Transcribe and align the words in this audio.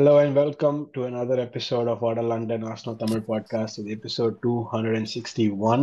Hello 0.00 0.18
and 0.18 0.34
welcome 0.34 0.76
to 0.94 1.00
another 1.04 1.36
episode 1.40 1.86
of 1.92 2.02
Order 2.08 2.22
London 2.22 2.62
Arsenal 2.68 2.94
Tamil 3.00 3.20
podcast. 3.30 3.74
It's 3.80 3.90
episode 3.94 4.36
261. 4.44 5.82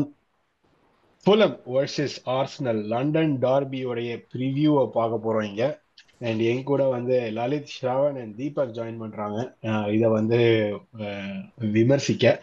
Fulham 1.26 1.54
versus 1.74 2.16
Arsenal 2.38 2.80
London 2.94 3.34
டார்பியோடைய 3.44 4.16
ப்ரிவியூவை 4.36 4.86
பார்க்க 4.96 5.20
போகிறோம் 5.26 5.46
இங்கே. 5.50 5.68
And 6.30 6.42
என் 6.52 6.64
கூட 6.70 6.88
வந்து 6.96 7.20
லலித் 7.38 7.70
ஸ்ராவன் 7.76 8.18
அண்ட் 8.22 8.34
தீபக் 8.40 8.74
ஜாயின் 8.78 8.98
பண்ணுறாங்க 9.04 9.38
இதை 9.98 10.10
வந்து 10.18 10.40
விமர்சிக்க. 11.78 12.34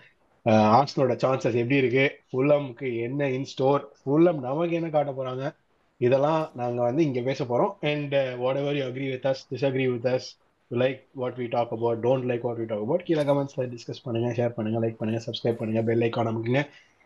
ஆர்ஸ்னலோட 0.79 1.17
சான்சஸ் 1.25 1.61
எப்படி 1.65 1.83
இருக்கு? 1.83 2.07
ஃபுல்லம்க்கு 2.31 2.93
என்ன 3.09 3.31
இன் 3.39 3.51
ஸ்டோர் 3.55 3.85
ஃபுல்லம் 3.99 4.41
நமக்கு 4.47 4.79
என்ன 4.81 4.93
காட்ட 4.99 5.17
போகிறாங்க 5.19 5.53
இதெல்லாம் 5.97 6.41
நாங்கள் 6.63 6.89
வந்து 6.91 7.05
இங்கே 7.11 7.27
பேச 7.33 7.41
போகிறோம் 7.51 7.77
and 7.95 8.17
whatever 8.65 8.81
you 8.83 8.87
agree 8.93 9.11
with 9.17 9.29
us 9.35 9.45
disagree 9.53 9.91
with 9.97 10.11
us 10.15 10.31
like 10.71 11.01
what 11.23 11.37
we 11.41 11.47
talk 11.55 11.73
about 11.77 12.01
don't 12.07 12.27
like 12.31 12.45
what 12.47 12.61
we 12.63 12.67
talk 12.71 12.85
about 12.87 13.05
கீழே 13.09 13.25
கமெண்ட்ஸ்ல 13.31 13.67
டிஸ்கஸ் 13.75 14.05
பண்ணுங்க 14.05 14.31
ஷேர் 14.39 14.57
பண்ணுங்க 14.57 14.81
லைக் 14.85 14.99
பண்ணுங்க 15.01 15.21
சப்ஸ்கிரைப் 15.27 15.61
பண்ணுங்க 15.61 15.83
பெல் 15.91 16.05
ஐக்கான் 16.09 16.31
அமைக்குங்க. 16.33 16.63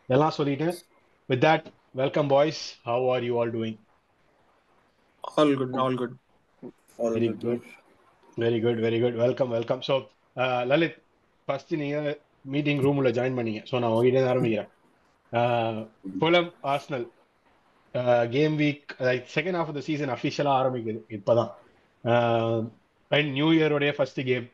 எல்லாம் 0.08 0.36
சொல்லிட்டு 0.38 0.68
with 1.28 1.44
that 1.48 1.66
welcome 2.02 2.30
boys 2.34 2.62
how 2.90 3.06
are 3.14 3.26
you 3.30 3.34
all 3.42 3.54
doing 3.58 3.78
good, 5.60 5.72
all 5.82 5.94
good. 6.00 6.12
All 7.02 7.12
very. 7.16 7.28
Good 7.42 7.66
very 8.42 8.58
good 8.64 8.80
very 8.84 8.98
good 9.02 9.18
welcome 9.22 9.52
welcome 9.56 9.82
so 9.88 9.94
Lalit 10.70 10.96
first 11.48 11.72
நீங்க 11.82 11.98
meeting 12.54 12.80
ரூம்ல 12.86 13.10
join 13.18 13.38
பண்ணீங்க. 13.38 13.60
So 13.70 13.74
நான் 13.80 13.90
உங்ககிட்ட 13.92 14.20
ஆரம்பிக்கிறேன். 14.32 14.70
Fulham 16.22 16.50
Arsenal 16.72 17.06
game 18.36 18.56
week 18.62 18.94
like 19.08 19.26
second 19.36 19.58
half 19.58 19.70
of 19.72 19.78
the 19.78 19.82
season 19.88 20.12
அஃபிஷியலாக 20.16 20.58
ஆரம்பிக்குது. 20.60 21.00
இப்போதான். 21.18 21.50
And 23.10 23.30
new 23.30 23.48
இயரோடைய 23.52 23.92
ஃபர்ஸ்ட் 23.92 24.20
கேம் 24.24 24.46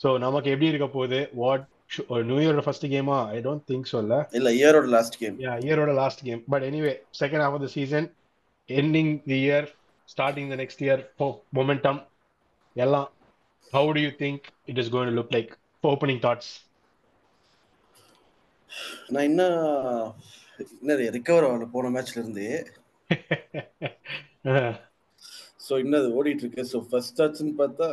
ஸோ 0.00 0.18
நமக்கு 0.18 0.50
எப்படி 0.50 0.66
இருக்க 0.66 0.88
போகுது? 0.88 1.20
வாட் 1.34 1.64
நியூ 2.24 2.38
இயரோட 2.38 2.60
ஃபர்ஸ்ட் 2.60 2.86
கேமா 2.86 3.18
ஐ 3.28 3.38
டோன்ட் 3.38 3.64
திங்க் 3.68 3.92
சொல்ல 3.92 4.12
இல்ல. 4.32 4.50
இயரோட 4.52 4.86
last 4.88 5.18
game 5.18 5.36
Yeah, 5.38 5.56
இயரோட 5.62 5.94
last 5.94 6.24
game 6.24 6.42
but 6.48 6.62
anyway 6.62 6.92
second 7.20 7.44
half 7.44 7.56
of 7.56 7.60
the 7.60 7.70
season 7.72 8.08
ending 8.68 9.12
the 9.24 9.38
year 9.42 9.68
starting 10.08 10.48
the 10.48 10.56
next 10.56 10.84
year 10.86 11.02
momentum 11.56 12.00
எல்லாம் 12.76 13.08
how 13.72 13.92
do 13.92 14.00
you 14.00 14.12
think 14.18 14.44
it 14.64 14.78
is 14.78 14.92
going 14.92 15.16
look 15.18 15.32
like 15.32 15.52
opening 15.84 16.22
thoughts 16.22 16.52
நான் 19.08 19.22
என்ன 19.22 19.42
என்ன 20.80 20.94
recover 21.10 21.46
ஆகல. 21.46 21.64
போன 21.66 21.90
மேட்ச்ல 21.90 22.16
இருந்து. 22.16 22.46
So 25.62 25.72
இன்னும் 25.82 26.00
அது 26.00 26.10
ஓடிட்டு 26.18 26.44
இருக்கு 26.44 26.64
ஸோ 26.72 26.78
ஃபர்ஸ்ட் 26.88 27.18
டாட்ஸ்னு 27.18 27.54
பார்த்தா 27.58 27.88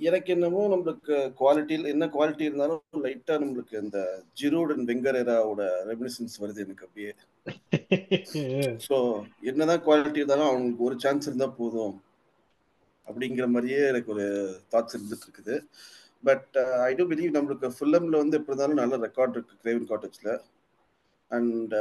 எனக்கு 0.00 0.30
என்னமோ 0.34 0.62
நம்மளுக்கு 0.72 1.16
குவாலிட்டியில் 1.38 1.92
என்ன 1.92 2.04
குவாலிட்டி 2.14 2.44
இருந்தாலும் 2.48 2.82
லைட்டா 3.04 3.34
நம்மளுக்கு 3.42 3.76
இந்த 3.84 3.98
ஜிரோட் 4.40 4.72
அண்ட் 4.74 4.88
வெங்கரேராவோட 4.90 5.60
ரெமினிசன்ஸ் 5.90 6.34
வருது 6.42 6.64
எனக்கு 6.66 6.86
அப்படியே. 6.86 7.12
ஸோ 8.86 8.96
என்னதான் 9.50 9.84
குவாலிட்டி 9.86 10.20
இருந்தாலும் 10.20 10.48
அவங்களுக்கு 10.48 10.86
ஒரு 10.88 10.96
சான்ஸ் 11.04 11.28
இருந்தா 11.28 11.48
போதும். 11.58 11.94
அப்படிங்கிற 13.06 13.46
மாதிரியே 13.50 13.80
எனக்கு 13.90 14.10
ஒரு 14.14 14.26
தாட்ஸ் 14.72 14.96
இருந்துட்டு 14.96 15.26
இருக்குது 15.26 15.56
பட் 16.24 16.56
ஐ 16.86 16.92
டூ 16.98 17.04
பிலீவ் 17.10 17.36
நம்மளுக்கு 17.36 17.68
ஃபுல்லம்ல 17.76 18.20
வந்து 18.22 18.38
எப்படி 18.38 18.54
இருந்தாலும் 18.54 18.80
நல்ல 18.82 18.96
ரெக்கார்ட் 19.04 19.36
இருக்கு 19.36 19.60
Craven 19.62 19.90
காட்டேஜ்ல 19.90 20.30
and. 21.30 21.74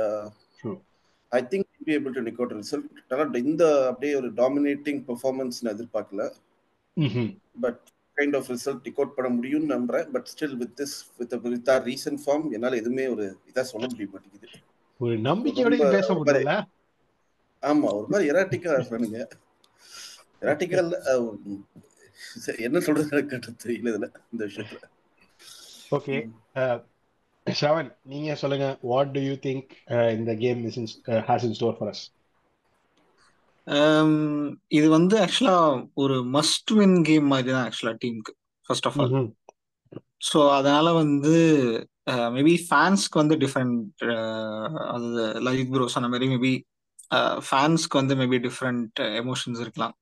I 1.31 1.41
think 1.51 1.64
be 1.85 1.96
able 1.97 2.16
to 2.18 2.23
nick 2.28 2.40
out 2.41 2.56
result 2.59 2.90
நல்லா 3.09 3.25
இந்த 3.51 3.63
அப்படியே 3.90 4.13
ஒரு 4.22 4.29
டாமினேட்டிங் 4.41 5.01
பெர்ஃபார்மன்ஸ் 5.09 5.59
எதிர்பார்க்கல. 5.73 6.23
But 7.63 7.81
kind 8.18 8.35
of 8.40 8.50
result 8.51 8.81
tick 8.85 9.00
out 9.00 9.16
பண்ண 9.16 9.29
முடியும்னு 9.38 9.72
நம்புறேன். 9.75 10.07
But 10.13 10.29
still 10.34 10.56
with 10.62 10.75
this 10.81 10.96
with 11.18 11.35
with 11.46 11.72
our 11.75 11.84
recent 11.90 12.22
form 12.25 12.46
என்னால 12.57 12.79
எதுவுமே 12.81 13.07
ஒரு 13.16 13.25
இதா 13.51 13.66
சொல்ல 13.73 13.88
முடிய 13.91 14.07
மாட்டேங்குது. 14.13 14.50
ஒரு 15.00 15.16
நம்பிக்கையோட 15.29 15.78
பேச 15.96 16.09
முடியல 16.19 16.53
ஆமா 17.63 17.90
ஒரு 17.97 18.07
மாதிரி 18.12 18.31
எராட்டிக்கா 18.31 18.72
இருப்பானுங்க 18.78 19.19
எராட்டிக்கா 20.44 20.79
இல்ல 20.84 20.96
என்ன 22.67 22.79
சொல்றது 22.85 23.09
எனக்கு 23.12 23.53
தெரியல 23.63 23.91
இதுல 23.94 24.07
இந்த 24.34 24.41
விஷயத்துல. 24.50 24.81
ஓகே 25.97 26.16
ஷவன் 27.47 27.89
நீங்க 28.03 28.35
சொல்லுங்க 28.35 28.78
வாட் 28.81 29.11
டு 29.11 29.19
யூ 29.19 29.33
திங்க் 29.44 29.72
இந்த 30.11 30.35
game 30.35 30.66
is 30.66 30.78
has 31.25 31.44
in 31.44 31.53
store 31.53 31.78
for 31.79 31.89
us 31.89 32.03
இது 34.69 34.89
வந்து 34.89 35.16
ஆக்சுவலா 35.19 35.57
ஒரு 35.94 36.16
மஸ்ட் 36.29 36.72
வின் 36.72 37.03
கேம் 37.03 37.28
மாதிரி 37.28 37.51
தான் 37.51 37.67
ஆக்சுவலா 37.67 37.95
டீமுக்கு 37.97 38.34
ஃபர்ஸ்ட் 38.69 38.88
ஆஃப் 38.88 38.97
ஆல் 39.00 39.13
ஸோ 40.19 40.39
அதனால 40.51 40.94
வந்து 40.94 41.34
மேபி 42.35 42.55
ஃபேன்ஸ்க்கு 42.67 43.17
வந்து 43.17 43.35
டிஃப்ரெண்ட் 43.38 44.03
அது 44.88 45.23
லலித் 45.39 45.72
ப்ரோ 45.72 45.88
சொன்ன 45.88 46.07
மாதிரி 46.07 46.28
மேபி 46.28 46.53
ஃபேன்ஸ்க்கு 47.39 47.97
வந்து 47.97 48.16
மேபி 48.16 48.38
டிஃப்ரெண்ட் 48.39 49.00
எமோஷன்ஸ் 49.22 49.59
இருக்கலாம். 49.59 49.95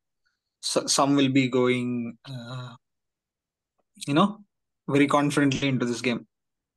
Some 0.87 1.15
will 1.15 1.31
be 1.31 1.49
going 1.49 1.95
you know 4.01 4.25
very 4.87 5.07
confidently 5.07 5.67
into 5.77 5.85
this 5.85 6.01
game 6.01 6.21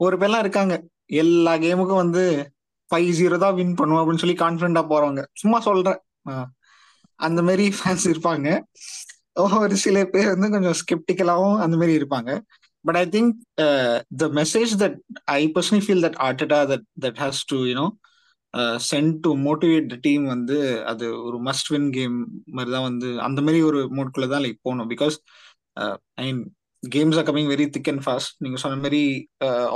ஒரு 0.04 0.16
பேர்லாம் 0.20 0.44
இருக்காங்க. 0.44 0.74
எல்லா 1.22 1.52
கேமுக்கும் 1.64 2.02
வந்து 2.04 2.22
ஃபைவ் 2.90 3.10
ஜீரோ 3.18 3.36
தான் 3.44 3.56
வின் 3.58 3.76
பண்ணுவோம் 3.78 4.00
அப்படின்னு 4.02 4.22
சொல்லி 4.24 4.38
கான்ஃபிடண்டா 4.44 4.82
போறவங்க. 4.92 5.22
சும்மா 5.42 5.58
சொல்றேன். 5.68 6.00
அந்த 7.26 7.40
மாதிரி 7.48 7.64
ஃபேன்ஸ் 7.78 8.06
இருப்பாங்க. 8.12 8.48
ஒரு 9.64 9.76
சில 9.84 9.96
பேர் 10.12 10.32
வந்து 10.34 10.48
கொஞ்சம் 10.54 10.78
ஸ்கெப்டிக்கலாகவும் 10.80 11.60
அந்த 11.64 11.76
மாதிரி 11.80 11.94
இருப்பாங்க. 12.00 12.30
But 12.84 12.98
I 13.02 13.04
think 13.14 13.32
the 14.22 14.26
message 14.40 14.72
that 14.82 14.98
I 15.38 15.40
personally 15.54 15.82
feel 15.86 16.04
that 16.06 16.18
Arteta 16.26 16.60
that 16.72 16.86
that 17.04 17.18
has 17.24 17.40
to 17.52 17.56
you know 17.70 17.86
send 18.90 19.16
to 19.24 19.30
motivate 19.46 19.88
the 19.94 19.96
team 20.06 20.24
வந்து 20.34 20.58
அது 20.90 21.06
ஒரு 21.28 21.38
மஸ்ட் 21.48 21.70
வின் 21.74 21.88
கேம் 21.96 22.16
மாதிரி 22.56 22.70
தான் 22.76 22.86
வந்து 22.90 23.08
அந்த 23.26 23.40
மாதிரி 23.46 23.60
ஒரு 23.70 23.80
மோட்குள்ள 23.98 24.28
தான் 24.34 24.44
லைக் 24.46 24.64
போகணும். 24.66 24.90
Because 24.94 25.16
I 26.20 26.24
mean 26.26 26.42
games 26.90 27.18
are 27.18 27.26
coming 27.28 27.50
very 27.50 27.66
thick 27.74 27.88
and 27.88 28.02
fast 28.04 28.32
நீங்க 28.44 28.58
சொன்ன 28.62 28.78
மாதிரி 28.82 29.02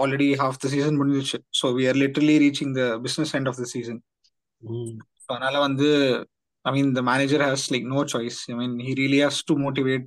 ஆல்ரெடி 0.00 0.28
ஹாஃப் 0.40 0.60
த 0.62 0.70
சீசன் 0.72 0.98
முடிஞ்சிச்சு 1.00 1.38
so 1.60 1.68
we 1.76 1.84
are 1.90 1.98
literally 2.02 2.36
reaching 2.44 2.72
the 2.78 2.84
business 3.04 3.32
end 3.38 3.50
of 3.50 3.60
the 3.60 3.66
season 3.72 4.00
so 5.22 5.28
அதனால 5.30 5.56
வந்து 5.66 5.88
I 6.64 6.72
mean 6.72 6.90
the 6.96 7.02
manager 7.08 7.44
has 7.46 7.66
like 7.74 7.86
no 7.92 8.02
choice 8.12 8.38
I 8.50 8.56
mean 8.56 8.74
he 8.86 8.94
really 9.00 9.20
has 9.22 9.40
to 9.44 9.56
motivate 9.64 10.06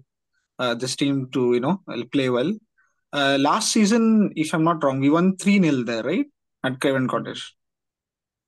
this 0.80 0.97
team 1.02 1.19
to 1.36 1.44
you know 1.56 1.74
play 2.12 2.28
well 2.34 2.53
last 3.42 3.72
season 3.75 4.08
if 4.44 4.53
I'm 4.56 4.68
not 4.69 4.86
wrong 4.86 5.02
we 5.06 5.12
won 5.18 5.30
three 5.42 5.56
nil 5.66 5.84
the 5.86 5.96
right 6.08 6.30
at 6.63 6.80
Craven 6.84 7.09
Cottage 7.13 7.44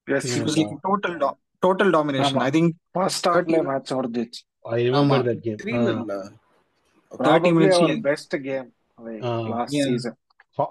yes 0.08 0.26
Yeah. 0.28 0.34
It 0.34 0.48
was 0.48 0.58
like 0.60 0.74
total 0.86 1.16
total 1.64 1.92
domination 1.94 2.36
ஆமா. 2.36 2.44
I 2.44 2.52
think 2.56 2.74
first 2.96 3.28
ஹாஃப்ல 3.30 3.60
match 3.70 3.94
முடிஞ்சிச்சு 3.96 4.42
I 4.70 4.80
remember 4.84 5.18
ஆமா. 5.18 5.28
That 5.28 5.42
game 5.46 5.58
three 5.62 5.72
இல்ல 5.76 5.94
thirty 7.12 7.50
our 7.78 7.98
best 8.08 8.36
game. 8.46 8.68
Last 9.52 9.76
Yeah. 9.76 9.88
Season 9.90 10.18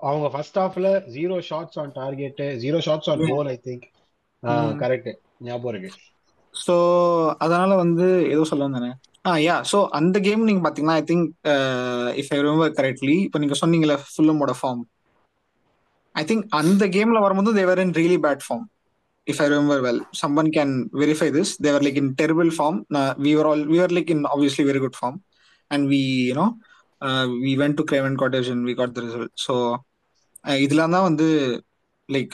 அவங்க 0.02 0.26
first 0.34 0.58
ஹாஃப்ல 0.60 0.88
zero 1.14 1.36
shots 1.48 1.78
on 1.80 1.92
target 1.96 2.40
zero 2.62 2.78
shots 2.86 3.08
on. 3.12 3.22
Goal 3.32 3.50
I 3.52 3.56
think. 3.66 3.84
Correct 4.82 5.10
ஞாபகம் 5.46 5.70
இருக்கு. 5.72 5.90
So 6.54 6.74
அதனால 7.44 7.70
வந்து 7.82 8.04
ஏதோ 8.32 8.42
சொல்ல 8.50 8.66
வந்தானே 8.66 8.90
ஆ 9.24 9.32
யா 9.42 9.56
ஸோ 9.70 9.78
அந்த 9.98 10.16
கேம் 10.26 10.48
நீங்க 10.48 10.62
பாத்தீங்கன்னா 10.64 10.96
I 11.00 11.04
think 11.10 11.26
if 12.20 12.30
I 12.34 12.38
remember 12.40 12.74
correctly 12.78 13.16
இப்போ 13.26 13.38
நீங்க 13.42 13.56
சொன்னீங்களே 13.62 13.96
ஃபுல்லமோட 14.04 14.52
ஃபார்ம் 14.58 14.82
ஐ 16.14 16.24
திங்க் 16.24 16.44
அந்த 16.58 16.84
கேம்ல 16.96 17.20
வரும்போது 17.24 17.52
they were 17.58 17.82
in 17.84 17.94
really 17.98 18.18
bad 18.24 18.44
form 18.46 18.64
if 19.26 19.40
I 19.40 19.48
remember 19.48 19.82
well 19.86 20.02
someone 20.20 20.50
can 20.56 20.74
verify 21.00 21.28
this 21.36 21.52
they were 21.66 21.84
like 21.86 22.00
in 22.02 22.12
terrible 22.20 22.50
form 22.58 22.78
we 23.24 23.32
are 23.36 23.48
all 23.52 23.64
we 23.72 23.78
are 23.84 23.94
like 23.98 24.12
in 24.16 24.24
obviously 24.32 24.66
very 24.70 24.82
good 24.84 24.98
form 25.00 25.18
and 25.74 25.86
we 25.92 26.00
you know 26.28 26.46
we 27.44 27.52
went 27.62 27.78
to 27.80 27.86
Craven 27.90 28.18
Cottage 28.22 28.50
and 28.54 28.66
we 28.68 28.74
got 28.74 28.96
the 28.96 29.02
result 29.06 29.34
so 29.44 29.54
இதெல்லாம் 30.58 30.94
தான் 30.96 31.06
வந்து 31.08 31.28
like 32.08 32.32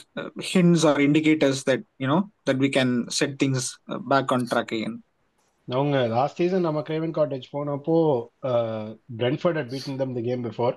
hints 0.51 0.85
or 0.91 0.99
indicators 1.07 1.63
that 1.69 1.85
you know 2.05 2.19
that 2.49 2.63
we 2.65 2.71
can 2.79 2.95
set 3.19 3.37
things 3.43 3.69
back 4.11 4.33
on 4.37 4.49
track 4.53 4.73
again. 4.73 4.97
அவங்க 5.69 5.97
last 6.13 6.39
season 6.41 6.65
நம்ம 6.67 6.81
Craven 6.87 7.17
Cottage 7.17 7.45
போனப்போ 7.53 7.97
Brentford 9.21 9.59
at 9.61 9.69
beating 9.73 9.99
them 10.01 10.15
the 10.17 10.23
game 10.29 10.43
before 10.47 10.75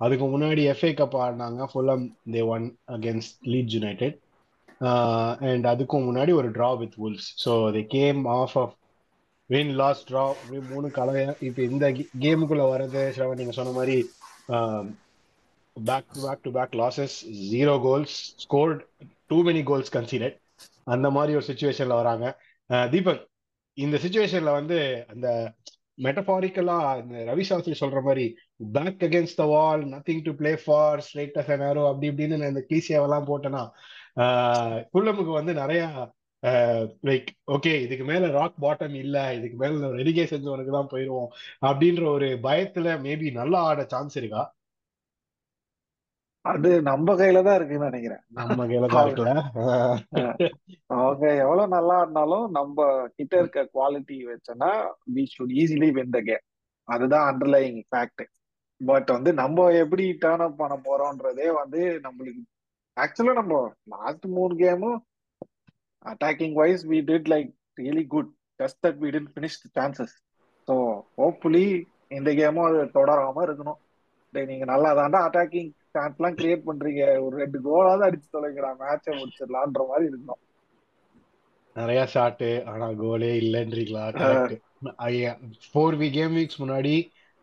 அதுக்கு 0.00 0.26
முன்னாடி 0.34 0.62
FA 0.72 0.90
cup 1.00 1.16
ஆடினாங்க 1.24 1.66
Fulham 1.70 2.04
they 2.34 2.42
won 2.54 2.64
against 2.96 3.34
Leeds 3.52 3.74
United 3.76 4.16
and 5.48 5.66
அதுக்கும் 5.72 6.06
முன்னாடி 6.08 6.32
ஒரு 6.38 6.48
draw 6.56 6.70
with 6.80 6.96
Wolves 7.02 7.28
so 7.44 7.52
they 7.76 7.82
game 7.96 8.20
of 8.36 8.56
of 8.62 8.74
win 9.50 9.72
loss 9.78 10.04
draw 10.08 10.24
மூணு 10.68 10.88
கலவையா 10.96 11.32
இப்போ 11.46 11.62
இந்த 11.68 11.86
கேமுக்குள்ள 12.22 12.64
வர்றது 12.68 13.00
ஸ்ரவன் 13.14 13.40
நீங்க 13.40 13.54
சொன்ன 13.56 13.72
மாதிரி 13.72 13.96
back 15.76 16.08
to 16.12 16.20
back 16.22 16.44
to 16.44 16.50
back 16.50 16.76
losses 16.80 17.16
zero 17.50 17.74
goals 17.82 18.14
scored 18.44 18.80
too 19.30 19.38
many 19.44 19.62
goals 19.70 19.92
conceded 19.96 20.36
அந்த 20.86 21.06
மாதிரி 21.10 21.32
ஒரு 21.38 21.46
சுச்சுவேஷன்ல 21.48 21.96
வராங்க. 22.00 22.26
தீபக் 22.92 23.22
இந்த 23.78 23.96
சுச்சுவேஷன்ல 24.04 24.52
வந்து 24.52 24.78
அந்த 25.12 25.28
மெட்டபாரிக்கலா 25.98 26.78
இந்த 27.02 27.16
ரவி 27.28 27.44
சாஸ்திரி 27.48 27.74
சொல்ற 27.80 28.00
மாதிரி 28.02 28.24
back 28.76 29.02
against 29.06 29.40
the 29.40 29.46
wall 29.52 29.82
nothing 29.92 30.24
to 30.26 30.32
play 30.40 30.52
for 30.64 31.02
straight 31.06 31.38
as 31.40 31.50
an 31.54 31.64
arrow 31.68 31.82
அப்படி 31.90 32.10
இப்படின்னு 32.10 32.38
நான் 32.40 32.52
இந்த 32.54 32.64
கிளீசியாவெல்லாம் 32.68 33.28
போட்டேன்னா 33.30 33.62
குள்ளமுக்கு 34.94 35.32
வந்து 35.32 35.54
நிறைய 35.54 35.82
லைக் 37.08 37.28
ஓகே 37.54 37.72
இதுக்கு 37.82 38.04
மேல 38.04 38.30
ராக் 38.36 38.56
பாட்டம் 38.64 38.96
இல்ல 39.02 39.18
இதுக்கு 39.36 39.56
மேல 39.58 39.90
ரெலிகேஷன் 39.98 40.44
ஜோனுக்கு 40.46 40.72
தான் 40.72 40.90
போயிருவோம் 40.92 41.30
அப்படின்ற 41.62 42.04
ஒரு 42.14 42.28
பயத்துல 42.46 42.96
மேபி 43.04 43.28
நல்லா 43.38 43.60
ஆட 43.68 43.82
சான்ஸ் 43.92 44.16
இருக்கா? 44.20 44.42
அது 46.44 46.70
நம்ம 46.88 47.14
கையில 47.18 47.40
தான் 47.46 47.56
இருக்குன்னு 47.58 47.88
நினைக்கிறேன். 47.90 48.22
நம்ம 48.38 48.64
கையில 48.64 48.86
தான் 48.88 49.04
இருக்குல்ல? 49.06 49.34
அவங்க 50.96 51.24
எவ்வளவு 51.44 51.72
நல்லா 51.74 51.96
ஆடினாலும் 52.00 52.46
நம்ம 52.56 52.78
கிட்ட 53.18 53.34
இருக்க 53.42 53.62
குவாலிட்டி 53.74 54.16
வச்சோன்னா 54.30 54.70
we 55.14 55.24
should 55.34 55.54
easily 55.62 55.90
win 55.98 56.14
the 56.16 56.20
game 56.28 56.44
அதுதான் 56.88 57.26
அண்டர்லைங் 57.28 57.78
ஃபேக்ட் 57.90 58.24
பட் 58.80 59.10
வந்து 59.14 59.30
நம்ம 59.40 59.68
எப்படி 59.82 60.04
டேர்ன் 60.22 60.44
அப் 60.46 60.60
பண்ண 60.60 60.76
போறோம்ன்றதே 60.86 61.48
வந்து 61.60 61.80
நம்மளுக்கு 62.06 62.42
ஆக்சுவலா 62.96 63.34
நம்ம 63.40 63.60
லாஸ்ட் 63.94 64.26
மூணு 64.36 64.54
கேமும் 64.62 64.98
attacking 66.10 66.54
wise 66.60 66.84
we 66.92 66.98
did 67.10 67.30
like 67.32 67.50
really 67.80 68.04
good 68.14 68.30
just 68.60 68.80
that 68.86 69.00
we 69.04 69.10
did 69.16 69.30
finish 69.34 69.58
chances 69.78 70.14
so 70.68 70.74
hopefully 71.20 71.66
இந்த 72.16 72.30
கேமும் 72.38 72.66
அது 72.68 72.80
தொடராம 72.96 73.42
இருக்கணும். 73.46 73.78
டே 74.34 74.40
நீங்க 74.50 74.64
நல்லா 74.72 74.90
தாண்டா 74.98 75.20
அட்டாக்கிங் 75.28 75.70
சான்ஸ்லாம் 75.94 76.36
கிரியேட் 76.40 76.66
பண்றீங்க. 76.68 77.02
ஒரு 77.24 77.34
ரெண்டு 77.42 77.58
கோலாவது 77.66 78.04
அடிச்சு 78.06 78.28
தொலைங்கடா. 78.36 78.70
மேட்சை 78.82 79.12
முடிச்சிடலான்ற 79.18 79.82
மாதிரி 79.90 80.04
இருக்கணும். 80.10 80.40
நிறைய 81.76 82.00
ஷாட்டு 82.14 82.48
ஆனா 82.70 82.86
கோலே 83.02 83.32
இல்லைன்றீங்களா? 83.42 84.04
ஐயா 85.08 85.32
ஃபோர் 85.66 85.96
வி 86.02 86.08
கேம் 86.16 86.34
வீக்ஸ் 86.38 86.60
முன்னாடி 86.62 86.94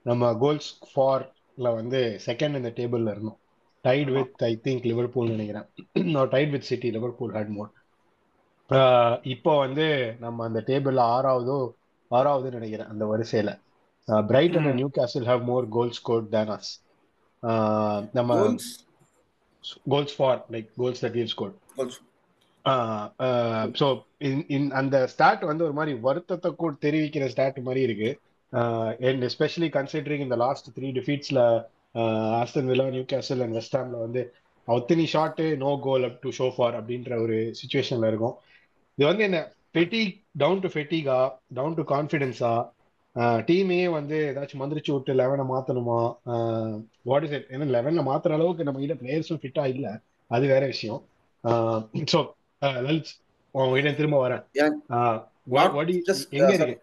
நம்ம 0.06 0.32
கோல்ஸ் 0.44 0.70
ஃபார்ல 0.92 1.68
வந்து 1.80 2.02
செகண்ட் 2.28 2.58
இந்த 2.60 2.72
டேபிள்ல 2.80 3.14
இருந்தோம். 3.16 3.40
Tight 3.86 4.12
with 4.16 4.44
I 4.50 4.54
think 4.66 4.88
Liverpool 4.92 5.34
நினைக்கிறேன். 5.36 5.68
Tight 6.36 6.54
with 6.56 6.70
City 6.72 6.90
Liverpool 6.98 7.36
had 7.38 7.54
more 7.58 7.72
இப்போ 9.34 9.52
வந்து 9.58 9.86
நம்ம 10.20 10.46
அந்த 10.46 10.60
டேபிள்ல 10.68 11.04
ஆறாவதோ 11.16 11.60
ஆறாவது 12.12 12.50
நினைக்கிறேன் 12.52 12.92
அந்த 12.94 13.04
வரிசையில. 13.06 13.52
Brighton 14.08 14.66
and 14.66 14.80
Newcastle 14.98 15.28
have 15.30 15.44
more 15.44 15.66
goal 15.78 15.96
score 16.00 16.28
than 16.36 16.52
us 16.58 16.72
நம்ம 18.12 18.38
goals 19.94 20.16
for 20.18 20.40
like 20.52 20.70
goals 20.78 21.02
that 21.06 21.18
we've 21.18 21.32
score 21.34 21.54
so 23.80 23.88
அந்த 24.80 24.96
ஸ்டாட் 25.08 25.44
வந்து 25.52 25.64
ஒரு 25.64 25.76
மாதிரி 25.80 25.94
வருத்தத்தை 26.08 26.50
கூட 26.56 26.74
தெரிவிக்கிற 26.86 27.26
ஸ்டாட் 27.34 27.60
மாதிரி 27.68 27.82
இருக்கு. 27.88 28.12
அண்ட் 29.10 29.24
எஸ்பெஷலி 29.30 29.70
கன்சிடரிங் 29.78 30.26
இந்த 30.28 30.38
லாஸ்ட் 30.44 30.70
த்ரீ 30.78 30.88
டிஃபீட்ஸ்ல 30.98 31.40
ஆஸ்டன் 32.42 32.70
வில்லா 32.72 32.88
நியூ 32.96 33.06
கேசல் 33.14 33.42
அண்ட் 33.46 33.56
வெஸ்டாம்ல 33.60 34.00
வந்து 34.06 34.24
ஒத்தினி 34.68 35.06
shot 35.14 35.46
no 35.58 35.72
goal 35.82 36.06
up 36.10 36.22
to 36.22 36.30
show 36.40 36.48
for 36.56 36.76
அப்படின்ற 36.80 37.12
ஒரு 37.22 37.38
சுச்சுவேஷன்ல 37.60 38.10
இருக்கும். 38.12 38.36
இது 39.00 39.06
வந்து 39.10 39.24
என்ன 39.28 39.40
ஃபெட்டிக் 39.74 40.14
டவுன் 40.42 40.62
டு 40.64 40.70
ஃபெட்டிகா 40.74 41.18
டவுன் 41.58 41.76
டு 41.78 41.84
கான்ஃபிடென்ஸா 41.92 42.52
டீமே 43.50 43.78
வந்து 43.96 44.18
ஏதாச்சும் 44.32 44.62
மந்திரிச்சு 44.62 44.92
விட்டு 44.96 45.12
லெவனை 45.20 45.44
மாத்தணுமா? 45.52 46.00
வாட் 47.10 47.26
இஸ் 47.28 47.36
இட் 47.38 47.48
ஏன்னா 47.54 47.68
லெவன்ல 47.76 48.02
மாத்துற 48.10 48.36
அளவுக்கு 48.38 48.68
நம்ம 48.68 48.82
கிட்ட 48.84 48.96
பிளேயர்ஸும் 49.02 49.42
ஃபிட்டா 49.44 49.64
இல்ல. 49.74 49.88
அது 50.32 50.46
வேற 50.54 50.64
விஷயம். 50.74 51.00
ஸோ 52.14 52.20
லலித் 52.88 53.12
உங்ககிட்ட 53.56 53.94
திரும்ப 54.02 54.20
வரேன். 54.26 54.44
எங்க 56.40 56.52
இருக்கு 56.58 56.78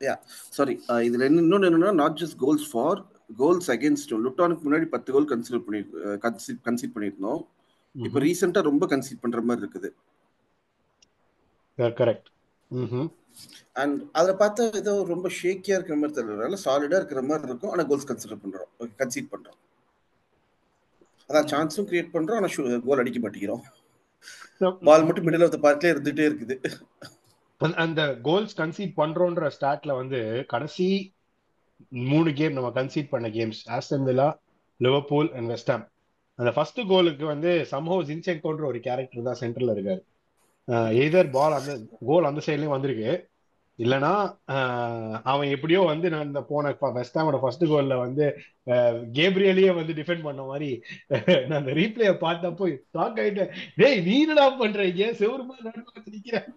யா 0.00 0.14
சாரி 0.58 0.76
இதுல 1.08 1.26
இன்னொன்னு 1.32 1.68
என்னன்னா 1.70 1.92
not 2.02 2.18
just 2.22 2.38
goals 2.44 2.68
for 2.70 2.98
goals 3.42 3.70
against 3.76 4.16
லுட்டானுக்கு 4.24 4.66
முன்னாடி 4.68 4.88
பத்து 4.94 5.12
கோல் 5.14 5.30
கன்சிடர் 5.34 5.66
பண்ணி 5.66 5.82
கன்சீட் 6.68 6.96
பண்ணிருந்தோம் 6.96 7.42
இப்போ 7.94 8.20
ரீசெண்டா 8.28 8.60
ரொம்ப 8.72 8.84
கன்சீட் 8.94 9.22
பண்ற 9.24 9.40
மாதிரி 9.48 9.62
இருக்குது. 9.64 9.88
கரெக்ட் 11.78 12.28
அண்ட் 13.82 13.96
அதில் 14.18 14.40
பார்த்தா 14.42 14.64
ஏதோ 14.80 14.92
ரொம்ப 15.12 15.28
ஷேக்கியா 15.38 15.76
இருக்கிற 15.76 15.96
மாதிரி 16.00 16.16
தெரியல. 16.18 16.58
சாலிடா 16.64 16.98
இருக்கிற 17.00 17.22
மாதிரி 17.30 17.48
இருக்கும். 17.50 17.72
ஆனா 17.74 17.84
கோல்ஸ் 17.90 18.08
கன்சிடர் 18.10 18.42
பண்றோம். 18.44 18.68
கன்சீட் 19.00 19.32
பண்றோம். 19.32 19.58
அதான் 21.30 21.48
சான்ஸும் 21.52 21.88
கிரியேட் 21.90 22.14
பண்றோம். 22.14 22.38
ஆனா 22.40 22.50
கோல் 22.86 23.02
அடிக்க 23.02 23.20
மாட்டேங்கிறோம். 23.24 23.64
பால் 24.88 25.06
மட்டும் 25.06 25.26
மிடில் 25.26 25.44
ஆஃப் 25.46 25.54
த 25.56 25.60
பார்க்ல 25.66 25.92
இருந்துட்டே 25.94 26.24
இருக்குது. 26.30 26.56
அந்த 27.84 28.00
கோல்ஸ் 28.28 28.56
கன்சீட் 28.60 28.94
பண்றோன்ற 29.00 29.50
ஸ்டாட்ல 29.56 29.92
வந்து 30.00 30.20
கடைசி 30.52 30.88
மூணு 32.12 32.30
கேம் 32.38 32.56
நம்ம 32.56 32.70
கன்சீட் 32.78 33.12
பண்ண 33.12 33.28
games 33.36 33.60
Aston 33.76 34.06
Villa 34.08 34.28
Liverpool 34.80 35.30
and 35.38 35.50
West Ham 35.52 35.84
அந்த 36.38 36.50
ஃபர்ஸ்ட் 36.56 36.80
கோலுக்கு 36.90 37.24
வந்து 37.34 37.50
சம்ஹோ 37.72 37.96
ஜின்செங்கோன்ற 38.08 38.64
ஒரு 38.70 38.80
கேரக்டர் 38.86 39.28
தான் 39.28 39.40
சென்டர்ல 39.42 39.74
இருக்காரு. 39.76 40.02
எதர் 41.04 41.30
பால் 41.36 41.56
அந்த 41.58 41.72
கோல் 42.08 42.28
அந்த 42.30 42.42
சைட்லயும் 42.46 42.74
வந்திருக்கு. 42.74 43.12
இல்லனா 43.78 44.10
அவன் 45.30 45.52
எப்படியோ 45.54 45.80
வந்து 45.90 46.06
நான் 46.12 46.28
இந்த 46.28 46.40
போன 46.50 46.72
வெஸ்டாமோட 46.98 47.38
ஃபர்ஸ்ட் 47.42 47.64
கோல்ல 47.70 47.94
வந்து 48.02 48.24
கேப்ரியலையே 49.18 49.72
வந்து 49.78 49.92
டிஃபெண்ட் 49.98 50.26
பண்ண 50.26 50.42
மாதிரி 50.50 50.70
நான் 51.48 51.60
அந்த 51.60 51.72
ரீப்ளேய 51.80 52.12
பார்த்தப்போ 52.24 52.66
ஷாக் 52.96 53.18
ஆயிட்டேன். 53.22 53.50
டேய் 53.80 54.02
நீ 54.08 54.14
என்னடா 54.24 54.44
பண்றீங்க 54.60 55.08
செவருமா 55.20 55.56
நடுவாத்து 55.66 56.14
நிக்கிறேன் 56.16 56.48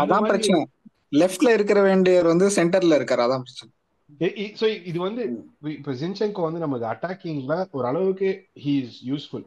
அதான் 0.00 0.28
பிரச்சனை. 0.30 0.60
லெஃப்ட்ல 1.20 1.48
இருக்கிற 1.56 1.80
வேண்டியவர் 1.88 2.32
வந்து 2.32 2.46
சென்டர்ல 2.58 2.98
இருக்காரு. 2.98 3.24
அதான் 3.26 3.44
பிரச்சனை. 3.46 3.70
சோ 4.60 4.66
இது 4.90 4.98
வந்து 5.06 5.22
இப்ப 5.78 5.92
ஜின்செங்கோ 6.00 6.42
வந்து 6.46 6.64
நமக்கு 6.64 6.86
அட்டாக்கிங்ல 6.92 7.54
ஒரு 7.76 7.86
அளவுக்கு 7.90 8.30
ஹி 8.64 8.74
இஸ் 8.84 8.98
யூஸ்ஃபுல் 9.10 9.46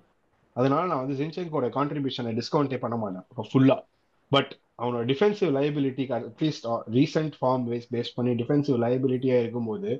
அதனால 0.57 0.83
நான் 0.89 1.01
வந்து 1.03 1.17
ஜின்செங்கோட 1.19 1.67
கான்ட்ரிபியூஷனை 1.75 2.31
டிஸ்கவுண்டே 2.37 2.77
பண்ண 2.83 2.95
மாட்டேன். 2.97 3.25
ஃபுல்லா 3.49 3.77
பட் 4.31 4.51
அவனோட 4.79 5.03
defensive 5.11 5.51
liability 5.57 6.03
at least 6.17 6.65
recent 6.95 7.35
form 7.39 7.65
base 7.67 7.87
base 7.93 8.15
பண்ணி 8.15 8.33
டிஃபென்சிவ் 8.41 8.77
லைபிலிட்டியா 8.83 9.37
இருக்கும்போது 9.39 9.91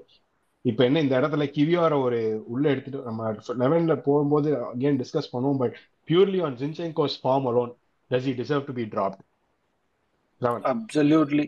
இப்போ 0.65 0.83
என்ன 0.85 1.01
இந்த 1.01 1.13
இடத்துல 1.19 1.43
கிவியார 1.55 1.93
ஒரு 2.03 2.19
உள்ள 2.47 2.65
எடுத்துட்டு 2.69 3.07
நம்ம 3.09 3.27
லெவன்ல 3.61 3.95
போகும்போது 4.07 4.49
அகேன் 4.63 4.99
டிஸ்கஸ் 5.01 5.31
பண்ணுவோம் 5.33 5.59
but 5.61 5.77
purely 6.09 6.39
on 6.47 6.57
Zinchenko's 6.61 7.17
form 7.21 7.47
alone 7.51 7.71
does 8.11 8.27
he 8.31 8.35
deserve 8.41 8.67
to 8.69 8.75
be 8.79 8.85
dropped 8.95 9.21
absolutely 10.71 11.45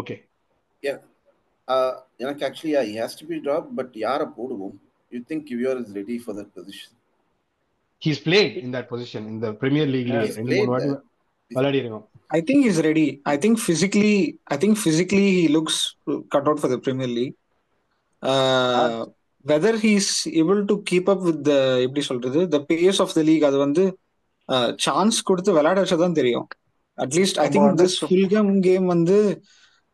okay 0.00 0.14
எனக்கு 2.20 2.42
actually 2.48 2.74
has 2.96 3.18
to 3.20 3.26
be 3.26 3.38
drop 3.38 3.68
but 3.78 3.94
யாரை 4.04 4.26
போடுவோம்? 4.36 4.76
You 5.12 5.20
think 5.30 5.44
Kiwior 5.50 5.80
is 5.82 5.92
ready 5.94 6.16
for 6.22 6.36
that 6.38 6.52
position 6.56 6.95
he's 8.02 8.22
played 8.26 8.54
in 8.62 8.72
that 8.76 8.88
position 8.92 9.26
இந்த 9.32 9.46
Premier 9.60 9.90
லீக்ல 9.94 10.18
ரெண்டு 10.38 10.56
மூணு 10.58 10.72
வாட்டி 10.74 10.92
விளையாடி 11.50 11.80
இருக்கோம் 11.82 12.06
I 12.36 12.40
think 12.40 12.60
he's 12.66 12.78
ready. 12.86 13.04
I 13.32 13.36
think 13.42 13.56
physically, 13.66 14.14
I 14.46 14.56
think 14.56 14.74
physically 14.84 15.26
he 15.34 15.42
looks 15.48 15.76
cut 16.32 16.46
out 16.50 16.58
for 16.62 16.68
the 16.72 16.78
Premier 16.78 17.10
League. 17.18 17.34
Uh, 18.22 18.96
whether 19.44 19.72
he's 19.76 20.08
able 20.40 20.60
to 20.70 20.74
keep 20.90 21.06
up 21.12 21.20
with 21.28 21.38
the 21.48 21.58
எப்படி 21.84 22.02
சொல்றது 22.08 22.40
the 22.54 22.60
pace 22.70 22.98
of 23.04 23.10
the 23.18 23.24
league 23.28 23.44
அது 23.48 23.58
வந்து 23.64 23.84
chance 24.86 25.18
கொடுத்து 25.28 25.54
விளையாட 25.56 25.78
வச்சதான் 25.82 26.18
தெரியும். 26.18 26.46
At least 26.98 27.38
I 27.44 27.46
think 27.54 27.78
this 27.82 27.96
Fulham 28.02 28.52
game 28.66 28.86
வந்து 28.94 29.16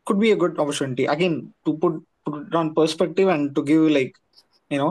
good 0.06 0.22
be 0.24 0.30
a 0.34 0.38
good 0.42 0.58
opportunity 0.62 1.06
again 1.14 1.36
to 1.66 1.72
put 1.82 1.98
put 2.26 2.56
on 2.60 2.70
perspective 2.78 3.30
and 3.34 3.46
to 3.58 3.64
give 3.70 3.84
like 3.98 4.14
you know 4.70 4.90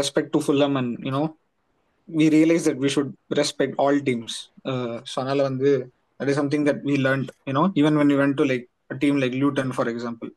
respect 0.00 0.32
to 0.36 0.42
Fulham 0.46 0.76
and 0.82 0.94
you know 1.08 1.22
we 2.18 2.26
realize 2.34 2.64
that 2.68 2.78
we 2.84 2.88
should 2.94 3.10
respect 3.40 3.72
all 3.82 3.96
teams. 4.08 4.32
Uh, 4.70 4.96
so 5.10 5.16
அதனால 5.22 5.42
வந்து 5.48 5.70
that 6.20 6.28
is 6.32 6.36
something 6.40 6.64
that 6.68 6.78
we 6.88 6.94
learned, 7.06 7.28
you 7.48 7.54
know, 7.56 7.66
even 7.80 7.94
when 8.00 8.08
we 8.12 8.16
went 8.22 8.34
to 8.40 8.44
like 8.52 8.64
a 8.94 8.98
team 9.02 9.14
like 9.22 9.34
Luton, 9.42 9.68
for 9.78 9.86
example. 9.94 10.30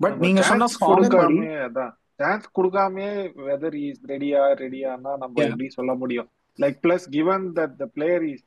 But 0.00 0.12
நீங்க 0.24 0.42
சொன்ன 0.50 0.68
படி 0.80 1.38
அதான். 1.68 1.92
Chance 2.20 2.46
கொடுக்காமயே 2.56 3.12
whether 3.46 3.76
is 3.86 4.02
ரெடியா 4.10 4.42
ரெடியானா 4.62 5.12
நம்ம 5.22 5.42
எப்படி 5.46 5.68
சொல்ல 5.78 5.92
முடியும்? 6.02 6.28
Like 6.58 6.76
plus 6.84 7.06
given 7.16 7.46
that 7.58 7.74
the 7.82 7.86
player 7.96 8.24
is 8.32 8.44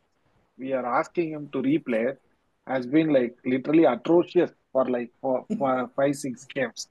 we 0.60 0.70
are 0.80 0.88
asking 1.00 1.32
him 1.36 1.48
to 1.56 1.62
replay 1.72 2.04
has 2.68 2.88
been 2.94 3.12
like 3.18 3.34
literally 3.54 3.86
atrocious 3.96 4.54
for 4.72 4.92
like 4.96 5.12
five 5.98 6.16
six 6.24 6.48
games 6.56 6.86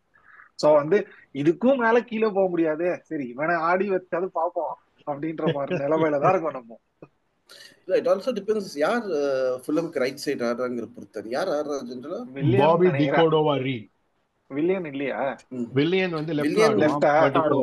so 0.62 0.66
வந்து 0.80 0.98
இதுக்கும் 1.40 1.80
மேல 1.84 1.96
கீழே 2.10 2.28
போக 2.36 2.46
முடியாது. 2.52 2.86
சரி 3.08 3.24
இவனை 3.32 3.56
ஆடி 3.70 3.86
வச்சாது 3.94 4.26
பார்ப்போம். 4.38 4.74
அப்படின்ற 5.06 5.52
மாதிரி 5.56 5.78
நிலைமையில 5.84 6.20
தான் 6.22 6.32
இருக்கும் 6.34 6.56
நம்ம. 6.58 6.78
இல்ல 7.84 7.98
இட் 8.00 8.08
ஆல்சோ 8.12 8.32
டிபெண்ட்ஸ் 8.38 8.72
யார் 8.84 9.04
ஃபுல்லம்க்கு 9.64 10.02
ரைட் 10.04 10.22
சைடு 10.24 10.42
ஆடுறாங்கிற 10.48 10.86
பொறுத்தர் 10.94 11.28
யார் 11.34 11.50
ஆடுறா 11.56 11.76
ஜென்ரலா 11.90 12.20
Bobby 12.62 12.88
De Cordova 12.96 13.54
Reid 13.66 13.86
Willian 14.50 14.88
இல்லையா? 14.90 15.20
வில்லியன் 15.76 16.16
வந்து 16.18 16.32
லெஃப்ட்ல 16.38 16.64
ஆடுவான். 16.64 17.06
பட் 17.24 17.38
இப்போ 17.40 17.60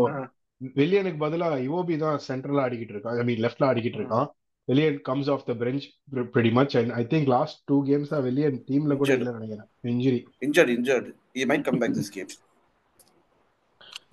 வில்லியனுக்கு 0.80 1.20
பதிலா 1.24 1.48
யுஓபி 1.66 1.96
தான் 2.02 2.18
சென்ட்ரலா 2.28 2.64
ஆடிக்கிட்டு 2.66 2.94
இருக்கான். 2.96 3.18
ஐ 3.22 3.26
மீன் 3.30 3.44
லெஃப்ட்ல 3.46 3.70
ஆடிக்கிட்டு 3.70 4.00
இருக்கான். 4.02 4.28
Veliyan 4.68 4.98
comes 5.08 5.30
off 5.34 5.46
the 5.48 5.54
bench 5.62 5.86
pretty 6.34 6.52
much 6.58 6.74
and 6.80 6.92
I 7.00 7.04
think 7.14 7.30
last 7.34 7.58
two 7.70 7.78
கேம்ஸா 7.90 8.20
வெளியன் 8.28 8.58
டீம்ல 8.70 8.94
கூட 8.96 9.08
Injured. 9.08 9.24
இல்ல 9.24 9.34
நினைக்கிறேன். 9.38 9.70
Injury 9.92 10.20
injured 10.48 10.72
injured 10.76 11.08
he 11.36 11.46
might 11.52 11.64
come 11.68 11.80
back 11.84 11.94
this 12.00 12.10
game. 12.16 12.30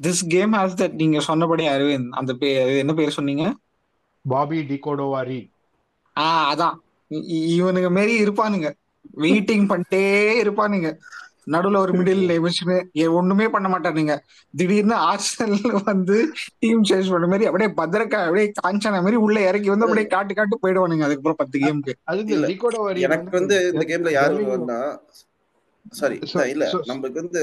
This 0.00 0.22
game 0.28 0.52
has 0.52 0.78
that 0.80 0.92
நீங்க 0.92 1.20
சொன்னபடி 1.20 1.68
அரவிந்த் 1.68 2.08
அந்த 2.10 2.32
பேர் 2.34 2.68
என்ன 2.76 2.92
பேர் 2.94 3.10
சொன்னீங்க? 3.10 3.44
பாபி 4.24 4.58
டிகோடோவா 4.60 5.20
ரீட் 5.24 5.50
ஆ 6.16 6.26
அதான். 6.52 6.76
இவனுங்க 7.54 7.90
மாரி 7.90 8.14
இருப்பானுங்க. 8.24 8.68
வெயிட்டிங் 9.16 9.66
பண்ணிட்டே 9.70 10.04
இருப்பானுங்க. 10.44 10.88
நடுவுல 11.46 11.76
ஒரு 11.76 11.92
மிடில் 11.92 12.32
வச்சுன்னு 12.46 12.76
ஒண்ணுமே 13.10 13.48
பண்ண 13.48 13.68
மாட்டானுங்க. 13.68 14.14
திடீர்னு 14.56 14.96
ஆர்சனல் 15.08 15.84
வந்து 15.84 16.16
டீம் 16.58 16.84
சேஞ்ச் 16.84 17.10
பண்ண 17.10 17.26
மாதிரி 17.26 17.46
அப்படியே 17.46 17.70
பத்திரக்கா 17.70 18.18
அப்படியே 18.24 18.52
காஞ்சன 18.62 18.98
மாதிரி 18.98 19.16
உள்ள 19.16 19.48
இறக்கி 19.48 19.68
வந்து 19.68 19.84
அப்படியே 19.84 20.06
காட்டு 20.06 20.34
காட்டு 20.34 20.58
போயிடுவானுங்க. 20.62 21.02
அதுக்கப்புறம் 21.02 21.40
பத்து 21.42 21.58
கேமுக்கு 21.58 21.94
அதுக்கு 22.04 23.00
எனக்கு 23.00 23.38
வந்து 23.38 23.58
இந்த 23.72 23.84
கேம்ல 23.90 24.12
யாரு 24.12 24.34
Birmingham- 24.34 24.48
வருவான்னா 24.48 24.80
சாரி 26.24 26.50
இல்ல 26.50 26.70
நம்மளுக்கு 26.86 27.20
வந்து 27.22 27.42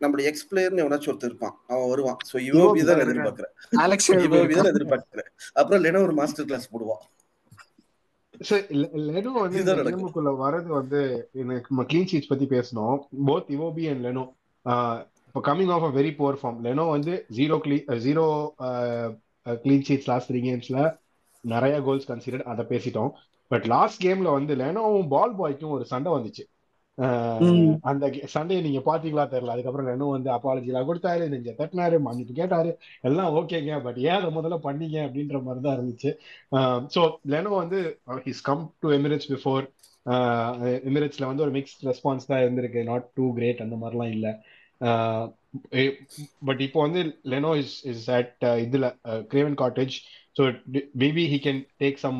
நம்மளுடைய 0.00 0.30
எக்ஸ் 0.30 0.46
பிளேயர்னு 0.48 0.82
எவனாச்சும் 0.84 1.12
ஒருத்தர் 1.12 1.30
இருப்பான். 1.32 1.54
அவன் 1.72 1.90
வருவான். 1.92 2.18
சோ 2.30 2.36
யுவோபி 2.48 2.80
தான் 2.88 3.02
எதிர்பார்க்கிறேன். 3.04 3.52
யுவோபி 4.24 4.54
தான் 4.60 4.72
எதிர்பார்க்கிறேன். 4.72 5.28
அப்புறம் 5.60 5.82
லெனோ 5.84 6.02
ஒரு 6.06 6.14
மாஸ்டர் 6.20 6.48
கிளாஸ் 6.50 6.72
போடுவான். 6.72 7.04
லெனோ 9.08 9.30
வந்து. 9.36 9.60
கேமுக்குள்ள 9.90 10.32
வரது 10.42 10.70
வந்து 10.80 11.00
எனக்கு 11.42 11.84
க்ளீன் 11.90 12.10
ஷீட்ஸ் 12.10 12.32
பத்தி 12.32 12.48
பேசணும். 12.56 12.98
போத் 13.28 13.52
இவோபி 13.56 13.84
அண்ட் 13.92 14.04
லெனோ 14.06 14.24
இப்போ 15.28 15.40
coming 15.48 15.72
off 15.74 15.86
a 15.86 15.90
very 15.96 16.10
poor 16.18 16.38
form 16.40 16.58
Leno 16.66 16.84
வந்து 16.90 17.14
zero 17.38 17.56
clean 17.64 17.76
zero 18.04 18.24
clean 19.64 19.84
sheets 19.88 20.08
last 20.10 20.28
three 20.30 20.40
கேம்ஸ்ல 20.46 20.78
நிறைய 21.44 21.74
கோல்ஸ் 21.86 22.08
கன்சிடர்ட் 22.10 22.46
அதை 22.52 22.64
பேசிட்டோம். 22.70 23.10
பட் 23.50 23.66
லாஸ்ட் 23.74 24.00
கேம்ல 24.04 24.28
வந்து 24.36 24.52
லெனோவும் 24.62 25.08
பால் 25.08 25.34
பாய்க்கும் 25.40 25.74
ஒரு 25.76 25.84
சண்டை 25.92 26.12
வந்துச்சு. 26.12 26.44
அந்த 27.90 28.04
சண்டையை 28.34 28.60
நீங்க 28.66 28.80
பாத்தீங்களா 28.90 29.24
தெரியல. 29.32 29.54
அதுக்கப்புறம் 29.54 29.88
லெனோ 29.90 30.06
வந்து 30.16 30.30
அப்பாலஜிலாம் 30.34 30.88
கொடுத்தாரு 30.90 31.24
நெஞ்ச 31.32 31.52
தட்டினாரு 31.58 31.96
மன்னிப்பு 32.06 32.34
கேட்டாரு 32.40 32.70
எல்லாம் 33.08 33.34
ஓகேங்க 33.38 33.80
பட் 33.86 33.98
ஏன் 34.06 34.18
அதை 34.18 34.30
முதல்ல 34.38 34.58
பண்ணீங்க 34.68 34.98
அப்படின்ற 35.06 35.40
மாதிரி 35.46 35.62
தான் 35.66 35.76
இருந்துச்சு. 35.78 36.12
ஸோ 36.94 37.02
லெனோ 37.34 37.52
வந்து 37.62 37.80
his 38.28 38.46
come 38.50 38.62
to 38.84 38.90
Emirates 38.98 39.30
before 39.34 39.64
எமிரேட்ஸ்ல 40.90 41.28
வந்து 41.30 41.44
ஒரு 41.46 41.54
மிக்ஸ்ட் 41.58 41.84
ரெஸ்பான்ஸ் 41.90 42.30
தான் 42.32 42.42
இருந்திருக்கு. 42.44 42.82
நாட் 42.90 43.06
டூ 43.18 43.26
கிரேட் 43.38 43.64
அந்த 43.66 43.76
மாதிரிலாம் 43.82 44.14
இல்லை. 44.16 44.32
பட் 46.48 46.60
இப்போ 46.66 46.80
வந்து 46.86 47.00
லெனோ 47.32 47.52
இஸ் 47.62 47.76
இஸ் 47.92 48.08
அட் 48.18 48.34
இதுல 48.64 48.86
Craven 49.32 49.60
Cottage 49.62 49.94
so 50.38 50.42
maybe 51.04 51.24
he 51.32 51.38
can 51.46 51.62
take 51.82 52.02
some 52.06 52.18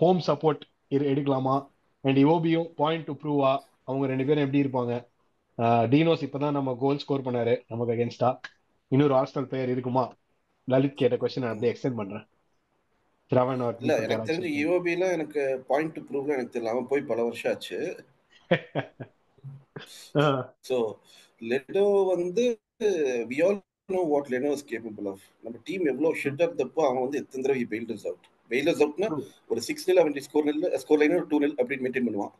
home 0.00 0.20
support 0.30 0.64
எடுக்கலாமா? 1.12 1.56
அண்ட் 2.04 2.18
இவோபியும் 2.24 2.68
பாயிண்ட் 2.82 3.06
டு 3.10 3.14
ப்ரூவா 3.22 3.52
அவங்க 3.88 4.06
ரெண்டு 4.12 4.24
பேரும் 4.28 4.44
எப்படி 4.46 4.62
இருப்பாங்க? 4.64 4.94
டீனோஸ் 5.92 6.24
இப்பதான் 6.26 6.56
நம்ம 6.58 6.70
கோல் 6.80 7.02
ஸ்கோர் 7.02 7.26
பண்ணாரு 7.26 7.54
நமக்கு 7.72 7.94
அகேன்ஸ்டா 7.94 8.30
இன்னொரு 8.92 9.14
ஆர்ஸ்னல் 9.14 9.48
பிளேயர் 9.50 9.72
இருக்குமா? 9.74 10.04
லலித் 10.68 11.00
கேட்ட 11.00 11.16
கொஸ்டின் 11.16 11.44
நான் 11.44 11.52
அப்படியே 11.52 11.74
எக்ஸ்டெண்ட் 11.74 12.00
பண்றேன். 12.00 12.26
இல்ல 13.82 13.94
எனக்கு 14.04 14.28
தெரிஞ்சு 14.30 14.50
யுவோபில 14.62 15.04
எனக்கு 15.16 15.42
பாயிண்ட் 15.68 15.92
டு 15.92 16.00
ப்ரூவ்ல 16.08 16.34
எனக்கு 16.36 16.54
தெரியல 16.56 16.72
அவன் 16.74 16.90
போய் 16.90 17.08
பல 17.10 17.22
வருஷம் 17.28 17.52
ஆச்சு. 17.52 17.78
வந்து 22.12 22.44
we 23.30 23.38
all 23.46 23.58
know 23.94 24.02
what 24.12 24.30
Leno 24.34 24.50
is 24.56 24.68
capable 24.70 25.08
of 25.12 25.24
நம்ம 25.44 25.56
டீம் 25.64 25.84
எவ்வளவு 25.92 26.20
ஷெட் 26.22 26.42
இருந்தப்போ 26.46 26.82
அவன் 26.88 27.04
வந்து 27.04 27.20
எத்தனை 27.22 27.42
தடவை 27.44 27.64
பெயில்டர்ஸ் 27.72 28.06
அவுட் 28.10 28.26
பெயிலர்ஸ் 28.50 28.82
அவுட்னா. 28.84 29.08
ஒரு 29.48 29.60
சிக்ஸ் 29.68 29.86
நில் 29.90 30.02
அவன் 30.02 30.20
ஸ்கோர் 30.28 30.48
நில் 30.48 30.76
ஸ்கோர் 30.84 31.00
லைன் 31.02 31.16
ஒரு 31.18 31.26
டூ 31.32 31.40
நில் 31.44 31.58
அப்படின்னு 31.62 31.84
மெயின்டைன் 31.86 32.08
பண்ணுவான். 32.08 32.34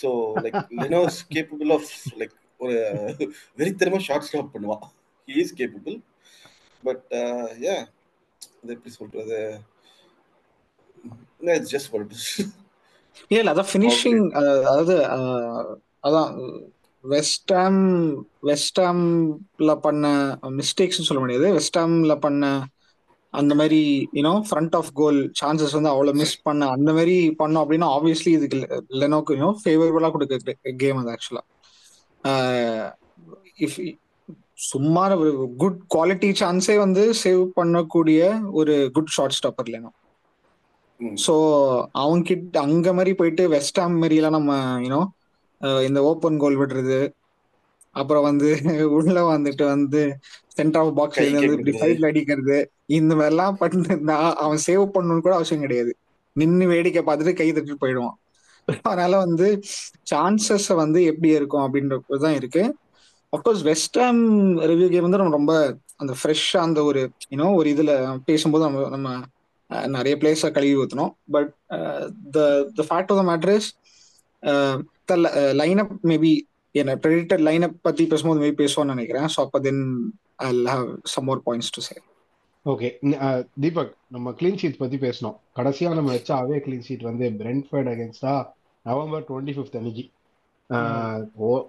So 0.00 0.08
like 0.44 0.58
Leno 0.82 1.00
is 1.10 1.20
capable 1.34 1.72
of 1.76 1.90
like 2.20 2.34
ஒரு 2.60 2.76
வெறித்தனமா 3.58 4.00
ஷார்ட் 4.08 4.26
ஸ்டாப் 4.28 4.52
பண்ணுவான். 4.54 4.84
He 5.28 5.36
is 5.44 5.54
capable 5.60 5.96
but 6.82 7.06
a 7.66 7.74
அது 8.60 8.72
எப்படி 8.76 8.92
சொல்றது? 8.98 9.40
இட்ஸ் 11.58 11.72
ஜஸ்ட் 11.74 11.90
வாட் 11.92 12.14
இல்ல 13.30 13.52
அதான் 13.52 13.70
ஃபினிஷிங் 13.72 14.22
அதாவது 14.68 14.94
அதான் 16.06 16.30
வெஸ்டாம் 17.04 17.82
வெஸ்டாம்ல 18.48 19.72
பண்ண 19.86 20.06
மிஸ்டேக்ஸ் 20.60 21.08
சொல்ல 21.08 21.22
முடியாது. 21.22 21.46
வெஸ்டாம்ல 21.58 22.14
பண்ண 22.24 22.44
அந்த 23.34 23.52
மாதிரி 23.54 23.80
you know 24.14 24.32
front 24.48 24.76
of 24.76 24.90
goal 24.92 25.18
chances 25.40 25.72
வந்து 25.72 25.88
அவ்வளவு 25.88 26.18
மிஸ் 26.18 26.36
பண்ண 26.42 26.68
அந்த 26.68 26.90
மாதிரி 26.92 27.16
பண்ணோம் 27.38 27.62
அப்படின்னா 27.64 27.88
ஆப்வியஸ்லி 27.96 28.32
இதுக்கு 28.32 28.58
லெனோக்கு 29.00 29.36
யூனோ 29.36 29.50
ஃபேவரபுளா 29.62 30.10
கொடுக்க 30.10 30.54
கேம் 30.76 31.00
அது 31.02 31.12
ஆக்சுவலா 31.14 31.44
இஃப் 33.58 33.78
சும்மா 34.64 35.02
ஒரு 35.16 35.30
குட் 35.56 35.80
குவாலிட்டி 35.94 36.28
சான்ஸே 36.40 36.76
வந்து 36.76 37.02
சேவ் 37.22 37.42
பண்ணக்கூடிய 37.56 38.20
ஒரு 38.52 38.74
good 38.96 39.12
shot 39.16 39.36
stopper 39.38 39.70
Leno. 39.74 39.90
So 41.16 41.34
அவங்க 41.94 42.24
கிட்ட 42.24 42.56
அங்க 42.60 42.88
மாதிரி 42.92 43.12
போயிட்டு 43.14 43.44
வெஸ்ட் 43.48 43.80
ஹாம் 43.80 43.98
மாதிரி 43.98 44.16
எல்லாம் 44.16 44.36
நம்ம 44.38 44.52
யூனோ 44.84 45.00
இந்த 45.86 46.00
ஓப்பன் 46.02 46.38
கோல் 46.38 46.60
விடுறது 46.60 46.98
அப்புறம் 47.94 48.26
வந்து 48.28 48.48
உள்ள 48.98 49.16
வந்துட்டு 49.32 49.64
வந்து 49.74 50.00
சென்டர் 50.56 50.82
ஆஃப் 50.82 50.96
பாக்ஸ்ல 50.98 51.26
கை 51.28 51.28
இருந்து 51.28 51.54
இப்படி. 51.56 51.72
சைட்ல 51.82 52.10
அடிக்கிறது. 52.10 52.58
இந்த 52.98 53.12
மாதிரிலாம் 53.14 53.60
பண்ணிருந்தா 53.60 54.16
அவன் 54.44 54.60
சேவ் 54.66 54.84
பண்ணணும்னு 54.94 55.24
கூட 55.26 55.34
அவசியம் 55.34 55.64
கிடையாது. 55.64 55.92
நின்னு 56.36 56.66
வேடிக்கை 56.66 57.02
பார்த்துட்டு 57.02 57.38
கை 57.40 57.48
தட்டிட்டு 57.48 57.82
போயிடுவான். 57.82 58.16
அதனால 58.82 59.14
வந்து 59.16 59.46
சான்சஸ் 60.10 60.68
வந்து 60.82 61.00
எப்படி 61.04 61.30
இருக்கும் 61.38 61.64
அப்படின்றது 61.66 62.22
தான் 62.24 62.38
இருக்கு. 62.40 62.62
Of course 63.32 63.62
West 63.62 63.98
Ham 63.98 64.22
review 64.70 64.88
game 64.88 65.06
வந்து 65.06 65.20
நம்ம 65.20 65.36
ரொம்ப 65.36 65.54
அந்த 65.96 66.12
ஃப்ரெஷ்ஷா 66.12 66.60
அந்த 66.60 66.80
ஒரு 66.84 67.00
யூனோ 67.32 67.48
ஒரு 67.56 67.68
இதுல 67.74 67.92
பேசும்போது 68.24 68.64
நம்ம 68.64 68.88
நம்ம 68.88 69.08
நிறைய 69.90 70.14
பிளேஸ 70.16 70.50
கழுவி 70.52 70.76
ஊத்தணும் 70.76 71.12
but 71.30 71.50
the 72.32 72.40
the 72.76 72.84
fact 72.88 73.10
of 73.12 73.20
the 73.20 73.24
matter 73.30 73.54
is 73.54 73.68
the 75.04 75.14
lineup 75.60 75.94
maybe 76.04 76.32
என்ன 76.74 76.94
ப்ரெடிட்டட் 76.94 77.42
லைனப் 77.48 77.74
பத்தி 77.82 78.06
பேசும்போது 78.06 78.50
மேபி 78.50 78.60
பேசுவோம்னு 78.60 78.84
நினைக்கிறேன். 78.84 79.22
ஸோ 79.22 79.30
அப்போ 79.34 79.60
then 79.60 80.12
I 80.36 80.56
have 80.64 80.96
some 81.02 81.24
more 81.24 81.38
points 81.38 81.70
to 81.70 81.80
say 81.80 82.00
okay 82.64 83.44
Deepak 83.60 83.96
நம்ம 84.08 84.30
க்ளீன் 84.30 84.58
ஷீட் 84.62 84.76
பத்தி 84.78 84.96
பேசணும். 84.96 85.36
கடைசியா 85.56 85.94
நம்ம 85.94 86.10
வச்ச 86.10 86.34
அவே 86.34 86.58
க்ளீன் 86.58 86.82
ஷீட் 86.88 87.02
வந்து 87.02 87.28
பிரென்ஃபர்ட் 87.28 87.72
அகேன்ஸ்டா 87.72 88.46
நவம்பர் 88.82 89.24
டுவெண்ட்டி 89.28 89.52
ஃபிஃப்த் 89.52 89.76
அன்னைக்கு. 89.76 90.10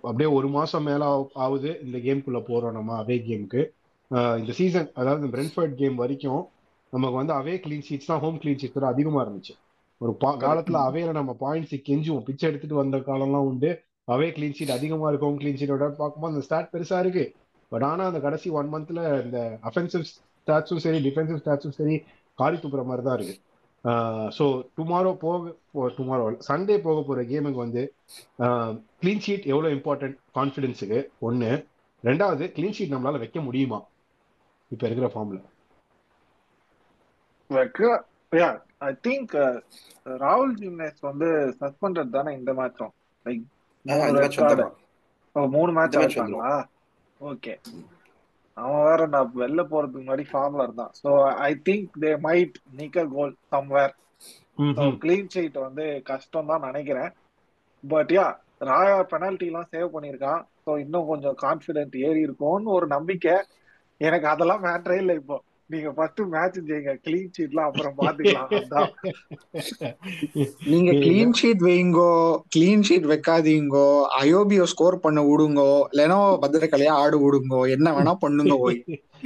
அப்படியே 0.02 0.30
ஒரு 0.30 0.48
மாசம் 0.48 0.84
மேல 0.84 1.30
ஆகுது. 1.34 1.80
இந்த 1.86 1.98
கேம்குள்ள 1.98 2.44
போறோம் 2.44 2.72
நம்ம 2.72 3.04
அவே 3.04 3.06
கேமுக்கு 3.06 4.38
இந்த 4.40 4.54
சீசன் 4.54 4.92
அதாவது 4.94 5.28
பிரென்ஃபர்ட் 5.28 5.74
கேம் 5.74 5.96
வரைக்கும் 5.96 6.48
நமக்கு 6.92 7.16
வந்து 7.16 7.34
அவே 7.34 7.56
க்ளீன் 7.56 7.82
ஷீட்ஸ் 7.90 8.06
தான் 8.06 8.20
ஹோம் 8.20 8.40
க்ளீன் 8.44 8.58
ஷீட்ஸ் 8.62 8.80
அதிகமா 8.80 9.28
இருந்துச்சு. 9.28 9.58
ஒரு 9.98 10.18
பா- 10.20 10.30
காலத்துல 10.30 10.78
அவேல 10.88 11.12
நம்ம 11.12 11.36
பாயிண்ட்ஸ் 11.40 11.82
கெஞ்சுவோம். 11.90 12.24
பிச்சை 12.24 12.50
எடுத்துட்டு 12.50 12.76
வந்த 12.76 12.98
காலம்லாம் 12.98 13.44
உண்டு. 13.44 13.82
அவே 14.08 14.28
க்ளீன் 14.36 14.56
ஷீட் 14.58 14.76
அதிகமா 14.78 15.08
இருக்கும் 15.12 15.38
கிளீன் 15.40 15.42
க்ளீன் 15.42 15.60
ஷீட்டோட 15.60 15.86
பார்க்கும்போது 16.02 16.34
அந்த 16.34 16.44
ஸ்டாட் 16.48 16.72
பெருசா 16.74 16.98
இருக்கு. 17.04 17.24
பட் 17.72 17.86
ஆனா 17.90 18.04
அந்த 18.10 18.20
கடைசி 18.26 18.48
ஒன் 18.60 18.70
மந்த்ல 18.74 19.02
இந்த 19.26 19.40
அஃபென்சிவ் 19.70 20.04
ஸ்டாட்ஸும் 20.10 20.82
சரி 20.86 21.00
டிஃபென்சிவ் 21.08 21.40
ஸ்டாட்ஸும் 21.44 21.78
சரி 21.80 21.96
காரி 22.40 22.58
துப்புற 22.64 22.82
மாதிரி 22.90 23.04
தான் 23.08 23.18
இருக்கு. 23.20 23.36
ஸோ 24.38 24.46
டுமாரோ 24.78 25.12
போக 25.24 25.54
டுமாரோ 25.98 26.26
சண்டே 26.50 26.76
போக 26.86 26.98
போகிற 27.08 27.24
கேமுக்கு 27.32 27.64
வந்து 27.64 27.84
க்ளீன் 29.02 29.24
ஷீட் 29.26 29.46
எவ்வளோ 29.54 29.72
இம்பார்ட்டன்ட் 29.78 30.18
கான்ஃபிடென்ஸுக்கு 30.38 31.00
ஒன்று 31.28 31.50
ரெண்டாவது 32.04 32.46
க்ளீன் 32.56 32.76
ஷீட் 32.78 32.94
நம்மளால 32.94 33.20
வைக்க 33.24 33.40
முடியுமா? 33.48 33.80
இப்போ 34.72 34.86
இருக்கிற 34.88 35.10
ஃபார்ம்ல 35.14 35.42
ஐ 38.88 38.92
திங்க் 39.08 39.34
ராகுல் 40.24 40.56
ஜிம்னேஸ் 40.62 41.00
வந்து 41.10 41.28
சஸ்பெண்டட் 41.62 42.16
தானே 42.18 42.32
இந்த 42.40 42.54
மேட்சும் 42.60 42.94
லைக் 43.26 43.44
மூணு 45.36 45.72
மேட்ச் 45.76 46.00
ஆடுறாங்களா 46.00 46.52
ஓகே 47.22 47.54
அவன் 48.58 48.86
வேற 48.86 49.02
நான் 49.08 49.32
வெளில 49.36 49.62
போறதுக்கு 49.72 50.02
முன்னாடி 50.02 50.26
ஃபார்ம்ல 50.30 50.66
இருந்தான். 50.68 50.94
So 51.02 51.10
I 51.48 51.52
think 51.68 51.90
they 52.04 52.12
might 52.22 52.58
nick 52.80 52.98
a 52.98 53.06
goal 53.16 53.34
somewhere 53.54 53.94
clean 55.02 55.32
sheet 55.34 55.58
வந்து 55.66 55.86
கஷ்டம் 56.10 56.50
தான் 56.52 56.66
நினைக்கிறேன். 56.68 57.12
பட் 57.84 58.12
யா 58.12 58.26
ராயா 58.62 58.98
பெனால்டி 59.12 59.48
எல்லாம் 59.48 59.72
சேவ் 59.72 59.94
பண்ணியிருக்கான். 59.96 60.42
ஸோ 60.64 60.72
இன்னும் 60.84 61.10
கொஞ்சம் 61.12 61.38
கான்ஃபிடென்ட் 61.44 61.96
ஏறி 62.06 62.22
இருக்கும்னு 62.28 62.76
ஒரு 62.78 62.88
நம்பிக்கை. 62.96 63.36
எனக்கு 64.02 64.28
அதெல்லாம் 64.28 64.64
மேட்டரே 64.66 64.98
இல்லை 65.04 65.16
இப்போ. 65.22 65.38
நீங்க 65.70 65.90
ஃபர்ஸ்ட் 65.96 66.22
மேட்ச் 66.34 66.58
ஜெயிங்க. 66.68 66.92
கிளீன் 67.06 67.32
ஷீட்லாம் 67.36 67.70
அப்புறம் 67.70 67.96
பாத்துக்கலாம். 68.00 68.92
நீங்க 70.72 70.92
கிளீன் 71.04 71.36
ஷீட் 71.40 71.64
வைங்கோ 71.68 72.10
கிளீன் 72.56 72.86
ஷீட் 72.88 73.08
வைக்காதீங்கோ 73.12 73.88
அயோபியோ 74.22 74.66
ஸ்கோர் 74.74 74.98
பண்ண 75.06 75.22
விடுங்கோ 75.30 75.70
இல்லைன்னா 75.92 76.20
பத்திரக்கலையா 76.44 76.96
ஆடு 77.04 77.20
விடுங்கோ 77.26 77.62
என்ன 77.76 77.94
வேணா 77.98 78.14
பண்ணுங்க 78.24 78.56
ஓய். 78.68 78.80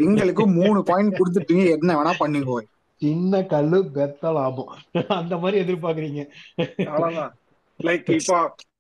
எங்களுக்கு 0.08 0.46
மூணு 0.60 0.82
பாயிண்ட் 0.92 1.18
கொடுத்துட்டீங்க 1.20 1.66
என்ன 1.78 1.98
வேணா 2.00 2.14
பண்ணுங்க 2.24 2.52
ஓய். 2.58 2.68
சின்ன 3.02 3.42
கல்லு 3.52 3.78
பெத்த 3.96 4.32
லாபம். 4.38 4.72
அந்த 5.20 5.34
மாதிரி 5.44 5.58
எதிர்பார்க்கறீங்க. 5.64 6.22
அவ்வளவுதான். 6.92 7.34
லைக் 7.80 8.10
இப்போ 8.18 8.38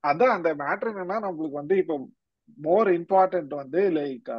அதான் 0.09 0.35
அந்த 0.37 0.49
மேட்ரு 0.61 0.89
என்னன்னா 0.93 1.17
நம்மளுக்கு 1.25 1.59
வந்து 1.61 1.75
இப்போ 1.83 1.95
மோர் 2.57 2.89
இம்பார்ட்டன்ட் 2.99 3.53
வந்து 3.61 3.81
like 3.97 4.29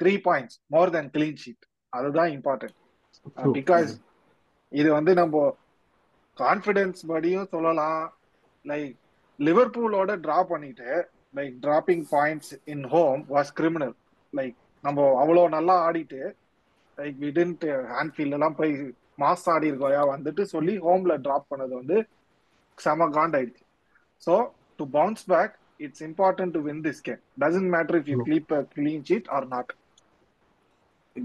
three 0.00 0.12
points 0.26 0.58
more 0.74 0.92
then 0.96 1.10
clean 1.16 1.40
sheet 1.42 1.64
அதுதான் 1.92 2.30
இம்பார்ட்டன்ட். 2.36 2.76
பிகாஸ் 3.58 3.90
இது 4.72 4.88
வந்து 4.96 5.12
நம்ம 5.20 5.36
கான்ஃபிடன்ஸ் 6.36 7.00
படியும் 7.12 7.50
சொல்லலாம். 7.54 8.02
லைக் 8.64 8.92
லிவர்பூலோட 9.38 10.12
டிரா 10.24 10.38
பண்ணிட்டு 10.50 10.90
like 11.34 11.54
dropping 11.64 12.04
points 12.12 12.52
in 12.72 12.84
home 12.94 13.20
was 13.34 13.50
criminal 13.58 13.94
like 14.32 14.56
நம்ம 14.84 15.06
அவ்வளோ 15.22 15.42
நல்லா 15.56 15.74
ஆடிட்டு 15.86 16.20
லைக் 16.98 17.16
விடன்ட் 17.24 17.64
ஹேண்ட்ஃபீல்ட் 17.92 18.36
எல்லாம் 18.38 18.56
போய் 18.58 18.72
மாஸ் 19.18 19.46
ஆடி 19.54 19.66
இருக்கோயா 19.70 20.02
வந்துட்டு 20.12 20.42
சொல்லி 20.52 20.74
ஹோம்ல 20.86 21.14
டிராப் 21.24 21.50
பண்ணது 21.52 21.74
வந்து 21.80 21.96
செம 22.78 23.08
காண்ட் 23.16 23.36
ஆயிடுச்சு 23.38 23.64
so 24.22 24.34
to 24.78 24.84
bounce 24.94 25.24
back 25.32 25.54
it's 25.80 26.04
important 26.08 26.54
to 26.56 26.62
win 26.68 26.82
this 26.86 27.02
game 27.08 27.20
doesn't 27.42 27.70
matter 27.74 27.98
if 28.00 28.10
you. 28.12 28.18
கிளீப் 28.28 28.52
clean 28.76 29.04
sheet 29.10 29.30
or 29.36 29.46
not 29.54 29.72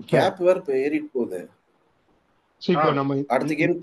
gap 0.10 0.40
வேற 0.42 0.58
இப்ப 0.62 0.74
ஏறிட்டு 0.80 1.10
போகுது. 1.14 1.40
இப்போ 2.62 2.90
நம்ம 3.00 3.18
அடுத்த 3.30 3.56
கேம் 3.56 3.76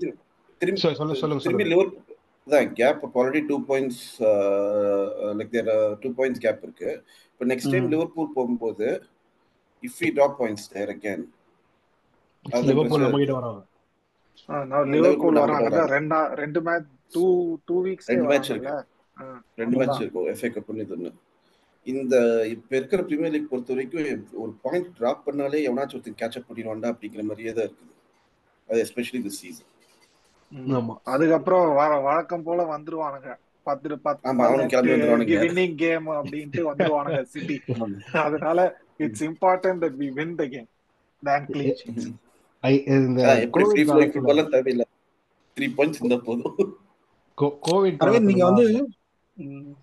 திரும்பி 0.61 0.81
சொல்ல 0.81 0.95
சொல்ல 0.95 1.15
சொல்லுங்க 1.15 1.43
திரும்பி 1.43 1.65
சொல்லுங்க 1.65 1.73
லிவர் 1.73 1.91
தான் 2.47 2.69
gap 2.79 3.03
already 3.13 3.41
two 3.49 3.57
points 3.69 4.03
like 5.37 5.53
there 5.53 5.71
two 6.01 6.09
points 6.17 6.43
gap 6.45 6.63
இருக்கு. 6.65 6.89
இப்போ 7.29 7.45
நெக்ஸ்ட் 7.51 7.71
டைம் 7.73 7.85
ம். 7.85 7.91
லிவர்பூல் 7.93 8.33
போகும்போது 8.35 8.87
if 9.83 9.99
we 10.01 10.09
drop 10.17 10.35
points 10.39 10.67
there 10.73 10.91
again 10.95 11.23
Liverpool 12.67 13.03
நம்ம 13.03 13.19
கிட்ட 13.21 13.35
வராங்க 13.37 13.61
நான் 14.71 14.89
லிவர்பூல் 14.93 15.35
லிவர்பூல் 15.35 15.39
வராங்க 15.43 15.83
ரெண்டா 15.93 16.19
ரெண்டு 16.41 16.61
மேட்ச் 16.67 16.89
டூ 17.13 17.23
டூ 17.67 17.75
வீக்ஸ் 17.85 18.09
ரெண்டு 18.11 18.27
மேட்ச் 18.31 18.49
இருக்கு. 18.51 18.73
ரெண்டு 19.61 19.75
மேட்ச் 19.79 20.01
இருக்கும் 20.01 20.27
எஃப்ஏ 20.31 20.49
கப்னு 20.53 20.83
இது 20.85 20.95
ஒன்று 20.97 21.11
இந்த 21.85 22.15
இப்ப 22.51 22.71
இருக்கிற 22.75 23.01
பிரீமியர் 23.03 23.31
லீக் 23.31 23.49
பொறுத்த 23.49 23.73
வரைக்கும் 23.73 24.03
ஒரு 24.35 24.51
பாயிண்ட் 24.61 24.91
டிராப் 24.97 25.23
பண்ணாலே 25.25 25.59
எவனாச்சும் 25.65 25.97
ஒருத்தன் 25.97 26.19
கேட்ச் 26.21 26.37
அப் 26.37 26.47
பண்ணிடுவான்டா 26.49 26.91
அப்படிங்கிற 26.91 27.23
மாதிரியே 27.23 27.53
தான் 27.53 27.65
இருக்குது. 27.65 27.89
அது 28.69 28.79
எஸ்பெஷலி 28.83 29.21
தி 29.23 29.33
சீசன் 29.37 29.69
அதுக்கப்புறம் 31.11 31.63
வ- 31.77 32.01
வழக்கம் 32.03 32.43
போல 32.43 32.61
வந்துருவானுங்க. 32.71 33.29
பத்து 33.67 33.97
பத்து 33.99 34.23
ஆமா 34.29 34.43
அவனும் 34.47 34.69
கிளம்பி 34.69 34.91
வந்துருவானுங்க. 34.93 35.35
வின்னிங் 35.43 35.75
கேம் 35.77 36.07
அப்படின்ட்டு 36.13 36.61
வந்துருவானுங்க 36.69 37.21
சிட்டி 37.33 37.55
அதனால 38.23 38.59
it's 38.97 39.23
important 39.23 39.81
that 39.83 39.97
we 40.01 40.09
win 40.13 40.35
the 40.35 40.47
game 40.47 40.69
then 41.23 41.47
clean 41.49 42.11
ஐ 42.63 42.73
இந்த 42.95 43.21
எப்படி 43.45 43.63
ஃப்ரீ 43.65 43.83
காலத்துல 43.83 44.11
ஃபுட்பால்லாம் 44.13 44.51
தேவையில்லை. 44.53 44.87
த்ரீ 45.57 45.67
பாயிண்ட்ஸ் 45.75 45.99
இருந்தா 46.01 46.19
போதும். 46.23 46.55
கோவிட் 47.67 47.99
நீங்க 48.27 48.45
வந்து 48.49 48.65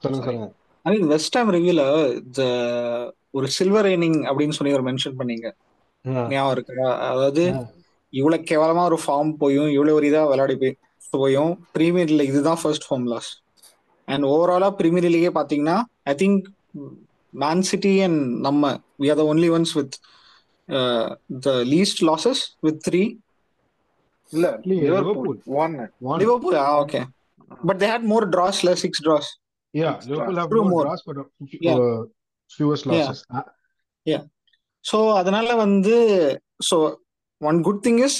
சொல்லுங்க 0.02 0.24
சாரி 0.26 0.38
சொல்லுங்க 0.84 1.04
அரவிந்த் 1.04 1.12
வெஸ்ட் 1.12 1.36
ஹாம் 1.36 1.52
ரிவ்யூல 1.52 1.82
ஒரு 3.30 3.46
சில்வர் 3.56 3.86
ரைனிங் 3.86 4.20
அப்படின்னு 4.28 4.56
சொல்லி 4.58 4.72
ஒரு 4.74 4.84
மென்ஷன் 4.88 5.18
பண்ணீங்க. 5.18 5.48
ஞாபகம் 6.30 6.52
இருக்கா? 6.52 6.76
அதாவது. 7.08 7.42
இவ்வளவு 8.12 8.46
கேவலமா 8.50 8.84
ஒரு 8.84 8.98
ஃபார்ம் 9.02 9.32
போயும் 9.36 9.68
இவ்வளவு 9.68 9.96
ஒரு 9.96 10.06
இதா 10.08 10.22
விளையாடி 10.28 10.56
போய் 10.56 10.74
போயும். 11.12 11.52
பிரீமியர்ல 11.74 12.22
இதுதான் 12.22 12.60
ஃபர்ஸ்ட் 12.62 12.86
ஃபார்ம் 12.88 13.06
லாஸ் 13.08 13.30
அண்ட் 14.08 14.24
ஓவராலா 14.24 14.68
பிரீமியர் 14.80 15.12
லீகே 15.14 15.30
பாத்தீங்கன்னா 15.34 15.76
I 16.04 16.14
think 16.14 16.46
Man 17.34 17.62
City 17.62 17.92
and 18.00 18.20
நம்ம 18.40 18.72
we 19.00 19.10
are 19.10 19.16
the 19.16 19.26
only 19.32 19.50
ones 19.56 19.74
with 19.78 19.94
the 21.40 21.52
least 21.72 22.00
losses 22.08 22.42
with 22.60 22.80
three 22.88 23.02
இல்ல 24.32 24.48
Liverpool 24.72 25.30
one 25.58 25.76
Liverpool 26.22 26.58
okay 26.82 27.02
but 27.50 27.80
they 27.82 27.88
had 27.92 28.08
more 28.12 28.26
டிராஸ்ல 28.28 28.72
six 28.82 29.02
draws 29.02 29.30
Liverpool 29.74 30.38
have 30.40 30.50
True. 30.52 30.64
More 30.64 30.72
more. 30.72 30.84
Draws 30.86 31.06
but 31.08 31.20
Yeah. 31.66 31.78
Fewest 32.50 32.86
Yeah. 32.88 32.98
Losses 32.98 34.26
so 34.84 34.98
அதனால 35.20 35.48
வந்து 35.62 35.94
so 36.68 36.76
one 37.40 37.58
good 37.66 37.82
thing 37.86 37.98
is 38.06 38.16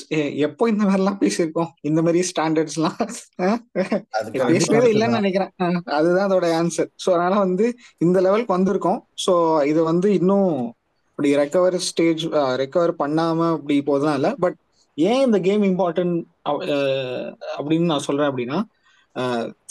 எப்போ 0.46 0.64
இந்த 0.68 0.82
மாதிரிலாம் 0.84 1.18
பேசியிருக்கோம்? 1.22 1.70
இந்த 1.88 2.00
மாதிரி 2.02 2.20
ஸ்டாண்டர்ட்ஸ்லாம் 2.30 2.98
அதுக்கு 3.00 3.98
அதுக்கு 4.18 4.38
பேசவே 4.52 4.90
இல்லைன்னு 4.94 5.18
நினைக்கிறேன். 5.20 5.52
அதுதான் 5.98 6.26
அதோட 6.28 6.46
ஆன்சர் 6.60 6.88
ஸோ 7.04 7.08
அதனால 7.14 7.34
வந்து 7.44 7.66
இந்த 7.98 8.18
லெவலுக்கு 8.26 8.56
வந்திருக்கோம். 8.56 9.00
ஸோ 9.26 9.32
இது 9.72 9.80
வந்து 9.90 10.10
இன்னும் 10.18 10.52
அப்படி 11.10 11.30
ரெக்கவர் 11.42 11.76
ஸ்டேஜ் 11.88 12.22
ரெக்கவர் 12.62 12.92
பண்ணாம 13.02 13.48
அப்படி 13.56 13.76
போதெல்லாம் 13.88 14.18
இல்லை. 14.20 14.32
பட் 14.44 14.58
ஏன் 14.98 15.22
இந்த 15.26 15.40
கேம் 15.48 15.64
இம்பார்ட்டன்ட் 15.70 16.16
அப்படின்னு 17.56 17.90
நான் 17.92 18.06
சொல்றேன் 18.08 18.30
அப்படின்னா 18.30 18.58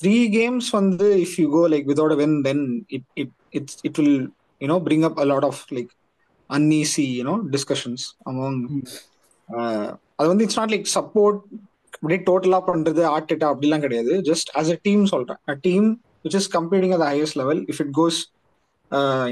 த்ரீ 0.02 0.16
கேம்ஸ் 0.30 0.70
வந்து 0.80 1.08
if 1.26 1.38
you 1.42 1.48
go 1.52 1.64
like 1.74 1.88
without 1.92 2.18
win 2.24 2.36
then 2.42 2.64
it 2.90 3.08
it 3.16 3.34
it's 3.52 3.80
it 3.88 4.00
will 4.00 4.20
you know 4.62 4.78
bring 4.88 5.08
up 5.10 5.20
a 5.20 5.28
lot 5.32 5.48
of 5.52 5.64
like 5.78 5.92
know 6.50 7.38
discussions 7.56 8.02
among 8.26 8.56
uh, 9.50 9.88
அது 10.20 10.28
வந்து 10.32 10.46
இட்ஸ் 10.46 10.58
நாட் 10.60 10.72
லைக் 10.74 10.88
சப்போர்ட் 10.96 11.38
அப்படியே 11.94 12.20
டோட்டலா 12.28 12.58
பண்றது 12.70 13.02
ஆர்டேட்டா 13.14 13.48
அப்படிலாம் 13.52 13.84
கிடையாது. 13.86 14.14
ஜஸ்ட் 14.30 14.50
ஆஸ் 14.60 14.72
அ 14.74 14.78
டீம் 14.88 15.04
சொல்றேன். 15.12 15.40
A 15.52 15.56
team 15.68 15.88
which 16.26 16.38
is 16.40 16.50
competing 16.58 16.94
at 16.96 17.06
highest 17.10 17.38
level 17.42 17.62
if 17.72 17.80
it 17.84 17.94
goes 18.00 18.20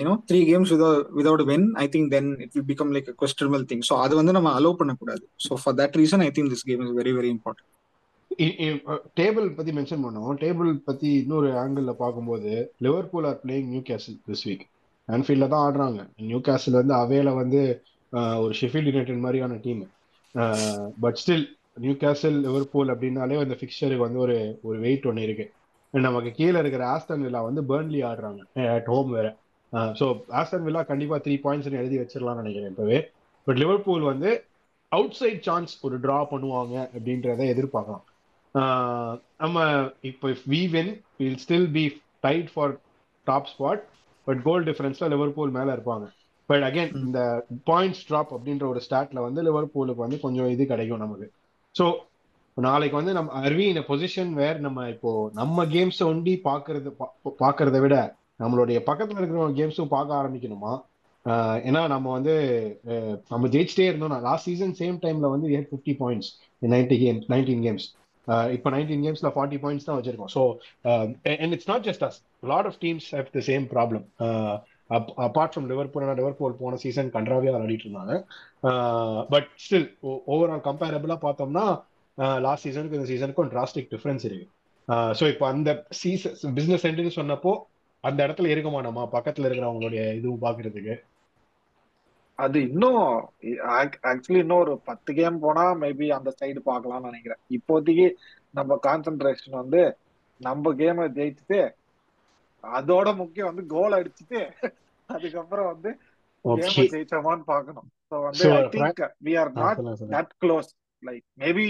you know 0.02 0.14
three 0.30 0.40
games 0.50 0.72
without 1.20 1.44
win 1.52 1.66
I 1.84 1.86
think 1.94 2.10
then 2.16 2.30
it 2.46 2.54
will 2.56 2.68
become 2.72 2.92
like 2.96 3.10
questionable 3.22 3.64
thing 3.72 3.84
so 3.90 3.96
அது 4.06 4.16
வந்து 4.20 4.36
நம்ம 4.38 4.52
allow 4.60 4.80
பண்ணக்கூடாது. 4.82 5.24
So 5.48 5.60
for 5.64 5.76
that 5.82 5.98
reason 6.02 6.24
I 6.28 6.30
think 6.38 6.52
this 6.56 6.66
game 6.70 6.84
is 6.88 6.96
very 7.02 7.14
very 7.20 7.32
important 7.38 7.70
table 9.20 9.48
பத்தி 9.58 9.72
mention 9.78 10.04
பண்ணோம். 10.06 10.34
Table 10.44 10.72
பத்தி 10.88 11.10
இன்னொரு 11.22 11.50
angle 11.62 11.88
பார்க்கும்போது 12.02 12.52
Liverpool 12.86 13.28
are 13.30 13.40
playing 13.44 13.70
Newcastle 13.90 14.18
this 14.30 14.44
week 14.48 14.66
ஆன்ஃபீல்ட்ல 15.08 15.48
தான் 15.54 15.66
ஆடுறாங்க. 15.68 16.02
நியூ 16.32 16.40
கேசல் 16.48 16.80
வந்து 16.80 16.94
அவேல 17.04 17.34
வந்து 17.42 17.62
ஒரு 18.44 18.54
ஷெஃபீல்ட் 18.60 18.90
யுனைடெட் 18.92 19.24
மாதிரியான 19.26 19.60
team 19.66 19.84
but 21.04 21.20
still 21.22 21.46
Newcastle 22.04 22.38
Liverpool 22.46 22.92
அப்படின்னாலே 22.94 23.40
அந்த 23.46 23.58
ஃபிக்சருக்கு 23.60 24.06
வந்து 24.08 24.20
ஒரு 24.26 24.38
ஒரு 24.68 24.78
வெயிட் 24.86 25.08
ஒன்று 25.12 25.26
இருக்கு. 25.28 25.46
நமக்கு 25.94 26.32
கீழே 26.40 26.58
இருக்கிற 26.62 26.84
ஆஸ்டன் 26.94 27.24
வில்லா 27.26 27.42
வந்து 27.48 27.62
பேர்ன்லி 27.72 28.02
ஆடுறாங்க. 28.10 28.42
அட் 28.76 28.90
ஹோம் 28.94 29.12
வேற. 29.18 29.28
ஸோ 30.00 30.06
ஆஸ்டன் 30.42 30.66
வில்லா 30.68 30.82
கண்டிப்பா 30.92 31.18
த்ரீ 31.26 31.36
பாயிண்ட்ஸ் 31.46 31.80
எழுதி 31.82 31.98
வச்சிடலாம்னு 32.02 32.42
நினைக்கிறேன் 32.44 32.72
இப்பவே. 32.74 33.00
பட் 33.48 33.60
லிவர்பூல் 33.64 34.06
வந்து 34.12 34.30
அவுட் 34.92 35.18
சைட் 35.22 35.42
சான்ஸ் 35.48 35.74
ஒரு 35.88 35.96
டிரா 36.06 36.20
பண்ணுவாங்க 36.34 36.76
அப்படின்றத 36.96 37.48
எதிர்பார்க்கலாம். 37.54 38.06
நம்ம 39.44 39.58
இப்போ 40.10 40.28
we 40.54 40.62
win 40.76 40.92
will 41.22 41.40
still 41.46 41.70
be 41.78 41.84
tight 42.26 42.50
for 42.54 42.74
top 43.28 43.50
spot 43.54 43.82
but 44.28 44.42
goal 44.48 44.66
டிஃபரன்ஸ்ல 44.70 45.08
Liverpool 45.14 45.52
மேல 45.58 45.76
இருப்பாங்க. 45.78 46.06
But 46.50 46.64
again. 46.68 46.92
இந்த 47.06 47.20
பாயிண்ட்ஸ் 47.70 48.04
ட்ராப் 48.10 48.32
அப்படின்ற 48.36 48.66
ஒரு 48.74 48.82
ஸ்டாட்ல 48.86 49.22
வந்து 49.28 49.42
லிவர்பூலுக்கு 49.48 50.06
வந்து 50.06 50.20
கொஞ்சம் 50.26 50.52
இது 50.56 50.66
கிடைக்கும் 50.72 51.04
நமக்கு. 51.06 51.28
ஸோ 51.76 51.86
நாளைக்கு 52.58 52.96
வந்து 53.00 53.14
நம்ம 53.18 53.42
அர்வி 53.48 53.66
இந்த 53.72 53.82
பொசிஷன் 53.90 54.32
வேர் 54.40 54.60
நம்ம 54.66 54.86
இப்போ 54.94 55.12
நம்ம 55.40 55.66
கேம்ஸை 55.74 56.06
ஒண்டி 56.12 56.34
பாக்குறது 56.48 56.92
பாக்குறத 57.44 57.80
விட 57.84 57.96
நம்மளுடைய 58.44 58.78
பக்கத்துல 58.88 59.20
இருக்கிற 59.20 59.50
கேம்ஸும் 59.60 59.94
பார்க்க 59.96 60.20
ஆரம்பிக்கணுமா? 60.22 60.74
ஏன்னா 61.68 61.82
நம்ம 61.94 62.08
வந்து 62.18 62.34
நம்ம 63.32 63.48
ஜெயிச்சிட்டே 63.54 63.88
இருந்தோம் 63.90 64.26
லாஸ்ட் 64.28 64.48
சீசன் 64.50 64.76
சேம் 64.82 64.98
டைம்ல 65.06 65.30
வந்து 65.34 65.48
fifty 65.70 65.94
points 66.02 66.30
ninety 66.74 66.98
game 67.04 67.20
nineteen 67.34 67.64
games 67.66 67.88
இப்போ 68.56 68.70
நைன்டீன் 68.76 69.04
கேம்ஸ்ல 69.06 69.30
ஃபார்ட்டி 69.36 69.60
பாயிண்ட்ஸ் 69.64 69.88
தான் 69.90 69.98
வச்சிருக்கோம். 70.00 70.32
So 70.36 70.42
and 71.44 71.54
it's 71.56 71.70
not 71.72 71.86
just 71.90 72.04
us 72.08 72.18
lot 72.52 72.68
of 72.72 72.80
teams 72.86 73.08
have 73.18 73.30
the 73.38 73.44
same 73.50 73.66
problem 73.76 74.06
apart 75.28 75.54
from 75.54 75.70
Liverpool 75.72 76.06
Liverpool 76.20 76.60
போன 76.62 76.78
சீசன் 76.84 77.10
கன்றாவே 77.16 77.50
விளையாடிட்டு 77.54 77.88
இருந்தாங்க. 77.88 78.14
பட் 79.34 79.50
ஸ்டில் 79.66 79.88
ஓவரால் 80.34 80.68
கம்பேரபிளா 80.70 81.18
பார்த்தோம்னா 81.26 81.66
uh, 82.18 82.38
லாஸ்ட் 82.46 82.66
சீசனுக்கு 82.68 83.00
இந்த 83.00 83.10
சீசனுக்கும் 83.12 83.52
டிராஸ்டிக் 83.56 83.92
டிஃபரன்ஸ் 83.96 84.26
இருக்கு. 84.30 84.48
Uh, 84.88 85.10
ஸோ 85.20 85.24
இப்போ 85.34 85.46
அந்த 85.54 85.70
சீசன் 86.02 86.56
பிசினஸ் 86.60 86.86
சென்ட்னு 86.86 87.18
சொன்னப்போ 87.20 87.54
அந்த 88.04 88.20
இடத்துல 88.28 88.50
இருக்குமா 88.54 88.82
நம்ம? 88.88 89.06
பக்கத்துல 89.16 89.48
இருக்கிறவங்களுடைய 89.48 90.02
இதுவும் 90.20 90.44
பாக்குறதுக்கு 90.46 90.96
அது 92.40 92.58
இன்னும் 92.70 93.04
ஆக்சுவலி 94.10 94.42
இன்னும் 94.44 94.64
ஒரு 94.64 94.74
பத்து 94.90 95.12
கேம் 95.20 95.38
போனா 95.40 95.64
மேபி 95.84 96.08
அந்த 96.18 96.30
சைடு 96.40 96.60
பார்க்கலாம்னு 96.70 97.10
நினைக்கிறேன். 97.10 97.42
இப்போதைக்கு 97.58 98.08
நம்ம 98.54 98.78
கான்சென்ட்ரேஷன் 98.88 99.60
வந்து 99.62 99.82
நம்ம 100.42 100.74
கேமை 100.82 101.06
ஜெயிச்சுட்டு 101.18 101.60
அதோட 102.64 103.08
முக்கியம் 103.16 103.50
வந்து 103.52 103.66
கோல் 103.76 103.98
அடிச்சுட்டு 104.00 104.42
அதுக்கப்புறம் 105.10 105.70
வந்து 105.74 105.90
கேமை 106.46 106.86
ஜெயிச்சோமான்னு 106.96 107.46
பார்க்கணும். 107.54 107.88
ஸோ 108.12 108.16
வந்து 108.28 108.44
so 108.44 108.52
I 108.58 108.64
think 108.76 109.02
we 109.28 109.34
are 109.42 109.52
not 109.54 109.80
சொல்லுங்க 109.80 109.98
சொல்லுங்க. 109.98 110.16
that 110.18 110.30
close. 110.40 110.70
Like 111.04 111.26
maybe 111.36 111.66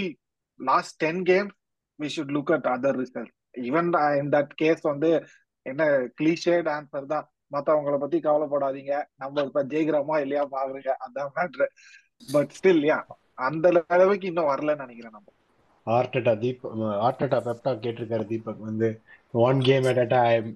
last 0.60 0.92
10 1.00 1.24
games, 1.24 1.52
we 1.98 2.08
should 2.08 2.30
look 2.30 2.50
at 2.50 2.66
other 2.66 2.92
results. 2.92 3.32
Even 3.68 3.86
uh, 3.94 4.14
in 4.20 4.28
that 4.30 4.50
case 4.56 4.82
வந்து 4.82 5.10
என்ன 5.66 5.82
கிளீஷேட் 6.20 6.68
ஆன்சர் 6.76 7.06
தான். 7.06 7.26
மத்தவங்கள 7.52 7.96
பத்தி 8.02 8.18
கவலைப்படாதீங்க. 8.26 8.92
நம்ம 9.22 9.44
இப்ப 9.48 9.62
ஜெயிக்கிறோமா 9.72 10.16
இல்லையா 10.24 10.44
பாக்குறீங்க 10.56 10.92
அதான் 11.06 11.34
மேட்ரு 11.36 11.66
பட் 12.34 12.54
ஸ்டில் 12.58 12.84
யா 12.90 12.98
அந்த 13.48 13.66
அளவுக்கு 13.96 14.28
இன்னும் 14.30 14.50
வரலன்னு 14.52 14.84
நினைக்கிறேன் 14.84 15.16
நம்ம. 15.16 15.28
ஆர்டட்டா 15.86 16.32
தீப் 16.40 16.64
ஆர்டட்டா 17.06 17.38
பெப்டா 17.46 17.70
கேட்டிருக்காரு 17.84 18.24
தீபக் 18.32 18.66
வந்து 18.68 18.88
one 19.44 19.58
game 19.68 19.86
at 19.90 20.00
a 20.02 20.08
time 20.14 20.46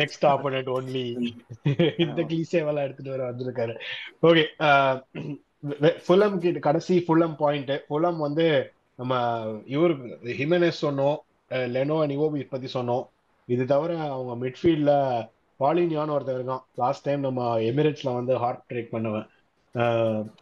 next 0.00 0.24
opponent 0.30 0.70
only 0.76 1.04
இந்த 2.04 2.20
கிளீசேவெல்லாம் 2.30 2.86
எடுத்துட்டு 2.86 3.14
வர 3.14 3.22
வந்திருக்காரு. 3.30 3.74
ஓகே 4.28 4.44
ஃபுல்லம் 6.06 6.36
கிட்ட 6.42 6.60
கடைசி 6.66 6.96
ஃபுல்லம் 7.06 7.36
பாயிண்ட் 7.42 7.72
ஃபுல்லம் 7.86 8.18
வந்து 8.26 8.46
நம்ம 8.98 9.14
இவருக்கு 9.74 10.08
ஹிமெனஸ் 10.40 10.84
சொன்னோம் 10.86 11.18
லெனோ 11.74 11.96
நிவோபி 12.12 12.40
பத்தி 12.48 12.68
சொன்னோம். 12.74 13.04
இது 13.48 13.64
தவிர 13.72 13.92
அவங்க 14.14 14.32
மிட்ஃபீல்ட்ல 14.44 14.92
பாலினியான்னு 15.60 16.14
ஒருத்தர் 16.16 16.38
இருக்கான். 16.38 16.64
லாஸ்ட் 16.82 17.06
டைம் 17.06 17.20
நம்ம 17.20 17.46
எமிரேட்ஸ்ல 17.70 18.12
வந்து 18.18 18.34
ஹார்ட் 18.44 18.64
பிரேக் 18.70 18.94
பண்ணுவேன் 18.96 19.26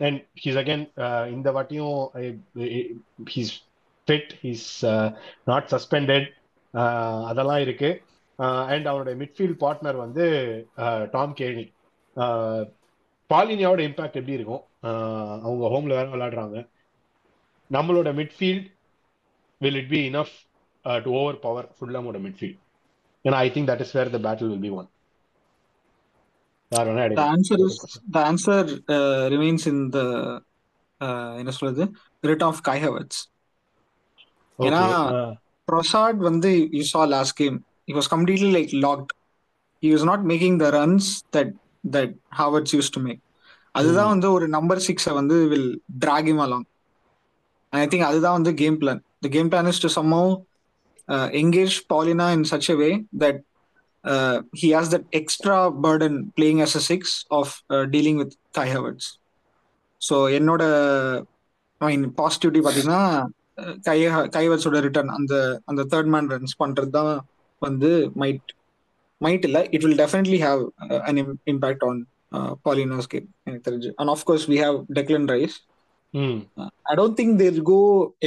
அண்ட் 0.06 0.20
ஹீஸ் 0.42 0.60
அகேன் 0.62 0.84
இந்த 1.36 1.48
வாட்டியும் 1.58 2.00
he's 3.34 3.54
fit 4.08 4.34
he's 4.42 4.68
not 5.50 5.70
suspended 5.74 6.28
அதெல்லாம் 7.30 7.64
இருக்கு. 7.66 7.90
Uh, 8.38 8.64
அண்ட் 8.72 8.86
அவனுடைய 8.90 9.14
மிட்ஃபீல்ட் 9.20 9.60
பார்ட்னர் 9.62 9.98
வந்து 10.02 10.24
uh, 10.78 11.02
டாம் 11.14 11.32
கேனி 11.38 11.62
uh, 12.16 12.62
பாலினியாவோட 13.30 13.80
இம்பாக்ட் 13.88 14.18
எப்படி 14.20 14.36
இருக்கும்? 14.38 14.64
அவங்க 15.44 15.64
ஹோம்ல 15.74 15.94
வேற 15.98 16.08
விளையாடுறாங்க. 16.14 16.56
நம்மளோட 17.70 18.08
midfield 18.18 18.66
will 19.60 19.78
it 19.80 19.90
be 19.94 20.00
enough 20.10 20.34
to 21.04 21.10
overpower 21.38 21.68
ஃபுல்லாமோட 21.78 22.18
midfield 22.26 22.60
ஏன்னா 23.24 23.38
I 23.46 23.48
think 23.54 23.70
that 23.70 23.84
is 23.84 23.94
where 23.98 24.12
the 24.16 24.20
battle 24.26 24.50
will 24.52 24.64
be 24.66 24.72
won 24.80 24.88
The 26.72 27.26
answer 27.26 27.56
is 27.60 27.74
the 28.08 28.22
answer 28.22 28.58
uh, 28.88 29.28
remains 29.30 29.66
in 29.66 29.90
the 29.90 30.06
என்ன 31.40 31.52
சொல்றது? 31.56 31.84
ரிட் 32.24 32.44
ஆஃப் 32.46 32.60
கை 32.68 32.76
ஹவர்ட்ஸ் 32.84 33.20
ஏன்னா 34.58 34.82
ப்ரொசாட் 35.68 36.20
வந்து 36.28 36.50
you 36.76 36.84
saw 36.92 37.02
last 37.14 37.36
game 37.40 37.56
he 37.88 37.94
was 37.94 38.06
completely 38.08 38.48
like 38.52 38.70
locked. 38.84 39.10
He 39.82 39.90
was 39.92 40.04
not 40.04 40.20
making 40.24 40.54
the 40.58 40.70
runs 40.70 41.04
that 41.30 41.48
that 41.86 42.08
Havertz 42.38 42.72
used 42.72 42.92
to 42.96 43.00
make. 43.00 43.20
அதுதான் 43.74 44.10
வந்து 44.12 44.28
ஒரு 44.36 44.46
number 44.48 44.80
சிக்ஸை 44.86 45.12
வந்து 45.18 45.36
will 45.50 45.70
track 46.04 46.28
him 46.32 46.40
along 46.44 46.66
I 47.72 47.86
think 47.86 48.06
அதுதான் 48.08 48.36
வந்து 48.38 48.52
game 48.62 48.78
plan 48.82 49.00
the 49.24 49.30
game 49.34 49.50
plan 49.52 49.68
is 49.72 49.82
to 49.84 49.90
somehow 49.96 50.30
engage 51.42 51.76
Palhinha 51.92 52.26
in 52.36 52.46
such 52.52 52.70
a 52.74 52.76
way 52.82 52.88
that 53.22 53.40
he 54.60 54.68
has 54.76 54.90
that 54.94 55.06
extra 55.10 55.58
burden 55.86 56.18
playing 56.36 56.60
a 56.60 56.68
a 56.80 56.82
six 56.90 57.14
of 57.30 57.54
dealing 57.94 58.18
with 58.22 58.34
Kai 58.52 58.66
Havertz 58.74 59.08
so 60.02 60.16
என்னோட 60.38 60.62
I 61.80 61.88
mean 61.90 62.06
positivity 62.20 62.60
பார்த்தீங்கன்னா 62.66 63.02
கை 63.88 63.98
கைவர்ஸோட 64.36 64.80
return 64.80 65.08
அந்த 65.08 65.34
அந்த 65.64 65.82
third 65.92 66.10
man 66.14 66.30
runs 66.34 66.60
பண்ணுறது 66.62 66.90
தான் 66.90 67.12
வந்து 67.62 67.90
might 68.22 68.50
might 69.20 69.44
இல்லை. 69.44 69.62
It 69.74 69.84
will 69.84 70.00
definitely 70.02 70.40
have 70.48 70.62
an 71.08 71.18
impact 71.52 71.84
on 71.88 72.00
Palhinha's 72.66 73.08
game 73.12 73.28
எனக்கு 73.44 73.66
தெரிஞ்சு. 73.68 73.90
And 73.98 74.10
of course 74.10 74.44
we 74.52 74.58
have 74.64 74.78
Declan 74.98 75.28
Rice 75.34 75.56
I 76.90 76.94
don't 76.98 77.18
think 77.20 77.36
there 77.40 77.58
go 77.70 77.78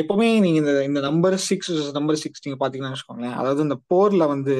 எப்பவுமே 0.01 0.27
நீங்க 0.45 0.59
இந்த 0.63 0.73
இந்த 0.89 0.99
நம்பர் 1.07 1.35
சிக்ஸ் 1.47 1.71
நம்பர் 1.97 2.19
சிக்ஸ் 2.23 2.43
நீங்க 2.45 2.57
பாத்தீங்கன்னா 2.63 2.93
வச்சுக்கோங்களேன் 2.93 3.37
அதாவது 3.39 3.61
இந்த 3.67 3.77
போர்ல 3.91 4.25
வந்து 4.33 4.55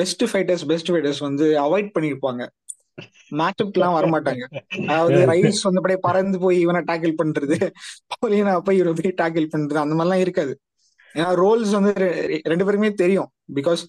பெஸ்ட் 0.00 0.24
ஃபைட்டர்ஸ் 0.30 0.64
பெஸ்ட் 0.72 0.90
ஃபைட்டர்ஸ் 0.92 1.22
வந்து 1.28 1.46
அவாய்ட் 1.66 1.94
பண்ணிருப்பாங்க. 1.96 2.42
மேட்சப்லாம் 3.40 3.96
வரமாட்டாங்க. 3.98 4.44
அதாவது 4.90 5.18
ரைஸ் 5.32 5.62
வந்து 5.66 5.80
அப்படியே 5.80 6.00
பறந்து 6.08 6.38
போய் 6.44 6.58
இவனை 6.64 6.80
டேக்கிள் 6.90 7.14
பண்றது 7.20 7.56
பவுலினா 8.12 8.54
போய் 8.66 8.78
இவரை 8.80 8.92
போய் 8.98 9.18
டேக்கிள் 9.22 9.46
பண்றது 9.54 9.80
அந்த 9.84 9.94
மாதிரிலாம் 9.98 10.24
இருக்காது. 10.24 10.52
ஏன்னா 11.14 11.30
ரோல்ஸ் 11.42 11.72
வந்து 11.78 11.92
ரெண்டு 12.52 12.66
பேருமே 12.66 12.90
தெரியும். 13.02 13.30
பிகாஸ் 13.58 13.82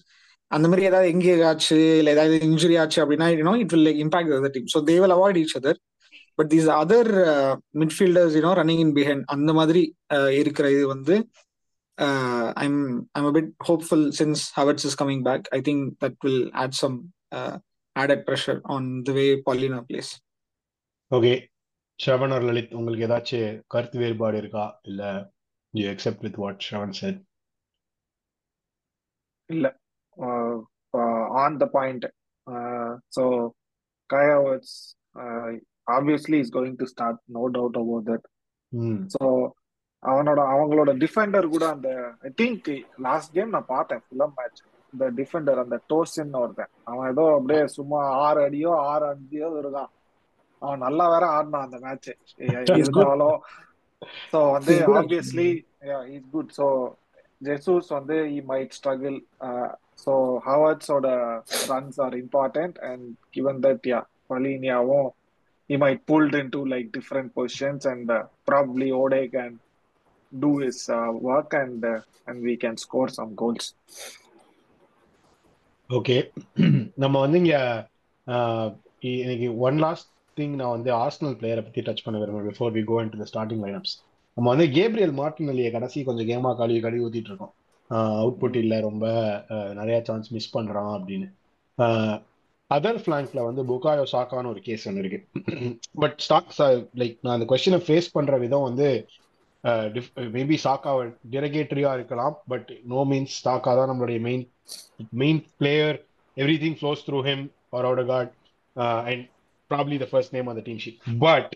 அந்த 0.50 0.66
மாதிரி 0.70 0.86
ஏதாவது 0.88 1.08
எங்கேஜ் 1.14 1.42
ஆச்சு 1.50 1.76
இல்ல 2.00 2.10
ஏதாவது 2.16 2.36
இன்ஜுரி 2.48 2.74
ஆச்சு 2.82 2.98
அப்படின்னா 3.02 3.28
it 3.64 3.74
will 3.74 3.92
impact 4.04 4.34
other 4.38 4.54
team 4.56 4.68
so 4.74 4.80
they 4.88 4.96
will 5.02 5.14
avoid 5.16 5.38
each 5.42 5.56
other 5.60 5.78
but 6.38 6.50
these 6.54 6.68
other 6.82 7.10
midfielders 7.82 8.36
you know 8.38 8.52
running 8.60 8.82
in 8.86 8.94
behind 8.98 9.24
அந்த 9.34 9.52
மாதிரி 9.58 9.82
இருக்கிற 10.40 10.66
இது 10.76 10.84
வந்து 10.94 11.16
I'm 12.64 12.80
I'm 13.18 13.28
bit 13.38 13.52
hopeful 13.68 14.06
since 14.20 14.42
Havertz 14.58 14.86
is 14.90 14.98
coming 15.02 15.24
back 15.28 15.46
I 15.58 15.60
think 15.68 15.84
that 16.04 16.18
will 16.26 16.44
add 16.64 16.76
some 16.82 16.96
added 17.96 18.20
pressure 18.26 18.56
on 18.74 18.84
the 19.06 19.12
way 19.16 19.26
Paulina 19.46 19.80
plays. 19.88 20.08
Okay 21.10 21.32
Shravan 21.98 22.32
ஒரு 22.36 22.44
லலித் 22.48 22.72
உங்களுக்கு 22.78 23.06
ஏதாச்சும் 23.06 23.60
கருத்து 23.72 23.96
வேறுபாடு 24.00 24.36
இருக்கா? 24.42 24.64
இல்ல 24.88 25.02
you 25.74 25.84
accept 25.92 26.24
with 26.26 26.38
what 26.42 26.64
Shravan 26.66 26.94
said 27.00 27.20
இல்ல. 29.50 29.66
On 31.42 31.58
the 31.62 31.66
point 31.76 32.06
so 33.16 33.24
Kai Havertz 34.10 34.74
obviously 35.86 36.38
is 36.44 36.54
going 36.56 36.78
to 36.78 36.86
start 36.92 37.20
no 37.36 37.42
doubt 37.56 37.78
about 37.82 38.06
that 38.10 38.26
so 39.14 39.24
அவனோட 40.02 40.40
அவங்களோட 40.54 40.90
டிஃபெண்டர் 41.02 41.46
கூட 41.48 41.64
அந்த 41.74 41.90
ஐ 42.28 42.30
திங்க் 42.40 42.68
லாஸ்ட் 43.00 43.34
கேம் 43.36 43.54
நான் 43.54 43.72
பார்த்தேன் 43.74 44.02
ஃபுல்லம் 44.04 44.34
மேட்ச் 44.38 44.62
இந்த 44.92 45.06
டிஃபெண்டர் 45.18 45.60
அந்த 45.62 45.76
டோசின் 45.90 46.34
ஒருத்தன். 46.40 46.72
அவன் 46.84 47.08
ஏதோ 47.12 47.24
அப்படியே 47.36 47.62
சும்மா 47.76 48.00
ஆறு 48.24 48.40
அடியோ 48.46 48.72
ஆறு 48.90 49.06
அடியோ 49.12 49.48
இருக்கான். 49.62 49.90
அவன் 50.62 50.84
நல்லா 50.86 51.04
வேற 51.14 51.24
ஆடினான் 51.36 51.66
அந்த 51.66 51.78
மேட்ச் 51.84 52.10
இருந்தாலும் 52.80 53.38
ஸோ 54.32 54.38
வந்து 54.54 54.74
obviously 55.00 55.48
is 56.16 56.28
good 56.32 56.52
so 56.58 56.66
Jesus 57.40 57.88
வந்து 57.96 58.16
he 58.34 58.38
might 58.50 58.76
struggle 58.78 59.18
so 60.04 60.12
ஹவர்ட்ஸோட 60.46 61.08
runs 61.70 61.98
are 62.06 62.16
important 62.22 62.78
and 62.90 63.06
given 63.30 63.60
that 63.66 63.86
yeah 63.92 64.00
பலீனியாவும் 64.30 65.08
he 65.70 65.76
might 65.76 66.04
pulled 66.06 66.34
into 66.34 66.64
like 66.64 66.92
different 66.92 67.34
positions 67.34 67.86
and 67.86 68.10
uh, 68.10 68.24
probably 68.46 68.90
Ode 68.92 69.30
can 69.32 69.58
do 70.32 70.58
his 70.58 70.88
uh, 70.88 71.10
work 71.12 71.52
and 71.54 71.84
uh, 71.84 72.00
and 72.26 72.42
we 72.42 72.56
can 72.56 72.76
score 72.76 73.08
some 73.18 73.32
goals. 73.34 73.66
Okay 75.90 76.14
நம்ம 77.02 77.16
வந்து 77.24 77.38
இங்க 77.42 77.56
uh, 78.26 78.66
இன்னைக்கு 79.00 79.48
one 79.66 79.78
last 79.84 80.08
thing 80.36 80.54
நான் 80.60 80.74
வந்து 80.74 80.90
Arsenal 81.04 81.34
பிளேயரை 81.40 81.62
பத்தி 81.64 81.80
touch 81.88 82.04
பண்ண 82.04 82.20
விரும்புறேன் 82.20 82.48
before 82.50 82.72
we 82.76 82.82
go 82.90 82.96
into 83.14 83.26
starting 83.32 83.62
lineups 83.64 83.94
நம்ம 84.36 84.46
வந்து 84.52 84.66
கேப்ரியல் 84.76 85.12
மார்டினலியை 85.18 85.70
கடைசி 85.74 85.98
கொஞ்சம் 86.06 86.28
கேமா 86.30 86.50
கழுவி 86.60 86.80
கழுவி 86.84 87.02
ஊத்திட்டு 87.06 87.30
இருக்கோம். 87.32 87.52
அவுட் 88.20 88.38
புட் 88.42 88.58
இல்லை 88.62 88.78
ரொம்ப 88.86 89.04
நிறைய 89.80 89.98
சான்ஸ் 90.08 90.30
மிஸ் 90.36 90.54
பண்றான் 90.56 90.92
அப்படின்னு. 90.98 91.28
அதர் 92.76 93.00
ஃபிளாங்க்ல 93.02 93.40
வந்து 93.48 93.62
புகாயோ 93.70 94.04
சாக்கான்னு 94.12 94.52
ஒரு 94.52 94.60
கேஸ் 94.68 94.86
ஒன்று 94.88 95.02
இருக்கு. 95.02 95.20
பட் 96.02 96.16
ஸ்டாக்ஸ் 96.26 96.60
லைக் 97.00 97.16
நான் 97.24 97.36
அந்த 97.36 97.46
கொஸ்டினை 97.52 97.80
ஃபேஸ் 97.86 98.14
பண்ற 98.16 98.38
விதம் 98.44 98.66
வந்து 98.68 98.88
மேபி 100.36 100.56
சாக்கா 100.64 100.92
டிரகேட்டரியா 101.34 101.90
இருக்கலாம் 101.98 102.34
பட் 102.52 102.70
நோ 102.92 103.02
மீன்ஸ் 103.10 103.36
சாக்கா 103.44 103.72
தான் 103.78 103.90
நம்மளுடைய 103.92 104.20
main 104.28 104.44
main 105.22 105.40
player 105.60 105.98
everything 106.64 106.76
flows 106.80 107.04
through 107.06 107.20
him 107.28 107.44
or 107.76 107.86
out 107.90 108.04
got 108.12 108.32
and 109.10 109.24
probably 109.70 109.98
the 110.02 110.08
first 110.10 110.34
name 110.36 110.50
அந்த 110.52 110.64
டீம் 110.66 110.82
ஷீட் 110.84 111.00
பட் 111.26 111.50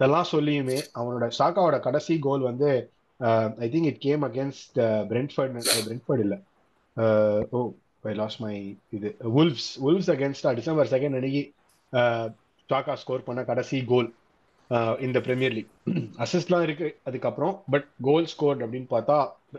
இதெல்லாம் 0.00 0.30
சொல்லியுமே 0.32 0.78
அவனோட 1.00 1.26
சாக்காவோட 1.38 1.76
கடைசி 1.86 2.14
கோல் 2.26 2.42
வந்து 2.50 2.70
I 3.64 3.68
think 3.74 3.88
it 3.92 4.02
came 4.06 4.24
against 4.28 4.78
Brentford 5.12 5.54
Brentford 5.86 6.24
இல்லை. 6.26 6.38
ஓ 7.56 7.60
ஐ 8.12 8.16
லாஸ்ட் 8.22 8.42
மை 8.44 8.54
இது 8.96 9.08
உல்ஃப்ஸ் 9.40 9.70
உல்ஃப்ஸ் 9.88 10.12
அகேன்ஸ்டா 10.14 10.52
டிசம்பர் 10.60 10.92
செகண்ட் 10.94 11.18
அன்னைக்கு 11.20 11.42
uh, 11.92 12.26
சாக்கா 12.70 12.94
ஸ்கோர் 13.02 13.26
பண்ண 13.26 13.40
கடைசி 13.50 13.78
கோல் 13.90 14.08
இந்த 15.06 15.18
பிரீமியர் 15.26 15.54
லீக் 15.56 15.72
அசிஸ்ட்லாம் 16.22 16.64
இருக்கு 16.66 16.86
அதுக்கப்புறம் 17.08 17.52
பட் 17.72 17.86
கோல் 18.02 18.30
ஸ்கோர் 18.32 18.62
அப்படின்னு 18.64 18.88
பார்த்தா 18.94 19.16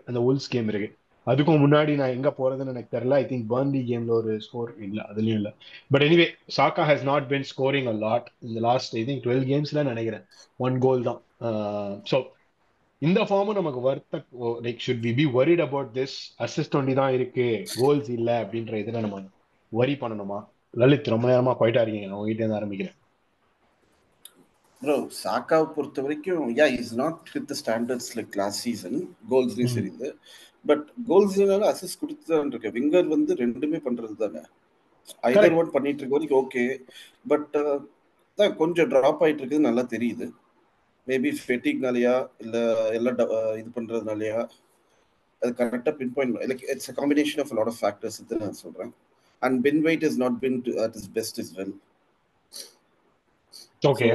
அந்த 0.10 0.20
உல்ஸ் 0.30 0.50
கேம் 0.54 0.72
இருக்கு. 0.72 0.90
அதுக்கும் 1.28 1.62
முன்னாடி 1.64 1.94
நான் 2.00 2.14
எங்க 2.18 2.30
போறதுன்னு 2.38 2.74
எனக்கு 2.74 2.92
தெரியல. 2.96 3.16
ஐ 3.22 3.26
திங்க் 3.30 3.48
பர்ன்லி 3.54 3.82
கேம்ல 3.90 4.12
ஒரு 4.20 4.34
ஸ்கோர் 4.46 4.70
இல்லை 4.86 5.04
அதுலயும் 5.12 5.40
இல்லை. 5.42 5.52
But 5.94 6.06
anyway 6.08 6.28
Saka 6.58 6.84
has 6.90 7.06
not 7.12 7.26
been 7.32 7.48
scoring 7.52 7.90
a 7.94 7.96
lot 8.06 8.28
இந்த 8.48 8.60
லாஸ்ட் 8.68 8.96
ஐ 9.00 9.04
திங்க் 9.10 9.24
டுவெல் 9.26 9.46
கேம்ஸ்ல 9.52 9.84
நினைக்கிறேன். 9.92 10.26
ஒன் 10.68 10.78
கோல் 10.86 11.08
தான். 11.10 11.22
Uh, 11.48 11.92
ஸோ 12.12 12.20
இந்த 13.02 13.20
ஃபார்மும் 13.30 13.58
நமக்கு 13.60 13.82
வருத்த 13.88 14.20
like 14.66 14.84
should 14.84 15.04
we 15.08 15.12
be 15.18 15.26
worried 15.38 15.62
about 15.66 15.90
this 15.98 16.16
assist 16.46 16.78
ஒண்டி 16.80 16.94
தான் 17.00 17.16
இருக்கு. 17.18 17.46
கோல்ஸ் 17.82 18.10
இல்ல 18.16 18.30
அப்படின்ற 18.44 18.74
இதுல 18.84 19.02
நம்ம 19.06 19.18
வரி 19.72 19.96
பண்ணணுமா? 20.04 20.40
லலித் 20.74 21.12
ரொம்ப 21.14 21.26
நேரமா 21.32 21.54
குவைட்டா 21.60 21.82
இருக்கீங்க. 21.84 22.08
நான் 22.10 22.18
உங்ககிட்ட 22.20 22.44
இருந்து 22.44 22.60
ஆரம்பிக்கிறேன். 22.60 22.96
ப்ரோ 24.82 24.96
சாக்காவை 25.24 25.68
பொறுத்த 25.76 26.02
வரைக்கும் 26.06 26.50
yeah 26.60 26.66
is 26.80 26.96
not 27.02 27.30
with 27.36 27.54
standards 27.62 28.12
like 28.18 28.36
last 28.42 28.64
season 28.66 28.98
கோல்ஸ்லயும் 29.32 29.74
சரி 29.76 29.92
பட் 30.66 30.86
கோல்ஸ்னால 31.10 31.70
அசிஸ்ட் 31.74 32.02
கொடுத்து 32.02 32.26
தான் 32.34 32.52
இருக்கு. 32.52 32.74
விங்கர் 32.78 33.08
வந்து 33.16 33.32
ரெண்டுமே 33.44 33.80
பண்றது 33.88 34.16
தானே? 34.24 34.44
ஐதர் 35.32 35.58
ஒன் 35.62 35.74
பண்ணிட்டு 35.76 36.02
இருக்க 36.02 36.18
வரைக்கும் 36.18 36.42
ஓகே 36.44 36.64
பட் 37.32 37.56
தான் 38.38 38.58
கொஞ்சம் 38.62 38.90
ட்ராப் 38.92 39.24
ஆயிட்டு 39.26 39.42
இருக்குது 39.44 39.68
நல்லா 39.68 39.86
தெரியுது. 39.96 40.26
மேபி 41.08 41.32
ஃபெட்டிக்னாலயா 41.42 42.14
இல்ல 42.44 42.56
எல்லாம் 42.98 43.20
இது 43.60 43.70
பண்றதுனாலயா? 43.78 44.40
அது 45.42 45.52
கரெக்டாக 45.60 45.94
pinpoint 46.16 46.38
like 46.52 46.64
it's 46.74 46.90
a 46.92 46.96
combination 47.00 47.42
of 47.44 47.54
lot 47.58 47.72
of 47.74 47.82
factors 47.82 48.20
நான் 48.44 48.60
சொல்கிறேன் 48.64 48.94
and 49.42 49.58
Ben 49.68 49.82
White 49.88 50.06
is 50.10 50.20
not 50.24 50.38
been 50.46 50.58
to 50.68 50.74
at 50.86 50.96
his 51.00 51.10
best 51.18 51.40
is 51.44 51.54
well 51.60 51.76
okay 53.92 54.10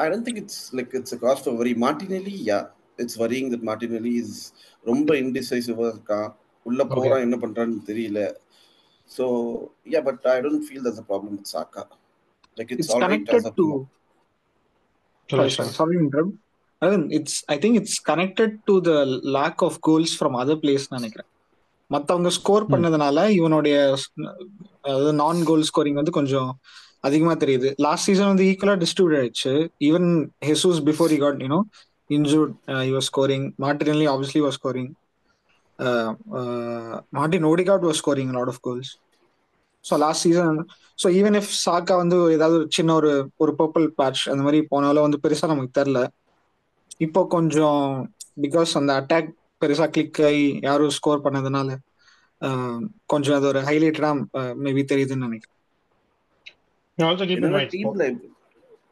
I 0.00 0.08
don't 0.10 0.24
think 0.24 0.38
it's 0.38 0.56
like 0.72 0.90
it's 0.92 1.12
a 1.12 1.18
cause 1.18 1.40
for 1.40 1.52
worry. 1.54 1.72
Martinelli, 1.76 2.34
yeah, 2.48 2.64
it's 2.98 3.14
worrying 3.16 3.46
that 3.52 3.62
Martinelli 3.68 4.12
is 4.22 4.32
ரொம்ப 4.84 5.14
இன்டிசைசிவா 5.22 5.86
இருக்கான் 5.92 6.28
உள்ள. 6.66 6.80
போறான் 6.90 7.24
என்ன 7.26 7.36
பண்றான்னு 7.36 7.78
தெரியல. 7.88 8.18
So 9.10 9.24
yeah 9.86 10.00
but 10.08 10.26
I 10.26 10.36
don't 10.40 10.66
feel 10.66 10.84
that's 10.86 11.00
a 11.02 11.06
problem 11.08 11.32
with 11.36 11.50
Saka 11.54 11.84
like 12.56 12.72
it's 12.74 12.84
It's 12.84 12.94
all 12.96 13.02
right 13.04 13.24
connected 13.24 13.38
as 13.40 13.48
to. 13.52 13.66
சொல்லுங்க 13.66 13.78
Sorry, 13.78 15.19
sir 15.30 15.48
it's. 17.18 17.44
I 17.48 17.58
think 17.58 17.76
it's 17.76 17.98
connected 17.98 18.50
to 18.66 18.80
the 18.80 19.04
lack 19.22 19.62
of 19.62 19.80
goals 19.80 20.14
from 20.14 20.34
other 20.34 20.56
players 20.56 20.90
நினைக்கிறேன் 20.90 21.28
மத்தவங்க 21.86 22.30
score. 22.30 22.64
பண்ணதுனால 22.64 23.28
இவனுடைய 23.30 23.96
அதாவது 24.82 25.12
நான் 25.12 25.44
goal 25.44 25.62
scoring 25.62 25.92
வந்து 25.92 26.10
கொஞ்சம் 26.10 26.60
அதிகமா 27.00 27.34
தெரியுது 27.34 27.74
லாஸ்ட் 27.76 28.04
சீசன் 28.04 28.26
வந்து 28.26 28.44
ஈக்குவலா 28.44 28.84
டிஸ்ட்ரிபியூட் 28.84 29.18
ஆயிடுச்சு 29.20 29.70
even 29.78 30.30
Jesus 30.44 30.80
before 30.88 31.10
he 31.10 31.16
got 31.16 31.40
you 31.40 31.48
know 31.48 31.66
injured 32.10 32.54
uh, 32.68 32.80
he 32.80 32.92
was 32.92 33.04
scoring 33.04 33.54
martinelli 33.58 34.06
obviously 34.06 34.40
was 34.40 34.54
scoring 34.54 34.96
uh, 35.78 36.14
uh, 36.32 37.00
martin 37.12 37.44
odegaard 37.44 37.84
so 39.84 39.94
last 39.98 40.24
season 40.26 40.58
so 40.98 41.08
even 41.18 41.36
if 41.40 41.52
Saka 41.64 41.94
வந்து 42.00 42.16
ஏதாவது 42.34 42.56
ஒரு 42.58 42.66
சின்ன 42.76 42.94
ஒரு 42.94 43.10
ஒரு 43.38 43.52
பர்பிள் 43.60 43.86
பேட்ச் 43.98 44.22
அந்த 44.32 44.42
மாதிரி 44.42 44.60
போனாலும் 44.72 45.06
வந்து 45.06 45.22
பெருசா 45.24 45.50
நமக்கு 45.52 45.78
தெரில 45.78 46.00
இப்போ 47.00 47.20
கொஞ்சம் 47.34 47.84
பிகாஸ் 48.44 48.72
அந்த 48.80 48.92
அட்டாக் 49.00 49.30
பெருசா 49.62 49.86
கிளிக் 49.94 50.20
ஆகி 50.28 50.44
யாரும் 50.62 50.96
ஸ்கோர் 50.98 51.24
பண்ணதுனால 51.24 51.70
கொஞ்சம் 53.12 53.36
அது 53.38 53.46
ஒரு 53.48 53.60
ஹைலைட்டடா 53.66 54.10
மேபி 54.60 54.82
தெரியுதுன்னு 54.92 55.26
நினைக்கிறேன். 55.26 55.56
டீம்ல 57.74 58.04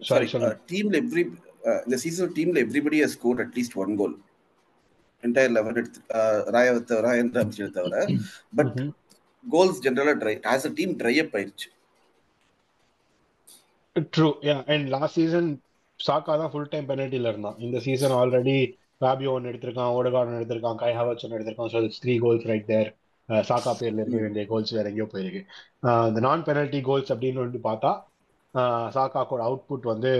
சாரி 0.01 0.27
டீம்ல 0.71 0.97
எவ்ரி 1.03 1.23
இந்த 1.85 1.97
சீசன் 2.03 2.35
டீம்ல 2.37 2.59
everybody 2.65 2.99
has 3.03 3.17
scored 3.17 3.43
at least 3.45 3.77
one 3.83 3.95
goal 4.01 4.17
entire 5.23 5.55
eleven 5.57 5.79
எடுத்து 5.81 6.01
ராய 6.55 6.69
தவிர 6.81 7.01
ராயன் 7.07 7.33
ராம்ஸ்டேல் 7.37 7.77
தவிர 7.79 7.95
பட். 8.59 8.75
கோல்ஸ் 9.45 9.83
ஜென்ரலா 9.85 10.15
dry 10.23 10.35
as 10.53 10.67
a 10.67 10.73
team 10.79 10.95
dry 11.01 11.15
up 11.23 11.35
ஆயிருச்சு. 11.39 11.69
True 14.17 14.29
yeah 14.49 14.57
and 14.73 14.87
last 14.95 15.19
season 15.19 15.49
Saka 16.01 16.35
தான் 16.41 16.53
ஃபுல் 16.53 16.73
டைம் 16.73 16.89
பெனல்ட்டில 16.91 17.31
இருந்தான். 17.33 17.59
இந்த 17.67 17.79
சீசன் 17.87 18.17
ஆல்ரெடி 18.19 18.59
ராபியோ 19.01 19.31
ஒன்று 19.37 19.51
எடுத்திருக்கான் 19.53 19.95
ஓடகார்ட் 19.97 20.29
ஒன்று 20.29 20.41
எடுத்திருக்கான் 20.41 20.81
கை 20.83 20.93
ஹவர்ஸ் 20.99 21.25
ஒன்று 21.25 21.39
எடுத்திருக்கான். 21.39 21.73
So 21.75 21.81
three 22.05 22.15
goals 22.25 22.47
right 22.51 22.69
there 22.73 22.91
Saka 23.49 23.73
பேர்ல 23.81 24.03
இருக்க 24.03 24.19
வேண்டிய 24.25 24.45
கோல்ஸ் 24.47 24.77
வேற 24.77 24.87
எங்கேயோ 24.91 25.09
போயிருக்கு. 25.15 25.41
இந்த 26.11 26.21
நான் 26.27 26.47
பெனல்ட்டி 26.47 26.81
கோல்ஸ் 26.87 27.13
அப்படின்னு 27.15 27.45
வந்து 27.45 27.61
பார்த்தா 27.67 27.91
அஹ் 28.55 28.89
சாக்காக்கோட 28.95 29.43
அவுட்புட் 29.49 29.87
வந்து 29.91 30.13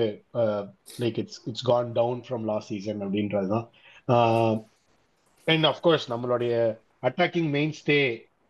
like 1.03 1.19
it's 1.23 1.39
it's 1.51 1.67
gone 1.67 1.93
down 1.93 2.21
from 2.27 2.45
last 2.51 2.71
season 2.73 3.01
அப்படின்றது 3.05 3.49
தான் 3.55 3.67
அண்ட் 5.47 5.67
அஃப்கோர்ஸ் 5.71 6.07
நம்மளுடைய 6.13 6.53
attacking 7.03 7.51
mainstay 7.81 7.99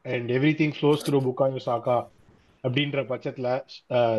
and 0.09 0.31
everything 0.61 0.75
flows 0.77 1.05
through 1.07 1.18
Bukayo 1.27 1.61
Saka 1.66 1.97
அப்படின்ற 2.64 3.01
பட்சத்துல 3.11 3.49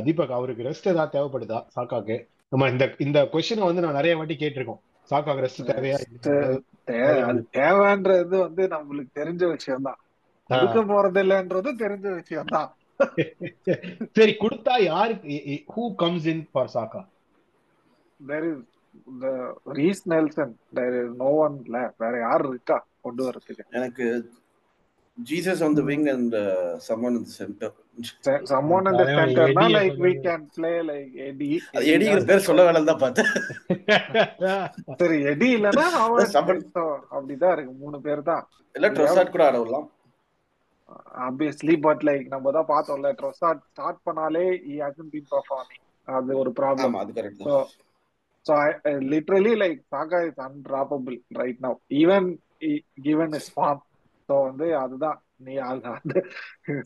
தீபக் 0.05 0.35
அவருக்கு 0.37 0.67
ரெஸ்ட் 0.67 0.91
ஏதாவது 0.91 1.13
தேவைப்படுதா 1.15 1.59
சாக்காக்கு? 1.75 2.17
நம்ம 2.51 2.67
இந்த 2.73 2.85
இந்த 3.05 3.19
கொஸ்டினை 3.33 3.65
வந்து 3.69 3.83
நான் 3.85 3.97
நிறைய 3.97 4.13
வாட்டி 4.19 4.35
கேட்டிருக்கோம். 4.37 4.81
சாக்காக்கு 5.09 5.45
ரெஸ்ட் 5.45 5.69
தேவையா? 5.71 5.97
அது 7.27 7.41
தேவைன்றது 7.57 8.35
வந்து 8.45 8.63
நம்மளுக்கு 8.73 9.11
தெரிஞ்ச 9.19 9.43
விஷயம் 9.55 9.87
தான் 9.87 9.99
கொடுக்க 10.49 10.81
போறது 10.91 11.21
இல்லைன்றது 11.25 11.71
தெரிஞ்ச 11.85 12.07
விஷயம் 12.19 12.53
தான் 12.57 12.69
சரி 14.17 14.33
கொடுத்தா 14.41 14.73
யாருக்கு 14.83 15.35
who 15.73 15.83
comes 16.01 16.25
in 16.31 16.41
for 16.49 16.71
Saka 16.73 17.01
there 18.19 18.47
is 18.49 18.65
the 19.21 19.31
Reiss 19.77 20.01
Nelson 20.13 20.51
there 20.77 20.95
is 21.01 21.13
no 21.21 21.29
one 21.43 21.55
வேற 22.01 22.13
யார் 22.19 22.43
இருக்கா 22.49 22.77
கொண்டு 23.05 23.23
வரதுக்கு 23.27 23.63
எனக்கு 23.79 24.07
Jesus 25.19 25.61
on 25.63 25.73
the 25.73 25.81
wing 25.81 26.07
and 26.07 26.35
someone 26.87 27.15
in 27.15 27.29
centre 27.37 27.75
someone 28.45 28.85
in 28.87 28.95
the 28.99 29.05
center 29.09 29.45
na 29.53 29.63
like 29.69 29.95
we 29.99 30.11
can 30.25 30.41
play 30.57 30.75
like 30.81 31.09
Eddie 31.25 31.47
எடிங்கிற 31.93 32.21
பேர் 32.29 32.45
சொல்ல 32.47 32.63
வேலை 32.63 32.81
தான் 32.83 33.01
பார்த்தேன். 33.01 33.31
சரி 35.01 35.17
எடி 35.31 35.55
இல்லனா 35.55 35.85
அவன் 36.03 36.29
Someone- 36.35 36.63
so, 36.77 36.83
அப்படிதான் 37.11 37.53
இருக்கு 37.55 37.73
மூணு 37.73 37.99
பேர் 38.01 38.21
தான் 38.23 38.43
இல்ல 38.75 38.89
ட்ரெஸ்ஸாட் 38.89 39.33
கூட 39.35 39.45
ஆடலாம் 39.47 39.87
ஆப்வியஸ்லி 41.27 41.75
பட் 41.79 42.03
லைக் 42.09 42.27
நம்ம 42.27 42.51
தான் 42.51 42.69
பார்த்தோம்ல 42.69 43.11
ட்ரோசாட் 43.13 43.61
ஸ்டார்ட் 43.71 44.01
பண்ணாலே 44.05 44.45
he 44.67 44.77
hasn't 44.77 45.11
been 45.11 45.27
performing. 45.35 45.81
அது 46.07 46.37
ஒரு 46.37 46.53
ப்ராப்ளம் 46.61 46.97
அது 47.01 47.13
correct 47.19 47.43
So, 47.43 47.57
so 48.45 48.53
I, 48.57 48.71
I 48.85 48.95
literally 49.13 49.55
like 49.55 49.79
Saka 49.89 50.19
is 50.27 50.37
undroppable 50.39 51.17
right 51.31 51.59
now. 51.59 51.73
Even 52.01 52.23
i- 52.61 52.83
So 54.29 54.35
வந்து 54.43 54.65
அதுதான். 54.77 55.17
நீ 55.37 55.53
அது 55.65 55.87
அந்த 55.91 56.13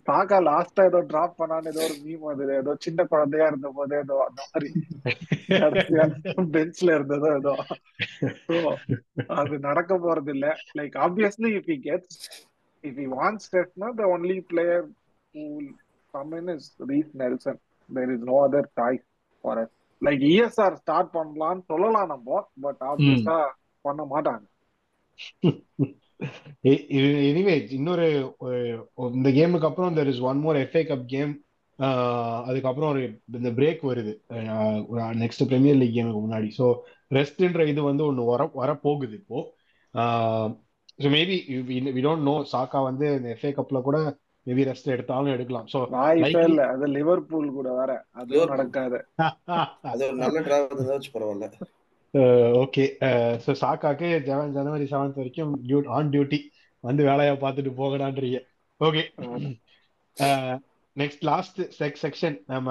சாக்கா 0.04 0.38
லாஸ்டா 0.48 0.82
ஏதோ 0.86 1.00
டிராப் 1.08 1.38
பண்ணான்னு 1.40 1.72
ஏதோ 1.72 1.82
ஒரு 1.84 1.96
மீம் 2.04 2.26
அது 2.32 2.44
ஏதோ 2.58 2.74
சின்ன 2.80 3.04
குழந்தையா 3.04 3.46
இருந்த 3.48 3.70
போது 3.72 3.94
ஏதோ 3.98 4.16
அந்த 4.26 4.42
மாதிரி. 4.44 4.70
பெஞ்ச்ல 6.56 6.90
இருந்ததோ 6.98 7.30
ஏதோ. 7.36 7.54
அது 9.38 9.56
நடக்க 9.60 9.98
போறது 9.98 10.32
இல்ல. 10.36 10.48
Like 10.78 10.98
obviously 11.06 11.52
if 11.58 11.72
he 11.72 11.78
gets 11.88 12.20
if 12.84 13.00
he 13.02 13.08
wants 13.16 13.50
டெஸ்ட்னா 13.54 13.90
the 13.96 14.06
only 14.14 14.38
player 14.52 14.86
come 16.14 16.34
in 16.36 16.52
is 16.56 16.70
Reiss 16.88 17.12
Nelson 17.16 17.60
there 17.90 18.14
is 18.16 18.26
no 18.26 18.38
other 18.46 18.70
choice 18.78 19.06
for 19.44 19.62
us 19.64 19.74
like 20.02 20.24
ESR 20.32 20.80
start 20.82 21.12
பண்ணலாம்னு 21.14 21.66
சொல்லலாம் 21.66 22.08
நம்ம 22.08 22.30
பட் 22.62 22.82
ஆப்வியஸா 22.92 23.38
பண்ண 23.86 24.02
மாட்டாங்க. 24.14 24.46
எனிவே 26.64 27.72
இன்னொரு 27.72 28.36
இந்த 28.96 29.30
கேமுக்கு 29.30 29.66
அப்புறம் 29.66 29.96
there 29.96 30.08
is 30.08 30.20
one 30.20 30.40
more 30.40 30.56
FA 30.56 30.84
Cup 30.84 31.06
game 31.06 31.44
அதுக்கப்புறம் 32.46 32.90
ஒரு 32.90 33.22
இந்த 33.32 33.50
பிரேக் 33.50 33.80
வருது. 33.84 34.20
நெக்ஸ்ட் 34.96 35.48
பிரீமியர் 35.48 35.76
லீக் 35.76 35.96
கேமுக்கு 35.96 36.22
முன்னாடி. 36.30 36.52
ஸோ 36.58 36.76
ரெஸ்ட்ன்ற 37.10 37.68
இது 37.68 37.84
வந்து 37.84 38.06
ஒன்று 38.06 38.24
வர 38.24 38.50
வரப்போகுது 38.56 39.14
இப்போ. 39.14 39.54
So 39.98 41.06
maybe 41.06 41.40
we 41.68 42.02
don't 42.02 42.22
know 42.22 42.46
Saka 42.52 42.84
வந்து 42.84 43.16
இந்த 43.16 43.38
எஃப்ஏ 43.42 43.46
கப்ல 43.46 43.82
கூட 43.82 44.18
மேபி 44.46 44.64
ரெஸ்ட் 44.64 44.86
எடுத்தாலும் 44.86 45.32
எடுக்கலாம். 45.32 45.68
Likely- 45.74 46.44
இல்ல. 46.44 46.68
அது 46.68 46.88
லிவர்பூல் 46.88 47.52
கூட 47.52 47.72
வேற. 47.74 48.06
அதுவும் 48.12 48.44
Liverpool. 48.44 48.50
நடக்காது. 48.50 49.06
அது 49.82 50.14
நல்ல 50.14 50.40
டிராவல் 50.40 50.78
ஏதாச்சும் 50.78 51.14
பரவாயில்ல. 51.14 51.52
ஓகே 52.64 52.84
ஸோ 53.46 53.52
சாக்காக்கு 53.62 54.08
ஜன 54.28 54.40
ஜனவரி 54.58 54.86
செவன்த் 54.92 55.20
வரைக்கும் 55.22 55.54
டியூ 55.68 55.80
ஆன் 55.98 56.12
டியூட்டி 56.14 56.40
வந்து 56.84 57.02
வேலையை 57.10 57.34
பார்த்துட்டு 57.44 57.72
போகலான்றீங்க. 57.82 58.40
Okay 58.82 59.04
next 60.96 61.24
last 61.30 61.60
check 61.80 62.00
section 62.04 62.36
நம்ம 62.54 62.70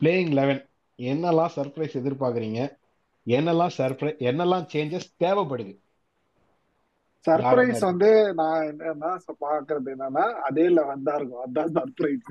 பிளேயிங் 0.00 0.32
லெவன் 0.40 0.60
என்னெல்லாம் 0.98 1.54
சர்ப்ரைஸ் 1.56 1.94
எதிர்பார்க்குறீங்க? 2.00 2.60
என்னெல்லாம் 3.26 3.74
சர்ப்ரைஸ் 3.78 4.20
என்னெல்லாம் 4.30 4.66
சேஞ்சஸ் 4.74 5.08
தேவைப்படுது? 5.24 5.72
சர்ப்ரைஸ் 7.24 7.80
வந்து 7.88 8.08
நான் 8.40 8.66
என்னன்னா 8.70 9.10
பாக்குறது 9.44 9.88
என்னன்னா 9.94 10.24
அதே 10.48 10.66
லெவன் 10.68 11.06
தான் 11.08 11.18
இருக்கும் 11.18 11.44
அதான் 11.46 11.72
சர்ப்ரைஸ். 11.76 12.26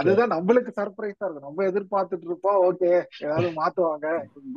அதுதான் 0.00 0.32
நம்மளுக்கு 0.34 0.72
சர்ப்ரைஸா 0.78 1.24
இருக்கும். 1.26 1.46
நம்ம 1.48 1.64
எதிர்பார்த்துட்டு 1.70 2.28
இருப்போம் 2.28 2.60
ஓகே 2.68 2.90
ஏதாவது 3.24 3.48
மாத்துவாங்க. 3.60 4.06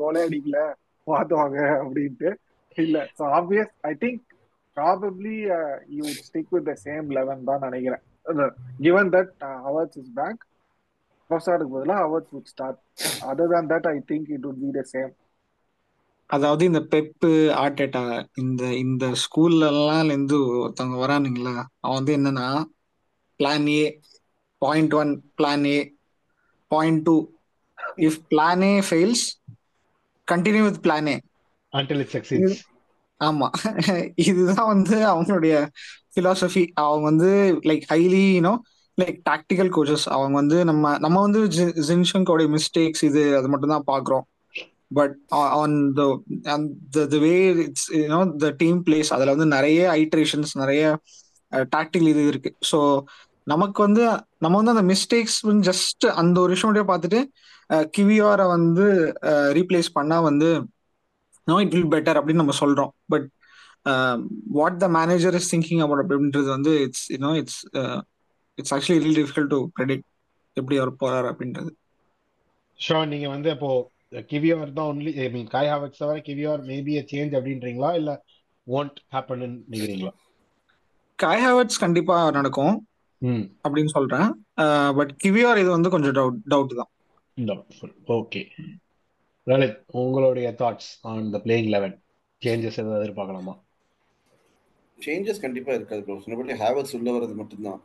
கோலே 0.01 0.23
அடிக்கல 0.27 0.59
மாத்துவாங்க 1.07 1.59
அப்படின்ட்டு. 1.81 2.29
இல்ல 2.77 2.97
so 3.17 3.23
obvious 3.39 3.73
I 3.91 3.93
think 4.03 4.21
probably 4.77 5.35
you 5.97 6.05
stick 6.27 6.53
with 6.55 6.69
the 6.69 6.75
same 6.85 7.07
eleven 7.17 7.47
தான் 7.49 7.65
நினைக்கிறேன். 7.67 8.03
Given 8.79 9.11
that 9.11 9.31
Havertz 9.65 9.97
is 9.97 10.13
back 10.15 10.41
ப்ரொசாடுக்கு 11.29 11.73
பதிலா 11.75 11.97
Havertz 12.03 12.29
would 12.31 12.47
start 12.47 12.79
other 13.27 13.51
than 13.53 13.67
that 13.73 13.87
I 13.87 13.97
think 14.11 14.29
it 14.29 14.45
would 14.45 14.61
be 14.61 14.71
the 14.71 14.85
same 14.93 15.11
அதாவது 16.29 16.63
இந்த 16.65 16.81
பெப்பு 16.93 17.29
ஆர்டேட்டா 17.61 18.01
இந்த 18.37 18.63
இந்த 18.75 19.05
ஸ்கூல்ல 19.23 19.67
எல்லாம் 19.73 20.05
இருந்து 20.05 20.37
ஒருத்தவங்க 20.61 20.97
வரானுங்களா? 21.03 21.55
அவன் 21.81 21.97
வந்து 21.97 22.13
என்னன்னா 22.17 22.47
plan 23.39 23.67
A 23.73 23.83
point 24.61 24.93
one 24.93 25.11
plan 25.37 25.65
A 25.67 25.79
point 26.71 27.03
two 27.05 27.15
if 27.99 28.19
plan 28.31 28.63
A 28.65 28.73
fails 28.89 29.25
continue 30.27 30.63
with 30.63 30.81
plan 30.87 31.09
A 31.09 31.17
until 31.73 31.99
it 32.01 32.09
succeeds. 32.09 32.55
ஆமா. 33.21 33.47
இதுதான் 34.25 34.67
வந்து 34.67 35.05
அவனுடைய 35.05 35.53
philosophy 36.17 36.65
அவங்க 36.83 37.05
வந்து 37.11 37.31
like 37.69 37.85
highly 37.91 38.23
you know 38.37 38.53
like 38.97 39.17
tactical 39.29 39.71
coaches 39.75 40.05
அவங்க 40.09 40.35
வந்து 40.35 40.57
நம்ம 40.65 40.97
நம்ம 40.97 41.21
வந்து 41.21 41.41
ஜின்ஷங்கோட 41.89 42.43
மிஸ்டேக்ஸ் 42.49 43.03
இது 43.03 43.23
அது 43.37 43.47
மட்டும் 43.47 43.73
தான் 43.75 43.89
பாக்குறோம் 43.91 44.25
but 44.93 45.15
on 45.61 45.75
the 46.95 47.17
way 47.25 47.33
it's 47.65 47.87
you know 47.93 48.19
the 48.37 48.49
team 48.61 48.79
plays 48.87 49.11
அதுல 49.13 49.33
வந்து 49.35 49.47
நிறைய 49.55 49.79
ஐட்ரேஷன்ஸ் 50.01 50.53
நிறைய 50.53 50.83
uh, 51.51 51.63
டாக்டிக்கல் 51.75 52.11
இது 52.13 52.23
இருக்கு. 52.27 52.51
ஸோ 52.71 52.79
நமக்கு 53.43 53.79
வந்து 53.81 54.03
நம்ம 54.39 54.55
வந்து 54.57 54.73
அந்த 54.75 54.85
மிஸ்டேக்ஸ் 54.93 55.39
ஜஸ்ட் 55.69 56.05
அந்த 56.21 56.35
ஒரு 56.39 56.51
விஷயம் 56.55 56.91
பார்த்துட்டு 56.91 57.19
uh, 57.69 57.85
கிவியாரை 57.97 58.45
வந்து 58.47 58.85
uh, 59.23 59.49
ரீப்ளேஸ் 59.57 59.89
பண்ணா 59.93 60.19
வந்து 60.21 60.49
நோ 61.47 61.55
இட் 61.61 61.73
வில் 61.75 61.91
பெட்டர் 61.95 62.17
அப்படின்னு 62.19 62.43
நம்ம 62.43 62.55
சொல்றோம். 62.59 62.91
But 63.09 63.25
what 64.57 64.81
the 64.83 64.87
manager 64.97 65.37
is 65.39 65.51
thinking 65.53 65.83
about 65.85 66.03
அப்படின்றது 66.03 66.49
வந்து 66.55 66.73
it's 66.85 67.05
you know 67.13 67.31
it's 67.41 67.61
it's 68.57 68.73
actually 68.75 69.01
real 69.05 69.17
difficult 69.21 69.53
to 69.55 69.59
predict 69.77 70.07
எப்படி 70.57 70.77
அவர் 70.81 70.99
போறாரு 71.01 71.27
அப்படின்றது. 71.31 71.71
ஷோ 72.79 72.97
நீங்க 73.13 73.27
வந்து 73.35 73.49
அப்போ 73.55 73.71
கிவியோர் 74.31 74.73
தான் 74.77 74.89
ஒன்லி 74.91 75.11
ஐ 75.23 75.27
மீன் 75.35 75.47
காய் 75.53 75.69
ஹாவர்ஸ் 75.73 76.01
தவிர 76.01 76.17
கிவியோர் 76.27 76.61
மேபி 76.71 76.93
சேஞ்ச் 77.11 77.35
அப்படின்றீங்களா? 77.37 77.91
இல்ல 77.99 78.11
ஒன்ட் 78.67 78.99
ஹேப்பன் 79.15 79.41
நினைக்கிறீங்களா? 79.43 80.13
காய் 81.19 81.43
ஹாவர்ட்ஸ் 81.45 81.81
கண்டிப்பா 81.83 82.17
நடக்கும் 82.37 82.75
அப்படின்னு 83.65 83.91
சொல்றேன். 83.97 84.29
பட் 84.97 85.11
கிவியார் 85.23 85.61
இது 85.63 85.69
வந்து 85.75 85.93
கொஞ்சம் 85.93 86.15
டவுட் 86.19 86.39
டவுட் 86.53 86.79
தான். 86.81 86.91
டவுட்ஃபுல் 87.37 87.93
ஓகே 88.17 88.41
லலித் 89.47 89.79
உங்களுடைய 90.01 90.47
thoughts 90.61 90.91
on 91.11 91.29
the 91.35 91.39
playing 91.45 91.69
eleven 91.75 91.95
changes 92.41 92.79
எதாவது 92.81 92.99
எதிர்பார்க்கலாமா? 93.01 93.53
சேஞ்சஸ் 95.05 95.43
கண்டிப்பா 95.45 95.71
இருக்காது 95.77 96.03
ப்ரோ 96.05 96.17
சொன்னபடி 96.25 96.57
ஹேவல்ஸ் 96.63 96.95
உள்ள 96.97 97.09
வர்றது 97.15 97.35
மட்டும்தான். 97.41 97.81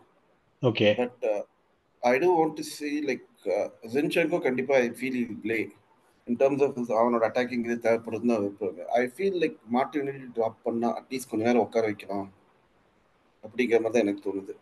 Okay 0.63 0.89
but 1.01 1.25
I 2.03 2.15
do 2.23 2.31
want 2.39 2.57
to 2.61 2.65
see 2.77 2.91
like 3.09 3.27
Zinchenko 3.95 4.41
கண்டிப்பா 4.47 4.75
I 4.85 4.89
feel 4.99 5.19
he'll 5.23 5.39
play 5.45 5.59
in 6.27 6.39
terms 6.41 6.63
of 6.67 6.93
அவனோட 7.01 7.23
அட்டாக்கிங் 7.29 7.65
இது 7.69 7.77
தேவைப்படுதுன்னு 7.87 8.35
தான் 8.35 8.45
வைப்பாங்க 8.47 8.87
I 9.01 9.03
feel 9.15 9.39
like 9.45 9.59
Martin 9.77 10.11
drop 10.37 10.59
பண்ணா 10.67 10.91
அட்லீஸ்ட் 11.01 11.31
கொஞ்ச 11.31 11.45
நேரம் 11.49 11.65
உட்கார 11.67 11.85
வைக்கலாம். 11.91 12.29
அப்படிங்கிற 13.45 13.79
மாதிரி 13.83 13.97
தான் 13.97 14.07
எனக்கு 14.07 14.27
தோணுது. 14.27 14.55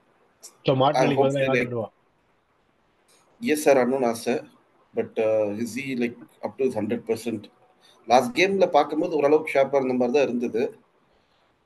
எஸ் 3.40 3.64
சார் 3.64 3.80
அண்ணன் 3.82 4.06
ஆசை. 4.10 4.34
But 4.94 5.18
is 5.64 5.76
he 5.84 5.86
like 6.02 6.18
up 6.46 6.56
to 6.60 6.66
hundred 6.78 7.04
percent 7.08 7.46
last 8.08 8.32
கேம்ல 8.38 8.66
பார்க்கும்போது 8.76 9.16
ஓரளவுக்கு 9.18 9.54
ஷார்ப்பாக 9.54 9.80
இருந்த 9.80 9.96
மாதிரி 10.00 10.14
தான் 10.16 10.26
இருந்தது. 10.28 10.62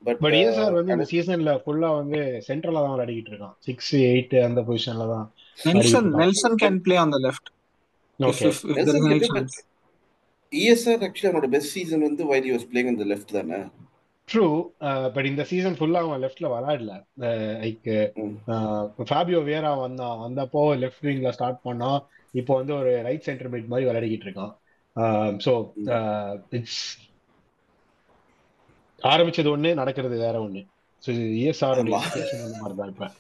பட் 0.07 0.21
பட் 0.25 0.37
சார் 0.59 0.75
வந்து 0.79 0.95
இந்த 0.97 1.07
சீசன்ல 1.13 1.53
ஃபுல்லா 1.63 1.89
வந்து 2.01 2.21
சென்ட்ரலா 2.49 2.83
தான் 2.85 2.95
விளையாடிட்டு 2.95 3.33
இருக்கான்? 3.33 3.55
சிக்ஸ் 3.67 3.93
எயிட் 4.11 4.35
அந்த 4.47 4.61
பொசிஷன்ல 4.69 5.07
தான் 5.15 5.27
Nelson. 5.59 6.09
Nelson 6.23 6.57
can 6.63 6.81
play 6.87 6.97
on 7.03 7.15
the 7.17 7.21
left 7.27 7.51
okay 8.21 8.47
actually 11.07 11.29
அவனோட 11.29 11.49
பெஸ்ட் 11.57 11.75
சீசன் 11.77 12.07
வந்து 12.09 12.25
வைல் 12.33 12.49
யூஸ் 12.53 12.67
பிளேயிங் 12.71 12.91
அந்த 12.93 13.05
லெஃப்ட் 13.13 13.35
தானே? 13.39 13.61
ட்ரூ 14.29 14.47
பட் 15.15 15.29
இந்த 15.31 15.43
சீசன் 15.51 15.77
ஃபுல்லா 15.79 16.01
அவன் 16.07 16.23
லெஃப்ட்ல 16.25 16.49
விளையாடல. 16.55 16.93
லைக். 17.63 17.91
ஃபேபியோ 19.11 19.41
வேரா 19.51 19.73
வந்தான் 19.85 20.21
வந்தப்போ 20.25 20.63
லெஃப்ட் 20.83 21.07
விங்ல 21.09 21.31
ஸ்டார்ட் 21.37 21.61
பண்ணா 21.69 21.91
இப்போ 22.35 22.53
வந்து 22.61 22.73
ஒரு 22.81 22.91
ரைட் 23.07 23.27
சென்டர் 23.29 23.53
மிட் 23.55 23.71
மாதிரி 23.73 23.89
விளையாடிக்கிட்டு 23.89 24.29
இருக்கான். 24.29 24.53
ஸோ 25.47 25.53
இட்ஸ் 26.59 26.83
ஆரம்பிச்சது 29.03 29.57
ஒண்ணு 29.57 29.75
நடக்கிறது 29.75 30.19
வேற 30.19 30.39
ஒண்ணு. 30.39 30.67
ஸோ 31.07 31.11
இஎஸ்ஆர் 31.11 31.91
மாதிரி 31.91 32.75
தான் 32.77 32.89
இப்போ. 32.89 33.11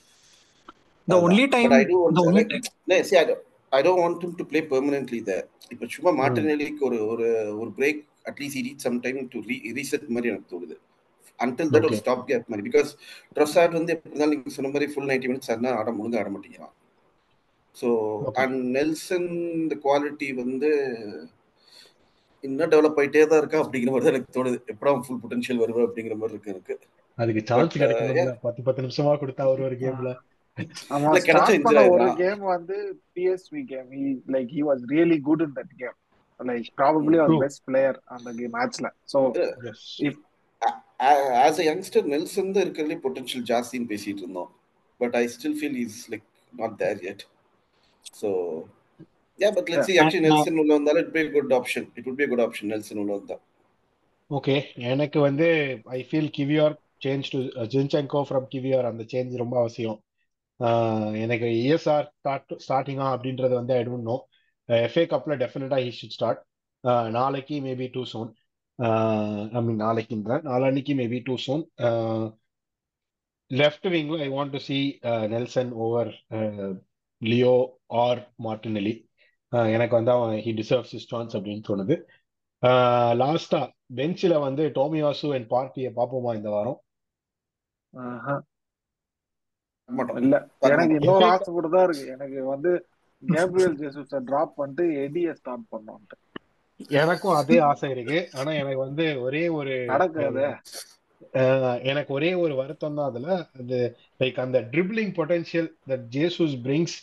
The 1.06 1.28
only 1.28 1.48
time 1.48 1.70
But 1.70 1.74
I 1.74 1.84
do 1.84 1.88
want 1.88 2.12
the 2.12 2.22
to- 2.22 2.30
only 2.30 2.34
like, 2.34 2.62
no, 2.88 3.00
see, 3.02 3.14
I 3.14 3.24
don't, 3.24 3.38
I 3.70 3.82
don't 3.82 4.00
want 4.00 4.24
him 4.24 4.34
to 4.34 4.44
play 4.44 4.64
permanently 4.64 5.26
there. 5.26 5.46
இப்போ 5.70 5.86
சும்மா 5.88 6.26
மார்டினெல்லிக்கு 6.26 6.78
ஒரு 6.80 7.06
ஒரு 7.06 7.56
ஒரு 7.58 7.70
break 7.76 8.08
at least 8.24 8.88
some 8.88 9.00
time 9.00 9.28
to 9.28 9.38
re 9.38 9.60
reset 9.74 10.06
மாதிரி 10.06 10.28
எனக்கு 10.28 10.60
தோணுது. 10.60 10.76
Until 11.44 11.74
that 11.74 11.84
ஒரு. 11.84 11.96
Stop 11.96 12.26
gap 12.26 12.44
மாதிரி. 12.46 12.68
பிகாஸ் 12.68 12.86
ட்ரொசாட் 13.34 13.72
வந்து 13.72 13.92
எப்படி 13.92 14.14
இருந்தாலும் 14.14 14.34
நீங்க 14.34 14.50
சொன்ன 14.50 14.70
மாதிரி 14.70 14.92
ஃபுல் 14.92 15.06
நைன்டி 15.06 15.32
மினிட்ஸ் 15.32 15.50
ஆடினா 15.50 15.74
ஆட 15.74 15.92
முடிஞ்சு 15.92 16.18
ஆட 16.18 16.30
மாட்டேங்கிறான். 16.30 16.72
ஸோ. 17.82 18.20
அண்ட் 18.32 18.64
நெல்சன் 18.64 19.28
இந்த 19.52 19.76
குவாலிட்டி 19.84 20.34
வந்து 20.34 20.70
இன்னும் 22.44 22.70
டெவலப் 22.72 22.98
ஆயிட்டே 23.00 23.22
தான் 23.30 23.40
இருக்கா 23.42 23.58
அப்படிங்கிற 23.62 23.90
மாதிரி 23.92 24.06
தான் 24.06 24.14
எனக்கு 24.14 24.34
தோணுது. 24.36 24.58
எப்படா 24.72 24.92
ஃபுல் 25.06 25.20
பொட்டன்ஷியல் 25.22 25.60
வருவா 25.62 25.84
அப்படிங்கிற 25.86 26.16
மாதிரி 26.20 26.34
இருக்கு 26.34 26.52
எனக்கு. 26.54 26.74
அதுக்கு 27.18 27.42
சான்ஸ் 27.48 27.74
But, 27.74 27.92
uh, 28.22 28.34
பத்து 28.44 28.60
பத்து 28.66 28.84
நிமிஷமா 28.84 29.14
கொடுத்தா 29.22 29.46
ஒரு 29.52 29.62
ஒரு 29.68 29.76
கேம்ல 29.82 30.10
ஒரு. 31.94 32.06
கேம் 32.20 32.42
வந்து 32.54 32.76
PSV 33.16 33.62
game 33.72 33.90
like 34.34 34.50
he 34.56 34.62
was 34.68 34.82
really 34.92 35.18
good 35.28 35.44
in 35.46 35.54
that 35.58 35.74
game 35.82 35.96
like 36.40 36.68
probably 36.80 37.18
our. 37.22 37.42
Best 37.44 37.62
player 37.68 37.98
அந்த 38.16 38.28
கேம் 38.38 38.54
மேட்ச்ல 38.58 38.88
so 39.12 39.20
as 41.44 41.60
a 41.62 41.66
youngster 41.68 42.08
Nelson 42.14 42.52
தான் 42.56 42.64
இருக்கிறதுலே 42.66 42.98
பொட்டன்ஷியல் 43.04 43.46
ஜாஸ்தின்னு 43.52 43.90
பேசிட்டு 43.92 44.22
இருந்தோம். 44.24 44.50
But 45.00 45.14
I 45.16 45.24
still 45.36 45.56
feel 45.60 45.78
is 45.84 46.00
like 46.12 46.26
not 46.52 46.76
there 46.82 47.00
yet. 47.08 47.22
So 48.20 48.28
yeah 49.40 49.50
but 49.56 49.70
let's 49.72 49.88
see 49.88 49.98
actually 50.02 50.24
Nelson 50.26 50.58
உள்ள 50.62 50.72
வந்தாலும் 50.78 51.02
it 51.04 51.14
be 51.16 51.22
good 51.36 51.54
option 51.58 51.86
it 51.96 52.06
would 52.06 52.18
be 52.20 52.26
a 52.26 52.30
good 52.32 52.42
option 52.46 52.70
Nelson 52.72 53.00
உள்ள 53.02 53.12
வந்தா 53.18 53.36
okay 54.30 54.56
எனக்கு 54.90 55.18
வந்து 55.20 55.46
I 55.96 56.00
feel 56.08 56.32
Kiwior 56.36 56.74
change 57.04 57.30
to 57.32 57.38
Zinchenko 57.72 58.20
from 58.28 58.46
Kiwior 58.52 58.88
அந்த 58.90 59.04
change 59.12 59.40
ரொம்ப 59.42 59.56
அவசியம். 59.62 59.98
எனக்கு 61.24 61.46
இஎஸ்ஆர் 61.60 62.06
ஸ்டார்ட் 62.16 62.52
ஸ்டார்டிங்கா 62.64 63.06
அப்படின்றது 63.14 63.54
வந்து 63.60 63.72
ஐ 63.76 63.82
டோன்ட் 63.84 64.08
நோ 64.10 64.16
எஃப்ஏ 64.68 65.04
கப்ல 65.12 65.36
டெஃபினட்டா 65.42 65.78
ஹி 65.84 65.90
ஷுட் 65.98 66.16
ஸ்டார்ட் 66.16 66.40
நாளைக்கு 67.16 67.56
maybe 67.66 67.86
too 67.94 68.02
soon 68.12 68.30
I 69.52 69.62
mean 69.66 69.80
நாளைக்குன்ற 69.84 70.36
நாளான்னைக்கு 70.48 70.94
maybe 71.00 71.20
two 71.28 71.36
zone 71.46 71.64
left 73.50 73.88
விங்ல 73.94 74.18
I 74.26 74.30
want 74.36 74.54
to 74.56 74.60
see 74.68 74.78
Nelson 75.34 75.72
over 75.86 76.10
Leo 77.22 77.54
or 78.04 78.20
Martinelli 78.46 78.94
எனக்கு 79.76 79.94
வந்து 79.98 80.12
அவன் 80.16 80.34
ஹி 80.46 80.52
டிசர்வ்ஸ் 80.58 80.94
இஸ் 80.98 81.08
சான்ஸ் 81.12 81.36
அப்படின்னு 81.36 81.62
தோணுது. 81.68 81.96
லாஸ்டா 83.22 83.60
பெஞ்சில் 83.98 84.42
வந்து 84.46 84.62
டோமியாசு 84.78 85.28
அண்ட் 85.36 85.48
பார்ட்டியை 85.54 85.90
பார்ப்போமா 85.96 86.32
இந்த 86.38 86.50
வாரம்? 86.56 86.80
இல்ல 90.22 90.36
எனக்கு. 90.68 90.96
இன்னொரு 90.98 91.26
ஆசை 91.32 91.48
கூட 91.52 91.68
தான் 91.68 91.86
இருக்கு. 91.86 92.04
எனக்கு 92.16 92.40
வந்து 92.54 92.72
கேப்ரியல் 93.22 93.76
ஜெசூஸ 93.80 94.20
டிராப் 94.28 94.58
பண்ணிட்டு 94.58 94.84
எடிய 95.04 95.32
ஸ்டார்ட் 95.38 95.70
பண்ணோம்ட்டு 95.74 96.18
எனக்கும் 97.00 97.38
அதே 97.38 97.56
ஆசை 97.70 97.88
இருக்கு. 97.94 98.18
ஆனா 98.38 98.50
எனக்கு 98.60 98.80
வந்து 98.86 99.06
ஒரே 99.26 99.42
ஒரு 99.56 99.74
நடக்காது. 99.92 100.44
எனக்கு 101.90 102.12
ஒரே 102.18 102.30
ஒரு 102.42 102.54
வருத்தம் 102.60 102.96
தான் 102.98 103.10
அதுல. 103.10 103.28
அது 103.60 103.78
லைக் 104.20 104.38
அந்த 104.44 104.58
dribbling 104.72 105.12
potential 105.18 105.68
that 105.90 106.06
Jesus 106.16 106.54
brings 106.66 106.96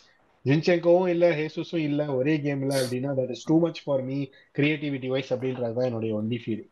ஜின்செங்கோவும் 0.47 1.11
இல்ல 1.13 1.25
ஹேசூஸும் 1.39 1.85
இல்ல 1.89 2.01
ஒரே 2.19 2.33
கேம்ல 2.45 2.73
அப்படின்னா 2.81 3.11
that 3.19 3.33
is 3.35 3.45
too 3.49 3.57
much 3.65 3.81
for 3.85 4.03
me 4.09 4.17
creativity 4.59 5.09
wise 5.13 5.31
அப்படின்றது 5.35 5.77
தான் 5.79 5.89
என்னுடைய 5.89 6.13
ஒன்லி 6.19 6.39
ஃபீல் 6.43 6.65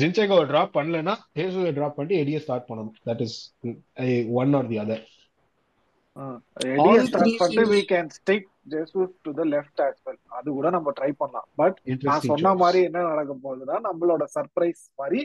ஜின்செங்கோ 0.00 0.36
டிராப் 0.50 0.76
பண்ணலன்னா 0.76 1.14
ஹேசூஸை 1.38 1.72
டிராப் 1.78 1.96
பண்ணிட்டு 1.96 2.20
எடியை 2.22 2.40
ஸ்டார்ட் 2.44 2.68
பண்ணணும். 2.68 2.94
That 3.08 3.22
is 3.26 3.38
one 4.40 4.54
or 4.60 4.68
the 4.72 4.78
other 4.84 5.04
அது 10.36 10.48
கூட 10.56 10.68
நம்ம 10.76 10.92
ட்ரை 10.98 11.10
பண்ணலாம். 11.20 11.48
பட் 11.60 11.76
நான் 12.08 12.26
சொன்ன 12.30 12.54
மாதிரி 12.62 12.80
என்ன 12.88 13.04
நடக்க 13.10 13.32
போகுதுன்னா 13.44 13.76
நம்மளோட 13.88 14.24
சர்ப்ரைஸ் 14.36 14.82
மாதிரி 15.00 15.20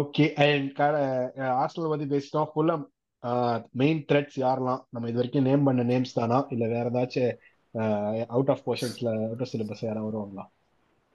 ஓகே 0.00 0.26
அண்ட் 0.44 0.80
ஆர்சனல் 1.62 1.92
பத்தி 1.92 2.06
பேசிட்டோம். 2.12 2.48
ஃபுல்லம் 2.52 2.84
மெயின் 3.72 4.04
த்ரெட்ஸ் 4.04 4.36
யாரெல்லாம்? 4.36 4.84
நம்ம 4.90 5.08
இது 5.08 5.12
வரைக்கும் 5.12 5.42
நேம் 5.42 5.62
பண்ண 5.62 5.82
நேம்ஸ் 5.82 6.14
தானா? 6.14 6.46
இல்ல 6.48 6.66
வேற 6.68 6.90
ஏதாச்சும் 6.90 8.24
அவுட் 8.26 8.48
ஆஃப் 8.48 8.68
போர்ஷன்ஸ்ல 8.68 9.24
அவுட் 9.24 9.40
ஆஃப் 9.40 9.48
சிலபஸ் 9.52 9.84
யாராவது 9.84 10.18
வருவாங்களா? 10.18 10.46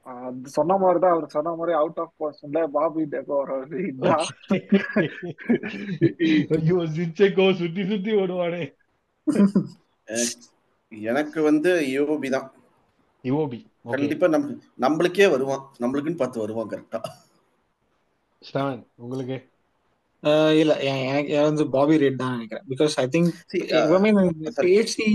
அது 0.01 0.49
சொன்ன 0.49 0.77
மாதிரி 0.77 0.99
தான் 0.99 1.11
அவர் 1.11 1.27
சொன்ன 1.27 1.55
மாதிரி 1.55 1.77
அவுட் 1.77 1.97
ஆஃப் 1.97 2.13
போர்ஷன்ல 2.19 2.63
பாபி 2.63 3.03
டெகோ 3.03 3.87
இதுதான். 3.87 4.25
ஐயோ 6.57 6.75
ஜின்செங்கோ 6.75 7.53
சுத்தி 7.53 7.87
சுத்தி 7.87 8.11
ஓடுவானே. 8.11 8.75
எனக்கு- 10.05 11.01
எனக்கு 11.01 11.41
வந்து 11.41 11.81
யோபி 11.81 12.29
தான். 12.29 12.51
ஓகே. 13.85 13.89
கண்டிப்பா 13.89 14.27
நம்ம 14.27 14.51
நம்மளுக்கே 14.81 15.29
வருவான். 15.29 15.71
நம்மளுக்குன்னு 15.79 16.15
பார்த்து 16.15 16.39
வருவான் 16.39 16.69
கரெக்டா 16.69 16.99
ஸ்டான் 18.39 18.87
உங்களுக்கு? 18.95 19.53
இல்ல 20.61 20.73
எனக்கு 20.83 21.33
வந்து 21.47 21.63
பாபி 21.75 21.95
ரேட் 22.03 22.21
தான் 22.21 22.35
நினைக்கிறேன். 22.35 22.65
Because 22.71 22.93
I 23.03 23.05
think. 23.15 23.29
பேசி 24.67 25.07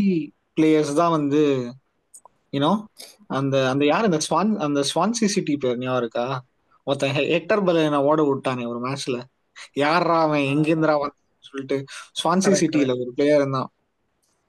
பிளேயர்ஸ் 0.56 0.92
தான் 1.00 1.14
வந்து 1.16 1.42
யூனோ 2.54 2.70
அந்த 3.38 3.56
அந்த 3.72 3.84
யார் 3.92 4.08
அந்த 4.08 4.20
ஸ்வான் 4.26 4.52
அந்த 4.66 4.80
ஸ்வான்சி 4.90 5.26
சிட்டி 5.34 5.54
பேர் 5.64 5.80
ஞாபகம் 5.82 6.00
இருக்கா? 6.02 6.24
ஒருத்தன் 6.86 7.14
ஹெக்டர் 7.34 7.64
பலேனை 7.66 8.00
ஓட 8.10 8.20
விட்டானே 8.28 8.64
ஒரு 8.72 8.80
மேட்ச்ல 8.86 9.18
யாரா 9.82 10.16
அவன் 10.26 10.48
எங்கிருந்துடா 10.52 10.94
வந்தான்னு 11.02 11.48
சொல்லிட்டு 11.50 11.76
ஸ்வான்சி 12.20 12.52
சிட்டில 12.62 12.94
ஒரு 13.02 13.10
பிளேயர் 13.18 13.40
இருந்தான். 13.42 13.68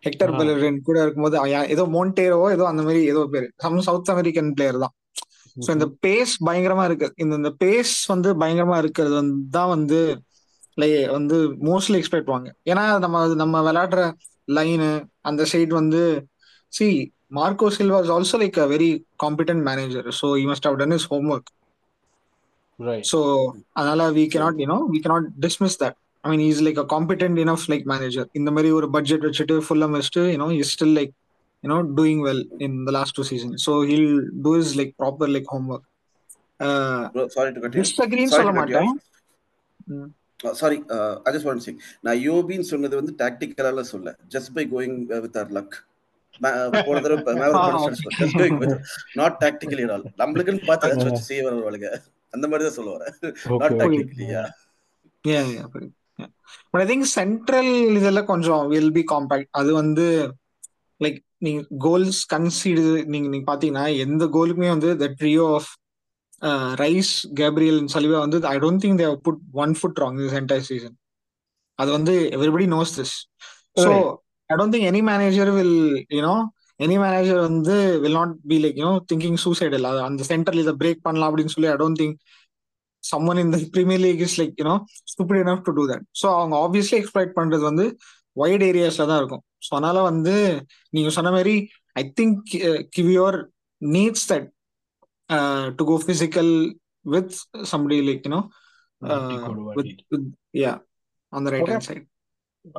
ஹெக்டர். 0.04 0.32
பெலரின் 0.40 0.80
கூட 0.88 0.98
இருக்கும்போது 1.04 1.38
ஏதோ 1.74 1.84
மோண்டேரோ 1.96 2.40
ஏதோ 2.56 2.66
அந்த 2.72 2.82
மாதிரி 2.88 3.02
ஏதோ 3.12 3.22
பேரு. 3.34 3.48
சம் 3.64 3.86
சவுத் 3.88 4.12
அமெரிக்கன் 4.14 4.52
பிளேயர் 4.58 4.84
தான். 4.86 4.94
ஸோ 5.58 5.70
இந்த 5.78 5.88
பேஸ் 6.06 6.34
பயங்கரமா 6.48 6.84
இருக்கு. 6.90 7.08
இந்த 7.24 7.34
இந்த 7.42 7.52
பேஸ் 7.64 7.96
வந்து 8.14 8.30
பயங்கரமா 8.42 8.78
இருக்கிறது 8.84 9.16
வந்து 9.22 9.38
தான் 9.58 9.72
வந்து 9.76 10.00
லைக் 10.78 10.98
வந்து 11.12 11.38
மோஸ்ட்லி 11.70 11.98
எக்ஸ்பெக்ட் 12.00 12.28
பண்ணுவாங்க 12.28 12.52
ஏன்னா 12.72 12.84
நம்ம 13.00 13.24
நம்ம 13.36 13.62
விளையாடுற 13.68 14.02
லைனு 14.48 14.90
அந்த 15.22 15.42
சைடு 15.52 15.74
வந்து 15.74 16.02
see 16.74 16.88
Marco 17.32 17.68
Silva 17.76 18.00
is 18.04 18.14
also 18.16 18.38
like 18.42 18.60
a 18.60 18.68
very 18.68 18.90
competent 19.24 19.64
manager 19.70 20.08
so 20.20 20.28
you 20.42 20.46
must 20.52 20.68
have 20.70 20.78
done 20.82 20.96
his 20.98 21.08
homework 21.32 21.50
right 22.80 23.08
so 23.12 23.20
அதனால 23.74 24.08
we 24.12 24.24
cannot 24.34 24.56
you know 24.64 24.78
we 24.94 25.00
cannot 25.04 25.26
dismiss 25.46 25.76
that. 25.84 25.96
I 26.24 26.30
mean 26.32 26.44
is 26.48 26.62
like 26.66 26.80
a 26.80 26.88
competent 26.92 27.40
enough 27.44 27.68
like 27.72 27.86
manager 27.92 28.28
இந்த 28.40 28.50
மாதிரி 28.52 28.72
ஒரு 28.80 28.88
budget 28.96 29.24
வச்சுட்டு 29.28 29.56
ஃபுல்லாக 29.66 29.96
வச்சுட்டு 29.96 30.24
you know 30.34 30.48
is 30.58 30.74
still 30.74 30.96
like 30.98 31.14
you know 31.64 31.78
doing 31.98 32.22
well 32.28 32.44
in 32.66 32.76
the 32.88 32.92
last 32.98 33.16
two 33.18 33.24
season 33.30 33.54
so 33.66 33.74
he'll 33.90 34.12
do 34.44 34.52
his 34.60 34.74
like 34.80 34.92
proper 35.02 35.32
like 35.36 35.50
homework 35.72 35.88
Bro, 37.14 37.24
sorry 37.30 37.52
to 37.54 37.60
cut 37.60 37.72
you. 37.72 37.80
டிஸ்அக்ரின்னு 37.80 38.32
Sorry 38.32 38.40
சொல்ல 38.40 38.52
to 38.52 38.60
cut 38.60 38.74
you 38.74 38.82
மாட்டேன். 38.82 40.12
Sorry 40.62 40.78
I 41.26 41.32
just 41.36 41.48
want 41.50 41.66
சிங் 41.66 41.80
நான் 42.08 42.22
யோபின்னு 42.28 42.70
சொன்னது 42.74 43.00
வந்து 43.02 43.14
டாக்டிக்கலால 43.24 43.84
சொல்ல. 43.94 44.16
Just 44.36 44.54
by 44.58 44.66
going 44.74 44.98
with 45.26 45.38
our 45.42 45.54
luck 45.58 45.76
போன 46.88 47.02
தடவை 47.06 47.36
நாட் 49.20 49.38
டாக்டிக்கலி 49.44 49.86
ஆல் 49.96 50.06
நம்மளுக்குன்னு 50.22 50.68
பார்த்து 50.70 50.90
ஏதாச்சும் 50.90 51.10
வச்சு 51.10 51.30
செய்ய 51.30 51.42
வருவாளுங்க 51.48 51.90
அந்த 52.34 52.46
மாதிரி 52.48 52.66
தான் 52.68 52.78
சொல்ல 52.80 52.92
வரேன். 52.96 53.16
Not 53.54 53.74
okay 53.74 53.80
tactically 53.84 54.28
yeah 54.36 54.44
Yeah, 55.26 55.44
yeah, 55.56 55.66
புரியுது. 55.74 55.92
Yeah. 56.20 56.30
But 56.72 56.80
I 56.84 56.88
think 56.92 57.04
central 57.18 57.68
இதெல்லாம் 57.98 58.30
கொஞ்சம் 58.30 58.64
வில் 58.72 58.94
பி 58.96 59.04
காம்பாக்ட் 59.12 59.50
அது 59.60 59.72
வந்து 59.74 60.06
லைக் 61.02 61.20
நீங்க 61.38 61.62
கோல்ஸ் 61.86 62.22
கன்சீடு 62.34 62.86
நீங்க 63.14 63.28
நீங்க 63.34 63.46
பாத்தீங்கன்னா 63.52 63.86
எந்த 64.06 64.26
கோலுக்குமே 64.36 64.70
வந்து 64.76 64.90
the 65.02 65.08
trio 65.20 65.46
of 65.58 65.70
Rice 66.82 67.12
Gabriel 67.40 67.80
Saliba 67.94 68.20
வந்து 68.24 68.38
I 68.48 68.58
don't 68.64 68.82
think 68.84 69.00
they've 69.02 69.14
put 69.28 69.42
one 69.64 69.74
foot 69.80 70.00
wrong 70.04 70.18
this 70.22 70.36
entire 70.40 70.66
season 70.70 70.96
அது 71.80 71.90
வந்து 71.92 72.14
everybody 72.38 72.68
knows 72.74 72.94
this 72.98 73.14
so. 73.78 73.92
I 74.50 74.56
don't 74.56 74.74
think 74.76 74.88
any 74.92 75.02
manager 75.10 75.52
will 75.58 75.78
you know 76.18 76.34
any 76.80 76.96
manager 77.04 77.40
வந்து 77.50 77.76
will 78.04 78.18
not 78.20 78.36
be 78.50 78.58
like 78.64 78.78
you know 78.82 78.94
thinking 79.10 79.40
suicide 79.44 79.76
இல்லை 79.78 79.92
அந்த 80.08 80.24
சென்டர்ல 80.32 80.64
இதை 80.66 80.76
break 80.82 81.04
பண்ணலாம் 81.08 81.30
அப்படின்னு 81.30 81.56
சொல்லி 81.56 81.72
I 81.72 81.80
don't 81.82 82.02
think 82.02 82.18
someone 83.04 83.38
in 83.38 83.50
the 83.50 83.60
Premier 83.68 83.98
League 83.98 84.22
is 84.22 84.34
like, 84.38 84.52
you 84.58 84.66
know, 84.66 84.76
stupid 85.06 85.38
enough 85.38 85.62
to 85.64 85.72
do 85.74 85.84
that. 85.88 86.02
So 86.14 86.28
அவங்க 86.36 86.56
obviously 86.66 86.98
exploit 87.00 87.32
பண்றது 87.38 87.64
வந்து 87.68 87.86
வைட் 88.38 88.64
ஏரியாஸ்ல 88.68 89.08
தான் 89.08 89.20
இருக்கும் 89.22 89.44
ஸோ 89.66 89.72
அதனால 89.72 90.02
வந்து 90.10 90.34
நீங்க 90.94 91.10
சொன்ன 91.16 91.32
மாதிரி 91.32 91.56
I 91.96 92.04
think 92.20 92.38
Kiwior 92.96 93.38
needs 93.82 94.28
that 94.32 94.48
to 95.78 95.84
go 95.84 95.96
physical 96.06 96.54
with 97.06 97.36
with 100.10 100.32
yeah 100.62 100.74
on 101.34 101.46
the 101.46 101.52
right 101.54 101.64
Okay. 101.64 101.74
Hand 101.74 101.88
side 101.90 102.08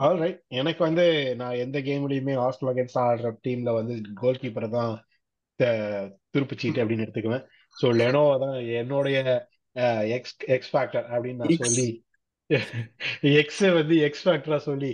alright 0.03 0.37
எனக்கு 0.59 0.81
வந்து 0.85 1.05
நான் 1.39 1.61
எந்த 1.63 1.79
கேம்லயுமே 1.87 2.35
ஹாஸ்டல் 2.41 2.71
அகேன்ஸ்ட் 2.73 3.01
ஆடுற 3.03 3.31
டீம்ல 3.47 3.71
வந்து 3.79 3.95
கோல் 4.21 4.41
கீப்பரை 4.43 4.69
தான் 4.71 4.93
துருப்பு 6.35 6.55
சீட்டு 6.55 6.83
அப்படின்னு 6.83 7.05
எடுத்துக்குவேன் 7.07 7.45
ஸோ 7.77 7.89
லெனோ 7.99 8.23
தான் 8.39 8.57
என்னுடைய 8.81 9.19
எக்ஸ் 10.17 10.37
எக்ஸ் 10.57 10.73
ஃபேக்டர் 10.73 11.07
அப்படின்னு 11.13 11.41
நான் 11.41 11.53
X. 11.55 11.63
சொல்லி 11.65 11.89
எக்ஸ் 13.35 13.61
வந்து 13.77 13.97
எக்ஸ் 14.07 14.25
ஃபேக்டரா 14.25 14.59
சொல்லி. 14.61 14.91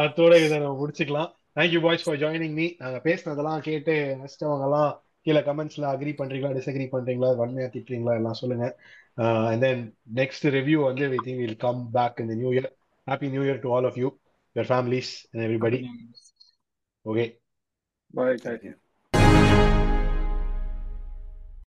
அதோட 0.00 0.32
இதை 0.42 0.56
நம்ம 0.58 0.76
முடிச்சுக்கலாம் 0.80 1.30
thank you 1.56 1.80
boys 1.80 2.04
for 2.04 2.18
joining 2.18 2.54
me 2.54 2.66
நாங்க 2.78 2.98
பேசினதெல்லாம் 3.04 3.60
கேட்டு 3.60 3.94
எல்லாம் 4.66 4.90
கீழே 5.26 5.40
கமெண்ட்ஸ்ல 5.40 5.86
அக்ரி 5.92 6.12
பண்றீங்களா 6.18 6.50
டிஸ்அக்ரி 6.56 6.86
பண்றீங்களா 6.92 7.30
வன்மையா 7.38 7.68
திட்டுறீங்களா 7.68 8.14
எல்லாம் 8.14 8.38
சொல்லுங்க. 8.42 8.66
அண்ட் 9.50 9.62
தென் 9.62 9.82
நெக்ஸ்ட் 10.14 10.46
ரிவ்யூ 10.56 10.78
வந்து 10.82 11.06
we 11.08 11.18
think 11.24 11.42
will 11.44 11.56
come 11.56 11.80
back 11.92 12.20
in 12.20 12.30
the 12.32 12.34
new 12.34 12.52
year 12.52 12.68
happy 13.06 13.30
new 13.30 13.42
year 13.42 13.60
to 13.60 13.70
all 13.72 13.84
of 13.84 13.98
you 13.98 14.08
your 14.56 14.70
families 14.72 15.12
and 15.32 15.44
everybody 15.46 15.80
okay 17.04 17.26
Bye. 18.10 18.36
Thank 18.36 18.62
you. 18.62 18.74